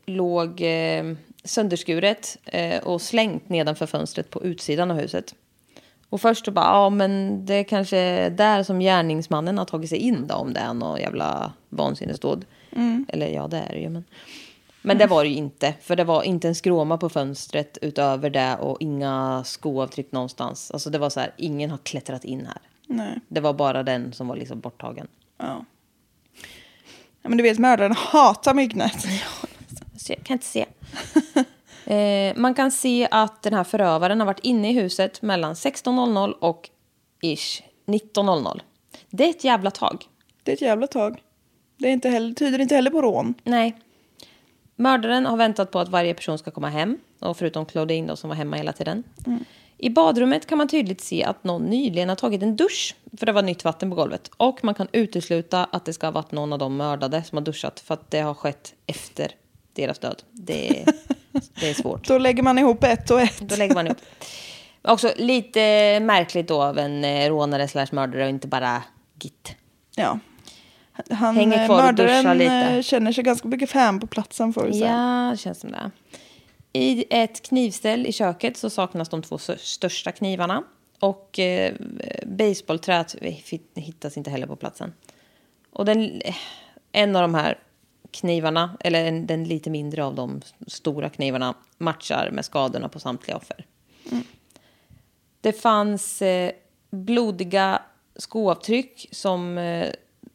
låg 0.07 0.61
eh, 0.61 1.05
sönderskuret 1.49 2.36
eh, 2.44 2.78
och 2.78 3.03
slängt 3.03 3.49
nedanför 3.49 3.86
fönstret 3.86 4.30
på 4.30 4.44
utsidan 4.44 4.90
av 4.90 4.96
huset. 4.96 5.34
Och 6.11 6.20
först 6.20 6.44
så 6.44 6.51
bara, 6.51 6.64
ja 6.64 6.90
men 6.90 7.42
det 7.46 7.55
är 7.55 7.64
kanske 7.64 7.99
är 7.99 8.30
där 8.30 8.62
som 8.62 8.80
gärningsmannen 8.80 9.59
har 9.59 9.64
tagit 9.64 9.90
sig 9.90 9.99
in 9.99 10.26
då 10.26 10.34
om 10.34 10.53
det 10.53 10.61
är 10.61 10.74
något 10.74 11.01
jävla 11.01 11.53
vansinnesdåd. 11.68 12.44
Eller 13.09 13.28
ja, 13.28 13.49
det 13.49 13.59
är 13.59 13.72
det 13.72 13.80
ju. 13.80 13.88
Men, 13.88 14.05
men 14.82 14.99
det 14.99 15.07
var 15.07 15.24
det 15.24 15.30
ju 15.30 15.36
inte. 15.36 15.74
För 15.82 15.96
det 15.96 16.05
var 16.05 16.22
inte 16.22 16.49
en 16.49 16.55
skråma 16.55 16.99
på 16.99 17.09
fönstret 17.09 17.78
utöver 17.82 18.30
det 18.30 18.57
och 18.57 18.76
inga 18.80 19.44
skoavtryck 19.44 20.12
någonstans. 20.12 20.70
Alltså 20.70 20.90
det 20.90 20.99
var 20.99 21.11
så 21.11 21.20
här, 21.20 21.34
ingen 21.36 21.70
har 21.70 21.78
klättrat 21.78 22.24
in 22.24 22.46
här. 22.46 22.59
Nej. 22.86 23.20
Det 23.28 23.40
var 23.40 23.53
bara 23.53 23.82
den 23.82 24.12
som 24.12 24.28
var 24.28 24.36
liksom 24.36 24.61
borttagen. 24.61 25.07
Ja. 25.38 25.64
ja. 27.22 27.28
Men 27.28 27.38
du 27.38 27.42
vet, 27.42 27.59
mördaren 27.59 27.92
hatar 27.92 28.55
myggnät. 28.55 29.07
Så 29.99 30.12
jag 30.12 30.24
kan 30.24 30.34
inte 30.34 30.46
se. 30.46 30.66
eh, 31.94 32.36
man 32.36 32.55
kan 32.55 32.70
se 32.70 33.09
att 33.11 33.42
den 33.42 33.55
här 33.55 33.64
förövaren 33.64 34.20
har 34.20 34.26
varit 34.26 34.44
inne 34.44 34.70
i 34.70 34.72
huset 34.72 35.22
mellan 35.22 35.55
16.00 35.55 36.32
och 36.32 36.70
ish 37.22 37.62
19.00. 37.86 38.61
Det 39.11 39.24
är 39.24 39.30
ett 39.30 39.44
jävla 39.44 39.70
tag. 39.70 40.05
Det 40.42 40.53
är 40.53 40.55
ett 40.55 40.62
jävla 40.62 40.86
tag. 40.86 41.22
Det 41.76 41.88
är 41.88 41.92
inte 41.92 42.09
heller, 42.09 42.34
tyder 42.34 42.59
inte 42.59 42.74
heller 42.74 42.90
på 42.90 43.03
rån. 43.03 43.34
Nej. 43.44 43.76
Mördaren 44.76 45.26
har 45.26 45.36
väntat 45.36 45.70
på 45.70 45.78
att 45.78 45.88
varje 45.88 46.14
person 46.14 46.38
ska 46.38 46.51
komma 46.51 46.68
hem. 46.68 46.99
Och 47.20 47.36
förutom 47.36 47.66
Claudine 47.66 48.07
då, 48.07 48.16
som 48.16 48.28
var 48.28 48.36
hemma 48.36 48.57
hela 48.57 48.72
tiden. 48.72 49.05
I 49.78 49.90
badrummet 49.90 50.46
kan 50.46 50.59
man 50.59 50.68
tydligt 50.68 51.01
se 51.01 51.24
att 51.24 51.44
någon 51.44 51.62
nyligen 51.62 52.09
har 52.09 52.16
tagit 52.16 52.42
en 52.42 52.57
dusch. 52.57 52.96
För 53.16 53.26
det 53.26 53.32
var 53.32 53.42
nytt 53.42 53.64
vatten 53.64 53.90
på 53.90 53.96
golvet. 53.96 54.30
Och 54.36 54.64
man 54.64 54.74
kan 54.74 54.88
utesluta 54.92 55.64
att 55.64 55.84
det 55.84 55.92
ska 55.92 56.07
ha 56.07 56.12
varit 56.12 56.32
någon 56.32 56.53
av 56.53 56.59
de 56.59 56.76
mördade 56.76 57.22
som 57.22 57.38
har 57.38 57.44
duschat. 57.44 57.80
För 57.80 57.94
att 57.94 58.11
det 58.11 58.20
har 58.20 58.34
skett 58.34 58.74
efter 58.86 59.32
deras 59.83 59.99
död. 59.99 60.22
Det 60.33 60.68
är, 60.81 60.85
det 61.61 61.70
är 61.70 61.74
svårt. 61.74 62.09
Då 62.09 62.18
lägger 62.18 62.43
man 62.43 62.59
ihop 62.59 62.85
ett 62.85 63.11
och 63.11 63.20
ett. 63.20 63.39
Då 63.39 63.57
lägger 63.57 63.74
man 63.74 63.87
ihop. 63.87 63.99
Också 64.83 65.12
lite 65.16 65.61
märkligt 66.01 66.49
då 66.49 66.62
av 66.62 66.79
en 66.79 67.05
eh, 67.05 67.29
rånare 67.29 67.68
slash 67.68 67.87
mördare 67.93 68.22
och 68.24 68.29
inte 68.31 68.49
bara 68.49 68.83
git. 69.22 69.57
Ja. 69.97 70.18
Han, 71.11 71.37
Hänger 71.37 71.59
eh, 71.61 71.66
kvar 71.66 71.83
mördaren 71.83 72.39
lite. 72.39 72.53
eh, 72.55 72.83
känner 72.83 73.12
sig 73.12 73.24
ganska 73.24 73.49
bekväm 73.49 74.01
på 74.01 74.07
platsen 74.07 74.53
får 74.53 74.64
vi 74.64 74.72
säga. 74.72 74.87
Ja, 74.91 75.31
det 75.31 75.37
känns 75.37 75.61
som 75.61 75.72
det. 75.72 75.91
I 76.72 77.05
ett 77.11 77.43
knivställ 77.43 78.07
i 78.07 78.12
köket 78.12 78.57
så 78.57 78.70
saknas 78.70 79.09
de 79.09 79.22
två 79.22 79.37
stö- 79.37 79.57
största 79.59 80.12
knivarna. 80.12 80.62
Och 81.01 81.39
eh, 81.39 81.74
baseballträet 82.26 83.16
hittas 83.74 84.16
inte 84.16 84.31
heller 84.31 84.47
på 84.47 84.57
platsen. 84.57 84.93
Och 85.72 85.85
den, 85.85 86.20
en 86.93 87.16
av 87.16 87.22
de 87.22 87.35
här 87.35 87.59
knivarna, 88.20 88.76
eller 88.80 89.04
en, 89.04 89.26
den 89.26 89.44
lite 89.44 89.70
mindre 89.70 90.04
av 90.04 90.14
de 90.14 90.40
stora 90.66 91.08
knivarna, 91.08 91.54
matchar 91.78 92.30
med 92.32 92.44
skadorna 92.44 92.88
på 92.88 93.00
samtliga 93.00 93.36
offer. 93.36 93.66
Det 95.40 95.52
fanns 95.52 96.22
eh, 96.22 96.52
blodiga 96.90 97.82
skoavtryck 98.16 99.08
som 99.12 99.58
eh, 99.58 99.88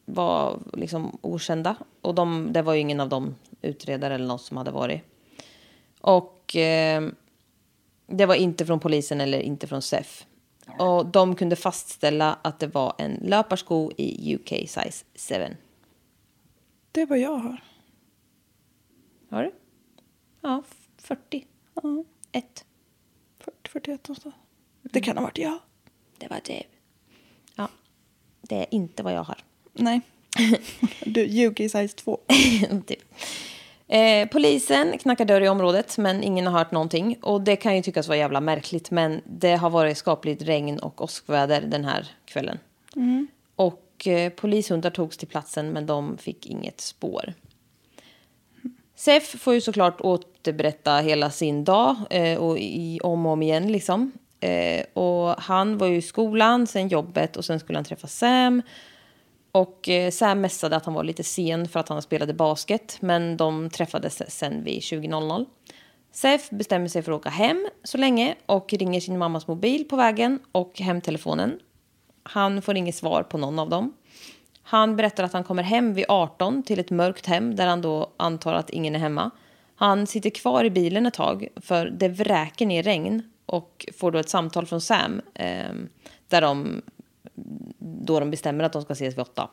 var 0.06 0.60
liksom 0.74 1.18
okända. 1.22 1.76
Och 2.02 2.16
de, 2.16 2.54
det 2.54 2.62
var 2.62 2.74
ju 2.74 2.80
ingen 2.80 3.00
av 3.00 3.10
de 3.10 3.36
utredare 3.62 4.16
eller 4.16 4.28
något 4.28 4.42
som 4.42 4.58
hade 4.58 4.72
varit. 4.72 5.02
Och 6.02 6.56
eh, 6.56 7.04
det 8.08 8.26
var 8.26 8.36
inte 8.36 8.66
från 8.66 8.80
polisen 8.80 9.22
eller 9.22 9.40
inte 9.40 9.68
från 9.68 9.82
SEF. 9.82 10.26
Och 10.80 11.06
de 11.06 11.36
kunde 11.36 11.56
fastställa 11.56 12.38
att 12.42 12.60
det 12.60 12.68
var 12.68 12.94
en 12.98 13.20
löparsko 13.24 13.92
i 13.98 14.36
UK 14.36 14.50
size 14.50 15.06
7. 15.16 15.56
Det 16.92 17.02
är 17.02 17.06
vad 17.06 17.20
jag 17.20 17.36
har. 17.36 17.64
Har 19.34 19.44
du? 19.44 19.52
Ja, 20.42 20.64
40. 20.98 21.46
Ja, 21.74 22.04
Ett. 22.32 22.66
40, 23.40 23.70
41 23.70 24.08
någonstans. 24.08 24.36
Det 24.82 25.02
kan 25.02 25.18
ha 25.18 25.24
varit 25.24 25.38
jag. 25.38 25.60
Det 26.18 26.28
var 26.28 26.40
det. 26.46 26.64
Ja, 27.56 27.68
det 28.42 28.56
är 28.56 28.66
inte 28.72 29.04
vad 29.04 29.14
jag 29.14 29.24
har. 29.24 29.38
Nej. 29.74 30.02
Du, 31.06 31.48
UK 31.48 31.58
size 31.58 31.88
2. 31.88 32.20
typ. 32.88 33.00
Eh, 33.88 34.28
polisen 34.28 34.98
knackar 34.98 35.26
dörr 35.26 35.42
i 35.42 35.50
området, 35.50 35.98
men 35.98 36.24
ingen 36.24 36.48
har 36.48 36.60
hört 36.60 36.72
någonting. 36.72 37.18
Och 37.22 37.42
det 37.42 37.56
kan 37.56 37.76
ju 37.76 37.82
tyckas 37.82 38.08
vara 38.08 38.18
jävla 38.18 38.42
märkligt, 38.42 38.92
men 38.92 39.22
det 39.26 39.56
har 39.56 39.70
varit 39.70 39.98
skapligt 39.98 40.42
regn 40.42 40.80
och 40.80 41.02
åskväder 41.02 41.62
den 41.62 41.86
här 41.86 42.08
kvällen. 42.26 42.60
Och 43.56 44.08
eh, 44.08 44.30
polishundar 44.30 44.90
togs 44.90 45.18
till 45.18 45.28
platsen, 45.28 45.70
men 45.70 45.86
de 45.86 46.18
fick 46.18 46.46
inget 46.46 46.82
spår. 46.82 47.34
SEF 48.96 49.42
får 49.42 49.54
ju 49.54 49.62
såklart 49.62 50.02
återberätta 50.02 50.98
hela 50.98 51.30
sin 51.30 51.64
dag 51.64 51.96
eh, 52.10 52.38
och 52.38 52.60
i, 52.60 53.00
om 53.04 53.26
och 53.26 53.32
om 53.32 53.42
igen. 53.42 53.72
Liksom. 53.72 54.12
Eh, 54.40 54.86
och 54.94 55.42
han 55.42 55.78
var 55.78 55.88
ju 55.88 55.96
i 55.96 56.02
skolan, 56.02 56.68
sen 56.68 56.88
jobbet 56.88 57.38
och 57.38 57.46
sen 57.46 57.60
skulle 57.60 57.78
han 57.78 57.86
träffa 57.86 58.08
Sam. 58.08 58.62
Och 59.52 59.90
eh, 59.90 60.12
Sam 60.12 60.42
mässade 60.42 60.76
att 60.76 60.86
han 60.86 60.94
var 60.94 61.04
lite 61.04 61.24
sen 61.24 61.68
för 61.68 61.80
att 61.80 61.90
han 61.90 62.02
spelade 62.02 62.34
basket, 62.34 62.98
men 63.00 63.38
de 63.38 63.70
träffades 63.70 64.38
sen 64.38 64.64
vid 64.64 64.80
20.00. 64.80 65.46
Sef 66.12 66.50
bestämmer 66.50 66.88
sig 66.88 67.02
för 67.02 67.12
att 67.12 67.20
åka 67.20 67.30
hem 67.30 67.68
så 67.84 67.98
länge 67.98 68.36
och 68.46 68.74
ringer 68.74 69.00
sin 69.00 69.18
mammas 69.18 69.48
mobil 69.48 69.86
på 69.90 69.96
vägen 69.96 70.40
och 70.52 70.80
hemtelefonen. 70.80 71.60
Han 72.24 72.62
får 72.62 72.78
inget 72.78 72.96
svar 72.96 73.24
på 73.24 73.38
någon 73.38 73.60
av 73.60 73.70
dem. 73.70 73.94
Han 74.64 74.96
berättar 74.96 75.24
att 75.24 75.34
han 75.34 75.44
kommer 75.44 75.64
hem 75.64 75.94
vid 75.94 76.06
18 76.08 76.64
till 76.64 76.80
ett 76.80 76.92
mörkt 76.92 77.26
hem 77.26 77.56
där 77.56 77.68
han 77.68 77.82
då 77.82 78.14
antar 78.18 78.54
att 78.54 78.70
ingen 78.70 78.96
är 78.96 79.00
hemma. 79.00 79.32
Han 79.76 80.08
sitter 80.08 80.30
kvar 80.30 80.64
i 80.64 80.70
bilen 80.70 81.06
ett 81.06 81.14
tag 81.14 81.48
för 81.56 81.86
det 81.86 82.10
vräker 82.10 82.66
ner 82.66 82.84
regn 82.84 83.24
och 83.46 83.86
får 83.98 84.12
då 84.12 84.20
ett 84.20 84.30
samtal 84.30 84.66
från 84.66 84.82
Sam 84.82 85.22
eh, 85.34 85.74
där 86.28 86.42
de 86.42 86.82
då 87.80 88.20
de 88.20 88.32
bestämmer 88.32 88.64
att 88.64 88.74
de 88.74 88.82
ska 88.82 88.94
ses 88.94 89.14
vid 89.14 89.20
åtta. 89.20 89.50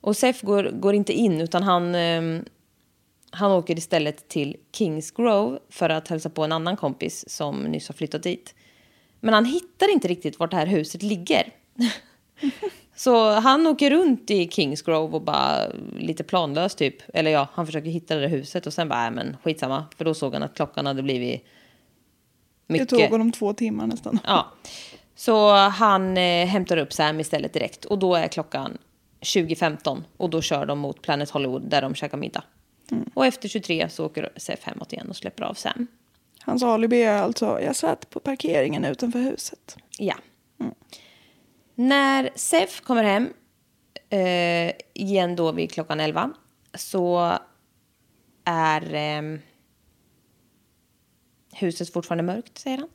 Och 0.00 0.16
Sef 0.16 0.42
går, 0.42 0.64
går 0.64 0.94
inte 0.94 1.12
in 1.12 1.40
utan 1.40 1.62
han, 1.62 1.94
eh, 1.94 2.42
han 3.30 3.52
åker 3.52 3.78
istället 3.78 4.28
till 4.28 4.56
Kings 4.72 5.10
Grove 5.10 5.58
för 5.68 5.88
att 5.88 6.08
hälsa 6.08 6.30
på 6.30 6.44
en 6.44 6.52
annan 6.52 6.76
kompis 6.76 7.24
som 7.28 7.62
nyss 7.62 7.88
har 7.88 7.94
flyttat 7.94 8.22
dit. 8.22 8.54
Men 9.20 9.34
han 9.34 9.44
hittar 9.44 9.92
inte 9.92 10.08
riktigt 10.08 10.38
vart 10.38 10.50
det 10.50 10.56
här 10.56 10.66
huset 10.66 11.02
ligger. 11.02 11.52
Så 12.96 13.30
han 13.30 13.66
åker 13.66 13.90
runt 13.90 14.30
i 14.30 14.48
Kings 14.48 14.82
Grove 14.82 15.14
och 15.14 15.22
bara 15.22 15.68
lite 15.98 16.24
planlöst 16.24 16.78
typ. 16.78 16.96
Eller 17.14 17.30
ja, 17.30 17.48
han 17.52 17.66
försöker 17.66 17.90
hitta 17.90 18.14
det 18.14 18.20
där 18.20 18.28
huset 18.28 18.66
och 18.66 18.72
sen 18.72 18.88
bara, 18.88 19.06
äh, 19.06 19.10
men 19.10 19.36
skitsamma. 19.42 19.84
För 19.96 20.04
då 20.04 20.14
såg 20.14 20.32
han 20.32 20.42
att 20.42 20.54
klockan 20.54 20.86
hade 20.86 21.02
blivit 21.02 21.44
mycket. 22.66 22.88
Det 22.88 22.96
tog 22.96 23.10
honom 23.10 23.32
två 23.32 23.52
timmar 23.52 23.86
nästan. 23.86 24.18
Ja. 24.26 24.52
Så 25.14 25.54
han 25.54 26.16
eh, 26.16 26.46
hämtar 26.46 26.76
upp 26.76 26.92
Sam 26.92 27.20
istället 27.20 27.52
direkt. 27.52 27.84
Och 27.84 27.98
då 27.98 28.14
är 28.14 28.28
klockan 28.28 28.78
20.15. 29.20 30.02
Och 30.16 30.30
då 30.30 30.42
kör 30.42 30.66
de 30.66 30.78
mot 30.78 31.02
Planet 31.02 31.30
Hollywood 31.30 31.62
där 31.62 31.82
de 31.82 31.94
käkar 31.94 32.18
middag. 32.18 32.44
Och 33.14 33.26
efter 33.26 33.48
23 33.48 33.88
så 33.88 34.06
åker 34.06 34.30
Sef 34.36 34.62
hemåt 34.62 34.92
igen 34.92 35.06
och 35.08 35.16
släpper 35.16 35.44
av 35.44 35.54
Sam. 35.54 35.86
Hans 36.40 36.62
alibi 36.62 37.02
är 37.02 37.22
alltså, 37.22 37.60
jag 37.60 37.76
satt 37.76 38.10
på 38.10 38.20
parkeringen 38.20 38.84
utanför 38.84 39.18
huset. 39.18 39.76
Ja. 39.98 40.14
När 41.78 42.30
Sef 42.34 42.80
kommer 42.80 43.04
hem, 43.04 43.32
eh, 44.10 44.72
igen 44.94 45.36
då 45.36 45.52
vid 45.52 45.72
klockan 45.72 46.00
11, 46.00 46.32
så 46.74 47.38
är 48.44 48.94
eh, 48.94 49.38
huset 51.52 51.92
fortfarande 51.92 52.24
mörkt, 52.24 52.58
säger 52.58 52.78
han. 52.78 52.88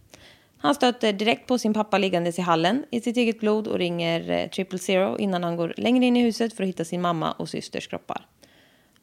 Han 0.58 0.76
stöter 0.76 1.14
direkt 1.14 1.48
på 1.48 1.58
sin 1.58 1.74
pappa 1.74 1.98
liggandes 1.98 2.40
i 2.40 2.42
hallen 2.42 2.86
i 2.92 3.02
sitt 3.02 3.18
eget 3.18 3.40
blod 3.40 3.68
och 3.68 3.78
ringer 3.78 4.30
eh, 4.30 4.50
triple 4.50 4.80
zero 4.80 5.18
innan 5.18 5.44
han 5.44 5.56
går 5.56 5.74
längre 5.78 6.06
in 6.06 6.18
i 6.18 6.22
huset 6.22 6.54
för 6.54 6.64
att 6.64 6.70
hitta 6.70 6.86
sin 6.86 7.02
mamma 7.02 7.32
och 7.32 7.50
systers 7.50 7.88
kroppar. 7.88 8.28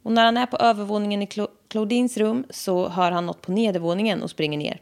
Och 0.02 0.12
när 0.12 0.24
han 0.24 0.36
är 0.36 0.46
på 0.46 0.56
övervåningen 0.56 1.22
i 1.22 1.26
Cla- 1.26 1.50
Claudines 1.68 2.16
rum 2.16 2.44
så 2.50 2.88
hör 2.88 3.10
han 3.10 3.26
något 3.26 3.42
på 3.42 3.52
nedervåningen 3.52 4.22
och 4.22 4.30
springer 4.30 4.58
ner. 4.58 4.80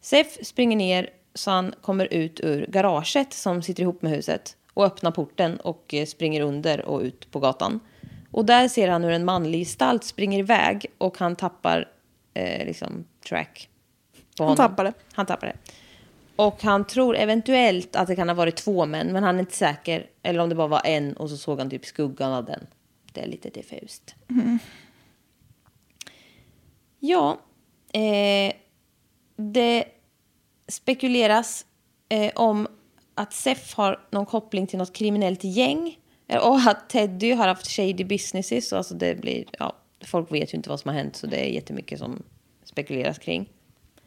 Sef 0.00 0.46
springer 0.46 0.76
ner 0.76 1.10
så 1.38 1.50
han 1.50 1.74
kommer 1.80 2.14
ut 2.14 2.40
ur 2.40 2.66
garaget 2.66 3.32
som 3.32 3.62
sitter 3.62 3.82
ihop 3.82 4.02
med 4.02 4.12
huset 4.12 4.56
och 4.74 4.84
öppnar 4.84 5.10
porten 5.10 5.56
och 5.56 5.94
eh, 5.94 6.06
springer 6.06 6.40
under 6.40 6.84
och 6.84 7.00
ut 7.00 7.30
på 7.30 7.40
gatan. 7.40 7.80
Och 8.30 8.44
där 8.44 8.68
ser 8.68 8.88
han 8.88 9.04
hur 9.04 9.10
en 9.12 9.24
manlig 9.24 9.60
gestalt 9.60 10.04
springer 10.04 10.38
iväg 10.38 10.86
och 10.98 11.18
han 11.18 11.36
tappar 11.36 11.88
eh, 12.34 12.66
liksom, 12.66 13.04
track. 13.28 13.68
På 14.36 14.44
Han 14.44 14.48
honom. 14.48 14.56
tappade. 14.56 14.92
Han 15.12 15.26
tappade. 15.26 15.52
Och 16.36 16.62
han 16.62 16.86
tror 16.86 17.16
eventuellt 17.16 17.96
att 17.96 18.06
det 18.08 18.16
kan 18.16 18.28
ha 18.28 18.34
varit 18.34 18.56
två 18.56 18.86
män, 18.86 19.12
men 19.12 19.22
han 19.22 19.34
är 19.34 19.40
inte 19.40 19.56
säker. 19.56 20.06
Eller 20.22 20.40
om 20.40 20.48
det 20.48 20.54
bara 20.54 20.68
var 20.68 20.82
en 20.84 21.12
och 21.16 21.30
så 21.30 21.36
såg 21.36 21.58
han 21.58 21.70
typ 21.70 21.86
skuggan 21.86 22.32
av 22.32 22.44
den. 22.44 22.66
Det 23.12 23.20
är 23.20 23.26
lite 23.26 23.50
diffust. 23.50 24.14
Ja, 27.00 27.38
eh, 27.92 28.52
det 29.36 29.84
spekuleras 30.68 31.66
eh, 32.08 32.32
om 32.34 32.66
att 33.14 33.32
Sef 33.32 33.74
har 33.74 34.00
någon 34.10 34.26
koppling 34.26 34.66
till 34.66 34.78
något 34.78 34.92
kriminellt 34.92 35.44
gäng. 35.44 35.98
Eh, 36.28 36.38
Och 36.46 36.58
att 36.66 36.88
Teddy 36.90 37.32
har 37.32 37.48
haft 37.48 37.66
shady 37.66 38.04
businesses. 38.04 38.72
Alltså 38.72 38.94
det 38.94 39.20
blir, 39.20 39.44
ja, 39.58 39.76
folk 40.04 40.32
vet 40.32 40.54
ju 40.54 40.56
inte 40.56 40.68
vad 40.68 40.80
som 40.80 40.88
har 40.88 40.96
hänt 40.96 41.16
så 41.16 41.26
det 41.26 41.36
är 41.36 41.50
jättemycket 41.50 41.98
som 41.98 42.22
spekuleras 42.64 43.18
kring. 43.18 43.48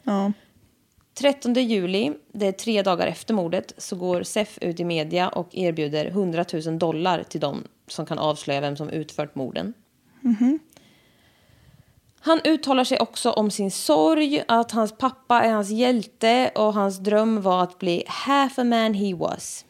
Ja. 0.02 0.32
13 1.14 1.54
juli, 1.54 2.12
det 2.32 2.46
är 2.46 2.52
tre 2.52 2.82
dagar 2.82 3.06
efter 3.06 3.34
mordet, 3.34 3.74
så 3.78 3.96
går 3.96 4.22
Sef 4.22 4.58
ut 4.60 4.80
i 4.80 4.84
media 4.84 5.28
och 5.28 5.48
erbjuder 5.54 6.06
100 6.06 6.44
000 6.66 6.78
dollar 6.78 7.22
till 7.22 7.40
dem 7.40 7.64
som 7.86 8.06
kan 8.06 8.18
avslöja 8.18 8.60
vem 8.60 8.76
som 8.76 8.88
utfört 8.88 9.34
morden. 9.34 9.74
Han 12.24 12.40
uttalar 12.44 12.84
sig 12.84 12.98
också 12.98 13.30
om 13.30 13.50
sin 13.50 13.70
sorg, 13.70 14.42
att 14.48 14.72
hans 14.72 14.92
pappa 14.98 15.42
är 15.42 15.52
hans 15.52 15.70
hjälte 15.70 16.50
och 16.54 16.74
hans 16.74 16.98
dröm 16.98 17.42
var 17.42 17.62
att 17.62 17.78
bli 17.78 18.04
half 18.06 18.58
a 18.58 18.64
man 18.64 18.94
he 18.94 19.14
was. 19.14 19.64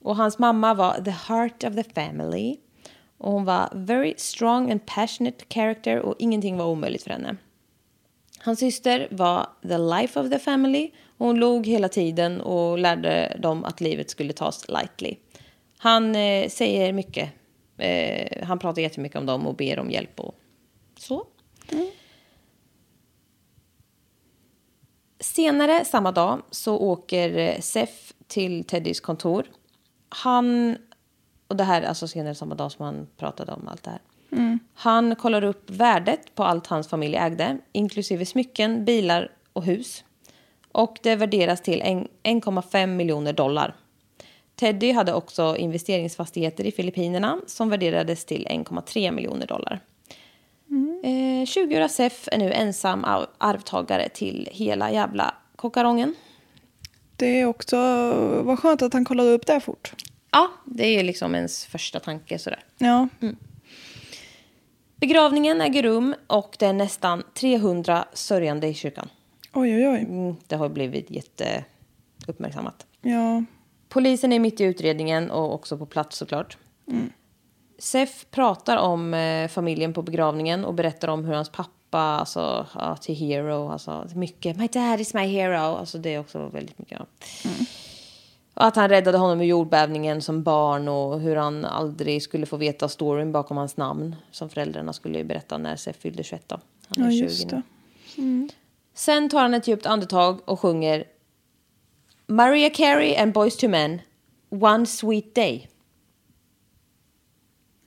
Och 0.00 0.16
hans 0.16 0.38
mamma 0.38 0.74
var 0.74 1.00
the 1.04 1.10
heart 1.10 1.64
of 1.64 1.74
the 1.74 1.84
family. 1.94 2.56
Och 3.18 3.32
hon 3.32 3.44
var 3.44 3.68
very 3.74 4.14
strong 4.16 4.70
and 4.70 4.86
passionate 4.86 5.44
character 5.50 5.98
och 5.98 6.14
ingenting 6.18 6.56
var 6.56 6.66
omöjligt 6.66 7.02
för 7.02 7.10
henne. 7.10 7.36
Hans 8.38 8.58
syster 8.58 9.08
var 9.10 9.46
the 9.62 9.78
life 9.78 10.20
of 10.20 10.30
the 10.30 10.38
family. 10.38 10.90
Och 11.18 11.26
hon 11.26 11.36
log 11.36 11.66
hela 11.66 11.88
tiden 11.88 12.40
och 12.40 12.78
lärde 12.78 13.36
dem 13.42 13.64
att 13.64 13.80
livet 13.80 14.10
skulle 14.10 14.32
tas 14.32 14.68
lightly. 14.68 15.16
Han 15.78 16.16
eh, 16.16 16.48
säger 16.48 16.92
mycket. 16.92 17.30
Eh, 17.78 18.46
han 18.46 18.58
pratar 18.58 18.82
jättemycket 18.82 19.18
om 19.18 19.26
dem 19.26 19.46
och 19.46 19.54
ber 19.54 19.78
om 19.78 19.90
hjälp 19.90 20.20
och 20.20 20.34
så. 20.98 21.26
Senare 25.20 25.84
samma 25.84 26.12
dag 26.12 26.42
så 26.50 26.76
åker 26.78 27.36
eh, 27.38 27.60
Sef 27.60 28.12
till 28.26 28.64
Teddys 28.64 29.00
kontor. 29.00 29.46
Han, 30.08 30.76
och 31.48 31.56
det 31.56 31.64
här 31.64 31.82
är 31.82 31.86
alltså 31.86 32.08
senare 32.08 32.34
samma 32.34 32.54
dag 32.54 32.72
som 32.72 32.84
han 32.84 33.06
pratade 33.16 33.52
om 33.52 33.68
allt 33.68 33.82
det 33.82 33.90
här. 33.90 34.00
Han 34.74 35.16
kollar 35.16 35.44
upp 35.44 35.70
värdet 35.70 36.34
på 36.34 36.44
allt 36.44 36.66
hans 36.66 36.88
familj 36.88 37.16
ägde, 37.16 37.58
inklusive 37.72 38.26
smycken, 38.26 38.84
bilar 38.84 39.32
och 39.52 39.64
hus. 39.64 40.04
Och 40.72 40.98
det 41.02 41.16
värderas 41.16 41.60
till 41.62 41.80
en- 41.82 42.08
1,5 42.22 42.86
miljoner 42.86 43.32
dollar. 43.32 43.76
Teddy 44.54 44.92
hade 44.92 45.14
också 45.14 45.56
investeringsfastigheter 45.56 46.64
i 46.64 46.72
Filippinerna 46.72 47.40
som 47.46 47.68
värderades 47.70 48.24
till 48.24 48.46
1,3 48.50 49.10
miljoner 49.10 49.46
dollar. 49.46 49.80
Eh, 51.06 51.44
20-åriga 51.44 51.88
Sef 51.88 52.28
är 52.32 52.38
nu 52.38 52.52
ensam 52.52 53.04
ar- 53.04 53.26
arvtagare 53.38 54.08
till 54.08 54.48
hela 54.52 54.92
jävla 54.92 55.34
kokarongen. 55.56 56.14
Det 57.16 57.40
är 57.40 57.46
också, 57.46 57.76
vad 58.44 58.58
skönt 58.58 58.82
att 58.82 58.92
han 58.92 59.04
kollade 59.04 59.30
upp 59.30 59.46
det 59.46 59.60
fort. 59.60 59.94
Ja, 60.30 60.48
det 60.64 60.86
är 60.86 61.04
liksom 61.04 61.34
ens 61.34 61.66
första 61.66 62.00
tanke 62.00 62.38
sådär. 62.38 62.64
Ja, 62.78 63.08
Begravningen 64.96 65.60
äger 65.60 65.82
rum 65.82 66.14
och 66.26 66.56
det 66.58 66.66
är 66.66 66.72
nästan 66.72 67.22
300 67.34 68.04
sörjande 68.12 68.66
i 68.66 68.74
kyrkan. 68.74 69.08
oj 69.52 69.74
oj 69.76 69.88
oj. 69.88 70.00
Mm, 70.00 70.36
det 70.46 70.56
har 70.56 70.68
blivit 70.68 71.10
jätteuppmärksammat. 71.10 72.86
Ja, 73.02 73.44
Polisen 73.88 74.32
är 74.32 74.38
mitt 74.38 74.60
i 74.60 74.64
utredningen 74.64 75.30
och 75.30 75.54
också 75.54 75.78
på 75.78 75.86
plats 75.86 76.16
såklart. 76.16 76.56
Sef 77.78 78.26
pratar 78.30 78.76
om 78.76 79.14
eh, 79.14 79.48
familjen 79.48 79.92
på 79.92 80.02
begravningen 80.02 80.64
och 80.64 80.74
berättar 80.74 81.08
om 81.08 81.24
hur 81.24 81.34
hans 81.34 81.48
pappa, 81.48 81.98
alltså 81.98 82.66
ja, 82.74 82.96
till 82.96 83.14
hero, 83.14 83.68
alltså 83.68 84.06
mycket. 84.14 84.56
My 84.56 84.66
dad 84.66 85.00
is 85.00 85.14
my 85.14 85.26
hero. 85.26 85.76
Alltså 85.76 85.98
det 85.98 86.14
är 86.14 86.18
också 86.18 86.48
väldigt 86.48 86.78
mycket. 86.78 87.00
Ja. 87.00 87.50
Och 88.54 88.64
att 88.64 88.76
han 88.76 88.88
räddade 88.88 89.18
honom 89.18 89.40
ur 89.40 89.44
jordbävningen 89.44 90.22
som 90.22 90.42
barn 90.42 90.88
och 90.88 91.20
hur 91.20 91.36
han 91.36 91.64
aldrig 91.64 92.22
skulle 92.22 92.46
få 92.46 92.56
veta 92.56 92.88
storyn 92.88 93.32
bakom 93.32 93.56
hans 93.56 93.76
namn. 93.76 94.16
Som 94.30 94.48
föräldrarna 94.48 94.92
skulle 94.92 95.18
ju 95.18 95.24
berätta 95.24 95.58
när 95.58 95.76
Sef 95.76 95.96
fyllde 95.96 96.22
21 96.22 96.48
då. 96.48 96.60
Han 96.88 97.06
är 97.06 97.10
ja 97.10 97.12
20 97.12 97.22
just 97.24 97.50
nu. 97.50 97.62
det. 98.16 98.54
Sen 98.94 99.28
tar 99.28 99.42
han 99.42 99.54
ett 99.54 99.68
djupt 99.68 99.86
andetag 99.86 100.40
och 100.44 100.60
sjunger 100.60 101.04
Maria 102.26 102.70
Carey 102.70 103.16
and 103.16 103.32
Boys 103.32 103.56
to 103.56 103.68
Men, 103.68 104.00
One 104.50 104.86
Sweet 104.86 105.34
Day. 105.34 105.68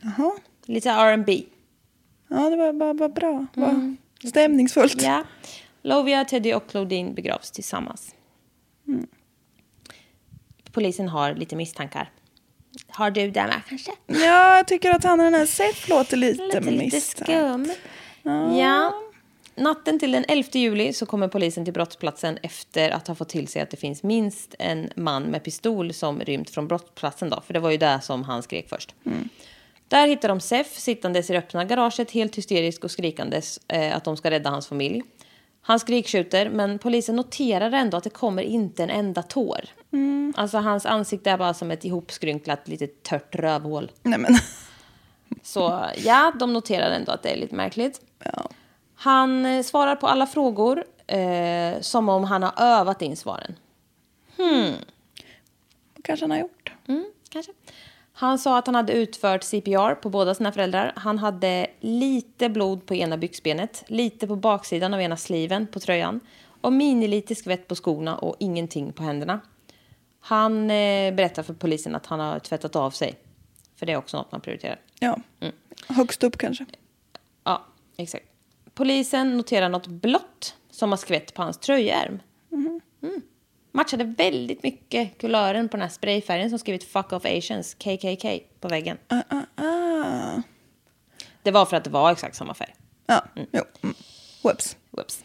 Jaha. 0.02 0.32
Lite 0.66 0.89
R&B. 0.89 1.43
Ja, 2.28 2.50
det 2.50 2.56
var 2.56 2.74
bara 2.74 2.93
var 2.93 3.10
bra. 3.10 3.45
Var 3.54 3.95
stämningsfullt. 4.30 5.02
Ja. 5.02 5.24
Lovia, 5.82 6.26
Teddy 6.26 6.54
och 6.54 6.70
Claudine 6.70 7.14
begravs 7.14 7.52
tillsammans. 7.52 8.16
Polisen 10.72 11.08
har 11.10 11.36
lite 11.36 11.56
misstankar. 11.56 12.12
Har 12.89 13.12
du 13.12 13.32
det 13.32 13.43
med 13.43 13.62
kanske? 13.70 13.91
Ja, 14.08 14.58
jag 14.58 14.68
tycker 14.68 14.91
att 14.91 15.04
han 15.04 15.20
i 15.22 15.24
den 15.24 15.34
här 15.34 15.45
Seth 15.45 15.89
låter 15.89 16.18
lite, 16.18 16.43
Lite, 16.43 16.60
lite 16.60 16.72
misstänkt. 16.86 17.30
skum. 17.30 17.72
Ja. 18.58 18.93
Natten 19.56 20.00
till 20.00 20.12
den 20.12 20.26
11 20.28 20.50
juli 20.52 20.93
så 20.93 21.06
kommer 21.06 21.28
polisen 21.28 21.66
till 21.66 21.74
brottsplatsen 21.74 22.38
efter 22.43 22.89
att 22.89 23.08
ha 23.08 23.16
fått 23.16 23.30
till 23.30 23.47
sig 23.47 23.62
att 23.62 23.70
det 23.70 23.78
finns 23.78 24.04
minst 24.04 24.56
en 24.60 24.89
man 24.95 25.24
med 25.24 25.43
pistol 25.43 25.93
som 25.93 26.20
rymt 26.20 26.50
från 26.50 26.68
brottsplatsen. 26.68 27.30
Då, 27.30 27.41
för 27.41 27.54
det 27.54 27.60
var 27.60 27.72
ju 27.72 27.78
där 27.78 28.00
som 28.00 28.24
han 28.24 28.43
skrek 28.43 28.70
först. 28.70 28.95
Där 29.90 30.08
hittar 30.08 30.30
de 30.30 30.40
Sef 30.40 30.78
sittandes 30.78 31.30
i 31.30 31.34
det 31.34 31.40
öppna 31.40 31.66
garaget 31.66 32.12
helt 32.12 32.38
hysterisk 32.38 32.84
och 32.84 32.92
skrikandes 32.92 33.60
eh, 33.68 33.96
att 33.96 34.04
de 34.04 34.18
ska 34.18 34.32
rädda 34.32 34.50
hans 34.50 34.68
familj. 34.68 35.04
Han 35.62 35.80
skrikskjuter, 35.80 36.50
men 36.50 36.80
polisen 36.80 37.16
noterar 37.16 37.72
ändå 37.72 37.98
att 37.98 38.04
det 38.04 38.10
kommer 38.10 38.44
inte 38.44 38.84
en 38.84 38.90
enda 38.90 39.24
tår. 39.24 39.66
Alltså 40.36 40.58
hans 40.58 40.86
ansikte 40.86 41.32
är 41.32 41.38
bara 41.38 41.54
som 41.54 41.72
ett 41.72 41.86
ihopskrynklat 41.86 42.68
litet 42.68 43.04
tört 43.04 43.36
rövhål. 43.36 43.92
Nej 44.04 44.20
men, 44.20 44.36
Så 45.44 45.86
ja, 45.98 46.34
de 46.40 46.54
noterar 46.54 46.92
ändå 46.92 47.12
att 47.12 47.24
det 47.24 47.30
är 47.30 47.38
lite 47.38 47.56
märkligt. 47.56 48.02
ja. 48.24 48.50
Han 48.96 49.46
eh, 49.46 49.64
svarar 49.64 49.96
på 49.96 50.08
alla 50.08 50.28
frågor 50.28 50.84
eh, 51.08 51.80
som 51.82 52.10
om 52.10 52.24
han 52.24 52.44
har 52.44 52.54
övat 52.58 53.02
in 53.02 53.18
svaren. 53.18 53.56
kanske 56.04 56.24
han 56.24 56.32
har 56.32 56.38
gjort. 56.38 56.74
Mm, 56.88 57.06
kanske. 57.30 57.52
Han 58.20 58.39
sa 58.39 58.57
att 58.57 58.65
han 58.65 58.76
hade 58.76 58.93
utfört 58.93 59.43
CPR 59.43 59.95
på 59.95 60.09
båda 60.09 60.36
sina 60.36 60.51
föräldrar. 60.51 60.93
Han 60.95 61.17
hade 61.17 61.67
lite 61.80 62.49
blod 62.49 62.86
på 62.86 62.95
ena 62.95 63.17
byxbenet, 63.17 63.84
lite 63.88 64.28
på 64.28 64.36
baksidan 64.36 64.93
av 64.93 65.01
ena 65.01 65.17
sliven 65.17 65.67
på 65.67 65.80
tröjan 65.80 66.20
och 66.61 66.74
minilite 66.74 67.36
skvätt 67.36 67.67
på 67.67 67.76
skorna 67.76 68.17
och 68.17 68.36
ingenting 68.39 68.93
på 68.93 69.03
händerna. 69.03 69.39
Han 70.20 70.72
eh, 70.72 71.13
berättar 71.13 71.43
för 71.43 71.53
polisen 71.53 71.95
att 71.95 72.05
han 72.05 72.20
har 72.20 72.39
tvättat 72.39 72.76
av 72.76 72.91
sig. 72.91 73.15
För 73.76 73.86
det 73.86 73.91
är 73.91 73.97
också 73.97 74.17
något 74.17 74.32
man 74.32 74.41
prioriterar. 74.41 74.80
Ja. 74.99 75.20
Högst 75.88 76.24
upp 76.24 76.38
kanske. 76.38 76.65
Ja, 77.43 77.65
exakt. 77.97 78.26
Polisen 78.74 79.38
noterar 79.38 79.70
något 79.70 79.88
blått 79.88 80.55
som 80.72 80.89
har 80.89 80.97
skvätt 80.97 81.34
på 81.34 81.41
hans 81.41 81.57
tröjärm. 81.57 82.20
Mm. 82.51 82.82
Matchade 83.72 84.03
väldigt 84.03 84.63
mycket 84.63 85.17
kulören 85.17 85.70
på 85.70 85.78
den 85.78 85.82
här 85.82 85.89
sprayfärgen 85.89 86.49
som 86.49 86.59
skrivit 86.59 86.84
Fuck 86.84 87.13
off 87.13 87.26
Asians, 87.26 87.74
KKK, 87.74 88.39
på 88.59 88.67
väggen. 88.67 88.97
Ah, 89.07 89.22
ah, 89.30 89.63
ah. 89.63 90.41
Det 91.43 91.51
var 91.51 91.65
för 91.65 91.78
att 91.78 91.84
det 91.84 91.89
var 91.89 92.11
exakt 92.11 92.36
samma 92.36 92.53
färg. 92.53 92.76
Ja, 93.07 93.24
jo. 93.36 93.63
Mm. 93.82 93.95
Whoops. 94.43 94.78
Whoops. 94.91 95.24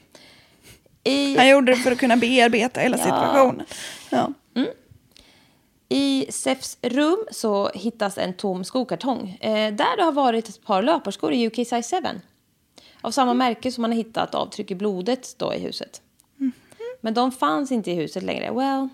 I, 1.05 1.37
Han 1.37 1.49
gjorde 1.49 1.73
det 1.73 1.77
för 1.77 1.93
att 1.93 1.99
kunna 1.99 2.17
bearbeta 2.17 2.81
hela 2.81 2.99
situationen. 2.99 3.67
Ja. 4.11 4.33
I 5.89 6.27
Sefs 6.31 6.79
rum 6.83 7.27
så 7.31 7.69
hittas 7.69 8.19
en 8.19 8.35
tom 8.35 8.65
skokartong 8.65 9.39
eh, 9.41 9.75
där 9.75 9.97
det 9.97 10.03
har 10.03 10.13
varit 10.13 10.49
ett 10.49 10.65
par 10.65 10.83
löparskor 10.83 11.33
i 11.33 11.47
UK 11.47 11.55
size 11.55 12.01
7. 12.03 12.21
Av 13.01 13.11
samma 13.11 13.35
märke 13.35 13.73
som 13.73 13.83
man 13.83 13.91
har 13.91 13.97
hittat 13.97 14.35
avtryck 14.35 14.71
i 14.71 14.75
blodet 14.75 15.39
då 15.39 15.55
i 15.55 15.59
huset. 15.59 16.03
Men 17.05 17.15
de 17.15 17.33
fanns 17.33 17.73
inte 17.73 17.91
i 17.91 17.95
huset 17.95 18.23
längre. 18.23 18.51
Well, 18.51 18.89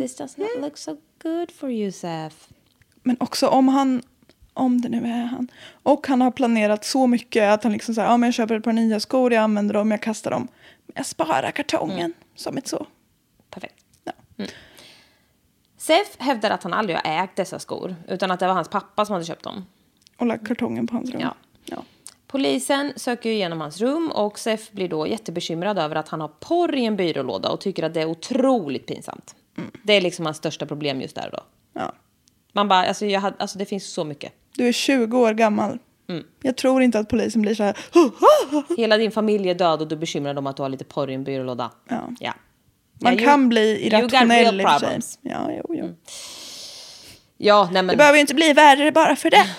this 0.00 0.16
does 0.16 0.36
not 0.36 0.48
look 0.58 0.78
so 0.78 0.96
good 1.22 1.50
for 1.50 1.70
you, 1.70 1.92
Sef. 1.92 2.48
Men 3.02 3.16
också 3.20 3.48
om 3.48 3.68
han, 3.68 4.02
om 4.52 4.80
det 4.80 4.88
nu 4.88 5.06
är 5.06 5.24
han, 5.24 5.48
och 5.82 6.06
han 6.06 6.20
har 6.20 6.30
planerat 6.30 6.84
så 6.84 7.06
mycket 7.06 7.52
att 7.52 7.62
han 7.62 7.72
liksom 7.72 7.94
säger, 7.94 8.08
ja 8.08 8.16
men 8.16 8.26
jag 8.26 8.34
köper 8.34 8.56
ett 8.56 8.64
par 8.64 8.72
nya 8.72 9.00
skor, 9.00 9.32
jag 9.32 9.42
använder 9.42 9.74
dem, 9.74 9.90
jag 9.90 10.02
kastar 10.02 10.30
dem. 10.30 10.48
Men 10.86 10.92
jag 10.96 11.06
sparar 11.06 11.50
kartongen 11.50 12.12
som 12.34 12.56
ett 12.56 12.68
så. 12.68 12.86
Perfekt. 13.50 13.84
Ja. 14.04 14.12
Sef 15.76 16.16
hävdar 16.18 16.50
att 16.50 16.62
han 16.62 16.72
aldrig 16.72 16.98
har 16.98 17.24
ägt 17.24 17.36
dessa 17.36 17.58
skor, 17.58 17.96
utan 18.08 18.30
att 18.30 18.40
det 18.40 18.46
var 18.46 18.54
hans 18.54 18.68
pappa 18.68 19.04
som 19.04 19.12
hade 19.12 19.24
köpt 19.24 19.44
dem. 19.44 19.66
Och 20.16 20.26
lagt 20.26 20.48
kartongen 20.48 20.86
på 20.86 20.94
hans 20.94 21.10
rum. 21.10 21.20
Ja. 21.20 21.34
ja. 21.64 21.82
Polisen 22.26 22.92
söker 22.96 23.30
igenom 23.30 23.60
hans 23.60 23.80
rum 23.80 24.10
och 24.14 24.38
Sef 24.38 24.70
blir 24.70 24.88
då 24.88 25.06
jättebekymrad 25.06 25.78
över 25.78 25.96
att 25.96 26.08
han 26.08 26.20
har 26.20 26.28
porr 26.28 26.74
i 26.74 26.84
en 26.84 26.96
byrålåda 26.96 27.48
och 27.48 27.60
tycker 27.60 27.82
att 27.82 27.94
det 27.94 28.00
är 28.00 28.06
otroligt 28.06 28.86
pinsamt. 28.86 29.34
Det 29.82 29.92
är 29.92 30.00
liksom 30.00 30.24
hans 30.24 30.36
största 30.36 30.66
problem 30.66 31.00
just 31.00 31.14
där 31.14 31.26
och 31.26 31.32
då. 31.32 31.42
Ja. 31.80 31.92
Man 32.52 32.68
bara, 32.68 32.86
alltså, 32.86 33.06
jag 33.06 33.20
hade, 33.20 33.36
alltså 33.38 33.58
det 33.58 33.66
finns 33.66 33.92
så 33.92 34.04
mycket. 34.04 34.32
Du 34.56 34.68
är 34.68 34.72
20 34.72 35.18
år 35.18 35.34
gammal. 35.34 35.78
Mm. 36.08 36.24
Jag 36.42 36.56
tror 36.56 36.82
inte 36.82 36.98
att 36.98 37.08
polisen 37.08 37.42
blir 37.42 37.54
så 37.54 37.62
här. 37.62 37.76
Hela 38.76 38.96
din 38.96 39.10
familj 39.10 39.50
är 39.50 39.54
död 39.54 39.80
och 39.80 39.88
du 39.88 39.94
är 39.94 40.00
bekymrad 40.00 40.38
om 40.38 40.46
att 40.46 40.56
du 40.56 40.62
har 40.62 40.68
lite 40.68 40.84
porr 40.84 41.10
i 41.10 41.14
en 41.14 41.24
byrålåda. 41.24 41.70
Ja. 41.88 42.08
ja. 42.20 42.34
Man 43.00 43.18
Ja, 43.18 43.24
kan 43.24 43.48
bli 43.48 43.60
you 43.60 44.02
got 44.02 44.12
irrationell 44.12 44.60
i 44.60 44.64
och 44.64 44.70
för 44.70 44.78
sig. 44.78 45.00
Ja, 45.20 45.50
jo, 45.50 45.74
jo. 45.74 45.96
Ja, 47.36 47.64
nej 47.72 47.82
men... 47.82 47.86
Det 47.86 47.96
behöver 47.96 48.16
ju 48.16 48.20
inte 48.20 48.34
bli 48.34 48.52
värre 48.52 48.92
bara 48.92 49.16
för 49.16 49.30
det. 49.30 49.46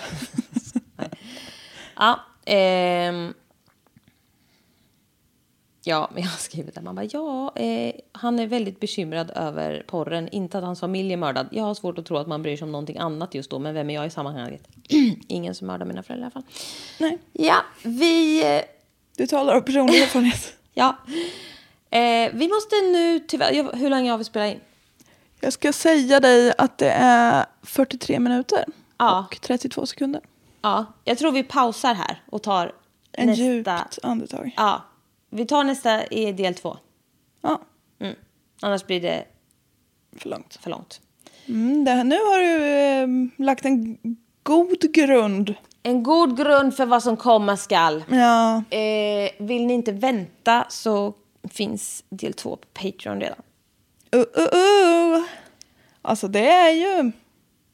Ja, 2.00 2.20
ehm... 2.48 3.34
Ja, 5.84 6.10
men 6.14 6.22
jag 6.22 6.30
har 6.30 6.38
skrivit 6.38 6.74
där. 6.74 6.82
Man 6.82 6.94
bara, 6.94 7.06
ja, 7.12 7.52
eh, 7.56 7.94
han 8.12 8.38
är 8.38 8.46
väldigt 8.46 8.80
bekymrad 8.80 9.30
över 9.34 9.84
porren. 9.86 10.28
Inte 10.28 10.58
att 10.58 10.64
hans 10.64 10.80
familj 10.80 11.12
är 11.12 11.16
mördad. 11.16 11.48
Jag 11.50 11.64
har 11.64 11.74
svårt 11.74 11.98
att 11.98 12.06
tro 12.06 12.16
att 12.16 12.26
man 12.26 12.42
bryr 12.42 12.56
sig 12.56 12.64
om 12.64 12.72
någonting 12.72 12.98
annat 12.98 13.34
just 13.34 13.50
då. 13.50 13.58
Men 13.58 13.74
vem 13.74 13.90
är 13.90 13.94
jag 13.94 14.06
i 14.06 14.10
sammanhanget? 14.10 14.68
Ingen 15.28 15.54
som 15.54 15.66
mördar 15.66 15.86
mina 15.86 16.02
föräldrar 16.02 16.24
i 16.24 16.26
alla 16.26 16.30
fall. 16.30 16.42
Nej. 16.98 17.18
Ja, 17.32 17.56
vi... 17.82 18.42
eh, 18.56 18.62
Du 19.16 19.26
talar 19.26 19.54
av 19.56 19.60
personlig 19.60 20.02
erfarenhet. 20.02 20.54
Ja. 20.74 20.96
Eh, 21.90 22.30
vi 22.34 22.48
måste 22.48 22.76
nu 22.92 23.20
tyvärr... 23.28 23.52
jag- 23.52 23.72
Hur 23.72 23.90
länge 23.90 24.10
har 24.10 24.18
vi 24.18 24.24
spelat 24.24 24.54
in? 24.54 24.60
Jag 25.40 25.52
ska 25.52 25.72
säga 25.72 26.20
dig 26.20 26.52
att 26.58 26.78
det 26.78 26.90
är 26.90 27.46
43 27.62 28.18
minuter 28.20 28.64
Ja. 28.98 29.26
och 29.30 29.40
32 29.40 29.86
sekunder. 29.86 30.20
Ja, 30.62 30.86
jag 31.04 31.18
tror 31.18 31.32
vi 31.32 31.42
pausar 31.42 31.94
här 31.94 32.22
och 32.30 32.42
tar 32.42 32.72
En 33.12 33.26
nästa... 33.26 33.44
djupt 33.44 33.98
andetag. 34.02 34.54
Ja, 34.56 34.82
vi 35.30 35.46
tar 35.46 35.64
nästa 35.64 36.06
i 36.06 36.32
del 36.32 36.54
två. 36.54 36.76
Ja, 37.40 37.60
Mm. 38.00 38.14
Annars 38.62 38.86
blir 38.86 39.00
det 39.00 39.24
för 40.16 40.28
långt. 40.28 40.58
för 40.62 40.70
långt. 40.70 41.00
Mm, 41.46 41.84
det, 41.84 42.04
nu 42.04 42.16
har 42.16 42.38
du 42.38 42.64
eh, 42.66 43.44
lagt 43.46 43.64
en 43.64 43.98
god 44.42 44.92
grund. 44.92 45.54
En 45.82 46.02
god 46.02 46.36
grund 46.36 46.76
för 46.76 46.86
vad 46.86 47.02
som 47.02 47.16
komma 47.16 47.56
skall. 47.56 48.04
Ja, 48.10 48.62
Eh, 48.70 49.30
vill 49.38 49.66
ni 49.66 49.74
inte 49.74 49.92
vänta 49.92 50.66
så 50.68 51.14
finns 51.50 52.04
del 52.08 52.32
två 52.34 52.56
på 52.56 52.66
Patreon 52.82 53.20
redan. 53.20 53.38
uh, 54.16 54.20
uh, 54.20 54.58
uh. 55.18 55.24
Alltså 56.02 56.28
det 56.28 56.48
är 56.50 56.70
ju... 56.70 57.12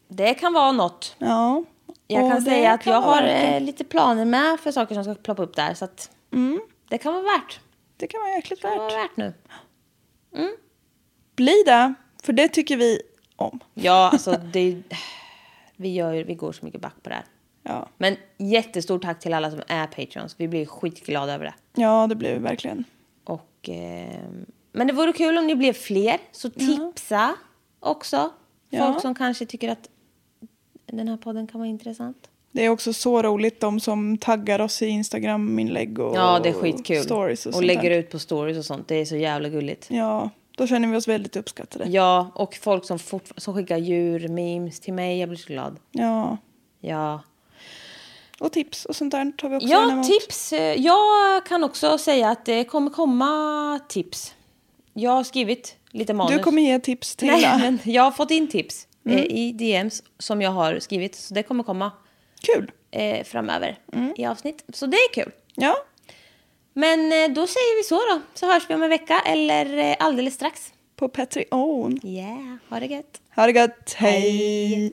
Det 0.09 0.35
kan 0.35 0.53
vara 0.53 0.73
något. 0.73 1.17
Ja. 1.19 1.65
Jag 2.07 2.31
kan 2.33 2.43
säga 2.43 2.73
att 2.73 2.83
kan 2.83 2.93
jag 2.93 3.01
har 3.01 3.23
värt 3.23 3.55
eh, 3.55 3.61
lite 3.61 3.85
planer 3.85 4.25
med 4.25 4.61
för 4.61 4.73
saker 4.73 4.95
som 4.95 5.05
ska 5.05 5.15
ploppa 5.15 5.43
upp 5.43 5.57
där. 5.57 5.75
Så 5.75 5.85
att 5.85 6.11
det 6.89 6.99
kan 6.99 7.13
vara 7.13 7.23
värt. 7.23 7.61
Det 7.97 8.07
kan 8.07 8.21
vara 8.21 8.31
jäkligt 8.31 8.63
Det 8.63 8.69
kan 8.69 8.79
vara 8.79 8.89
värt. 8.89 9.11
värt 9.11 9.17
nu. 9.17 9.33
Bli 11.37 11.63
det, 11.67 11.95
för 12.23 12.33
det 12.33 12.49
tycker 12.49 12.77
vi 12.77 13.01
om. 13.37 13.61
Ja, 13.75 14.11
alltså 14.13 14.41
det, 14.53 14.83
vi, 15.77 15.95
gör, 15.95 16.13
vi 16.25 16.35
går 16.35 16.53
så 16.53 16.65
mycket 16.65 16.81
back 16.81 16.95
på 17.03 17.09
det 17.09 17.15
här. 17.15 17.25
Ja, 17.63 17.89
Men 17.99 18.17
jättestort 18.39 19.03
tack 19.03 19.21
till 19.21 19.35
alla 19.35 19.51
som 19.51 19.61
är 19.69 19.87
Patreons. 19.87 20.35
Vi 20.39 20.49
blir 20.49 20.67
skitglada 20.67 21.35
över 21.35 21.45
det. 21.45 21.81
ja 21.83 22.07
det 22.07 22.15
blir 22.15 22.33
vi 22.33 22.39
verkligen. 22.39 22.85
Och, 23.25 23.69
eh, 23.69 24.25
men 24.73 24.87
det 24.87 24.93
vore 24.93 25.13
kul 25.13 25.39
om 25.39 25.47
ni 25.47 25.55
blev 25.55 25.73
fler. 25.73 26.19
Så 26.33 26.51
tipsa 26.51 27.35
också. 27.81 28.31
Ja. 28.71 28.87
Folk 28.87 29.01
som 29.03 29.15
kanske 29.15 29.47
tycker 29.47 29.69
att 29.69 29.89
den 30.97 31.09
här 31.09 31.17
podden 31.17 31.47
kan 31.47 31.61
vara 31.61 31.69
intressant. 31.69 32.17
Det 32.53 32.65
är 32.65 32.69
också 32.69 32.93
så 32.93 33.23
roligt 33.23 33.61
de 33.61 33.81
som 33.81 34.19
taggar 34.19 34.61
oss 34.61 34.83
i 34.83 34.87
Instagram-inlägg 34.87 35.99
och 35.99 36.17
Ja, 36.17 36.41
det 36.43 36.49
är 36.49 36.53
skitkul. 36.53 37.03
stories 37.03 37.47
och, 37.47 37.51
och 37.51 37.55
sånt 37.55 37.67
lägger 37.67 37.91
där. 37.91 37.97
ut 37.99 38.11
på 38.11 38.19
stories 38.19 38.59
och 38.59 38.65
sånt. 38.65 38.89
Det 38.89 38.95
är 38.95 39.05
så 39.05 39.17
jävla 39.17 39.49
gulligt. 39.49 39.87
Ja, 39.91 40.31
då 40.57 40.67
känner 40.67 40.89
vi 40.89 40.97
oss 40.97 41.09
väldigt 41.09 41.37
uppskattade. 41.37 41.85
Ja, 41.89 42.31
och 42.35 42.55
folk 42.63 42.85
som, 42.85 42.99
som 43.37 43.55
skickar 43.55 43.77
djur, 43.79 44.29
memes 44.29 44.81
till 44.81 44.95
mig. 44.95 45.19
Jag 45.21 45.29
blir 45.29 45.39
så 45.39 45.47
glad. 45.53 45.77
Ja. 45.91 46.37
Ja, 46.81 47.21
Och 48.41 48.53
tips 48.53 48.85
och 48.85 48.97
sånt 48.97 49.11
där 49.13 49.33
tar 49.39 49.49
vi 49.49 49.57
också 49.57 49.69
ja 49.69 49.93
emot. 49.93 50.07
tips. 50.07 50.53
Jag 50.77 51.47
kan 51.47 51.65
också 51.65 51.99
säga 51.99 52.29
att 52.31 52.45
det 52.45 52.65
kommer 52.65 52.91
komma 52.91 53.81
tips. 53.89 54.35
Jag 54.93 55.11
har 55.11 55.25
skrivit 55.25 55.77
lite 55.91 56.15
manus. 56.15 56.37
Du 56.37 56.43
kommer 56.43 56.63
ge 56.63 56.79
tips 56.79 57.17
till... 57.17 57.29
Nej, 57.29 57.59
men 57.59 57.79
jag 57.85 58.03
har 58.03 58.11
fått 58.11 58.31
in 58.31 58.49
tips 58.49 58.87
eh, 59.09 59.25
i 59.25 59.53
DMs 59.53 60.03
som 60.19 60.43
jag 60.43 60.51
har 60.51 60.79
skrivit. 60.79 61.15
Så 61.15 61.35
det 61.35 61.43
kommer 61.43 61.65
komma 61.65 61.93
Kul. 62.43 62.71
eh, 62.91 63.25
framöver 63.25 63.79
i 64.17 64.27
avsnitt. 64.27 64.65
Så 64.73 64.87
det 64.87 64.97
är 64.97 65.13
kul. 65.15 65.33
Ja, 65.55 65.77
Men 66.73 67.01
eh, 67.13 67.29
då 67.35 67.47
säger 67.47 67.77
vi 67.79 67.83
så 67.83 67.95
då. 67.95 68.21
Så 68.35 68.47
hörs 68.53 68.71
vi 68.71 68.75
om 68.75 68.83
en 68.83 68.91
vecka 68.91 69.21
eller 69.27 69.79
eh, 69.79 69.97
alldeles 69.99 70.35
strax. 70.35 70.73
på 70.97 71.09
Patreon. 71.09 72.01
Yeah, 72.05 72.57
ha 72.69 72.81
det 72.81 72.87
gött. 72.87 73.21
Ha 73.37 73.47
det 73.47 73.53
gött. 73.53 73.95
Hej. 73.97 74.93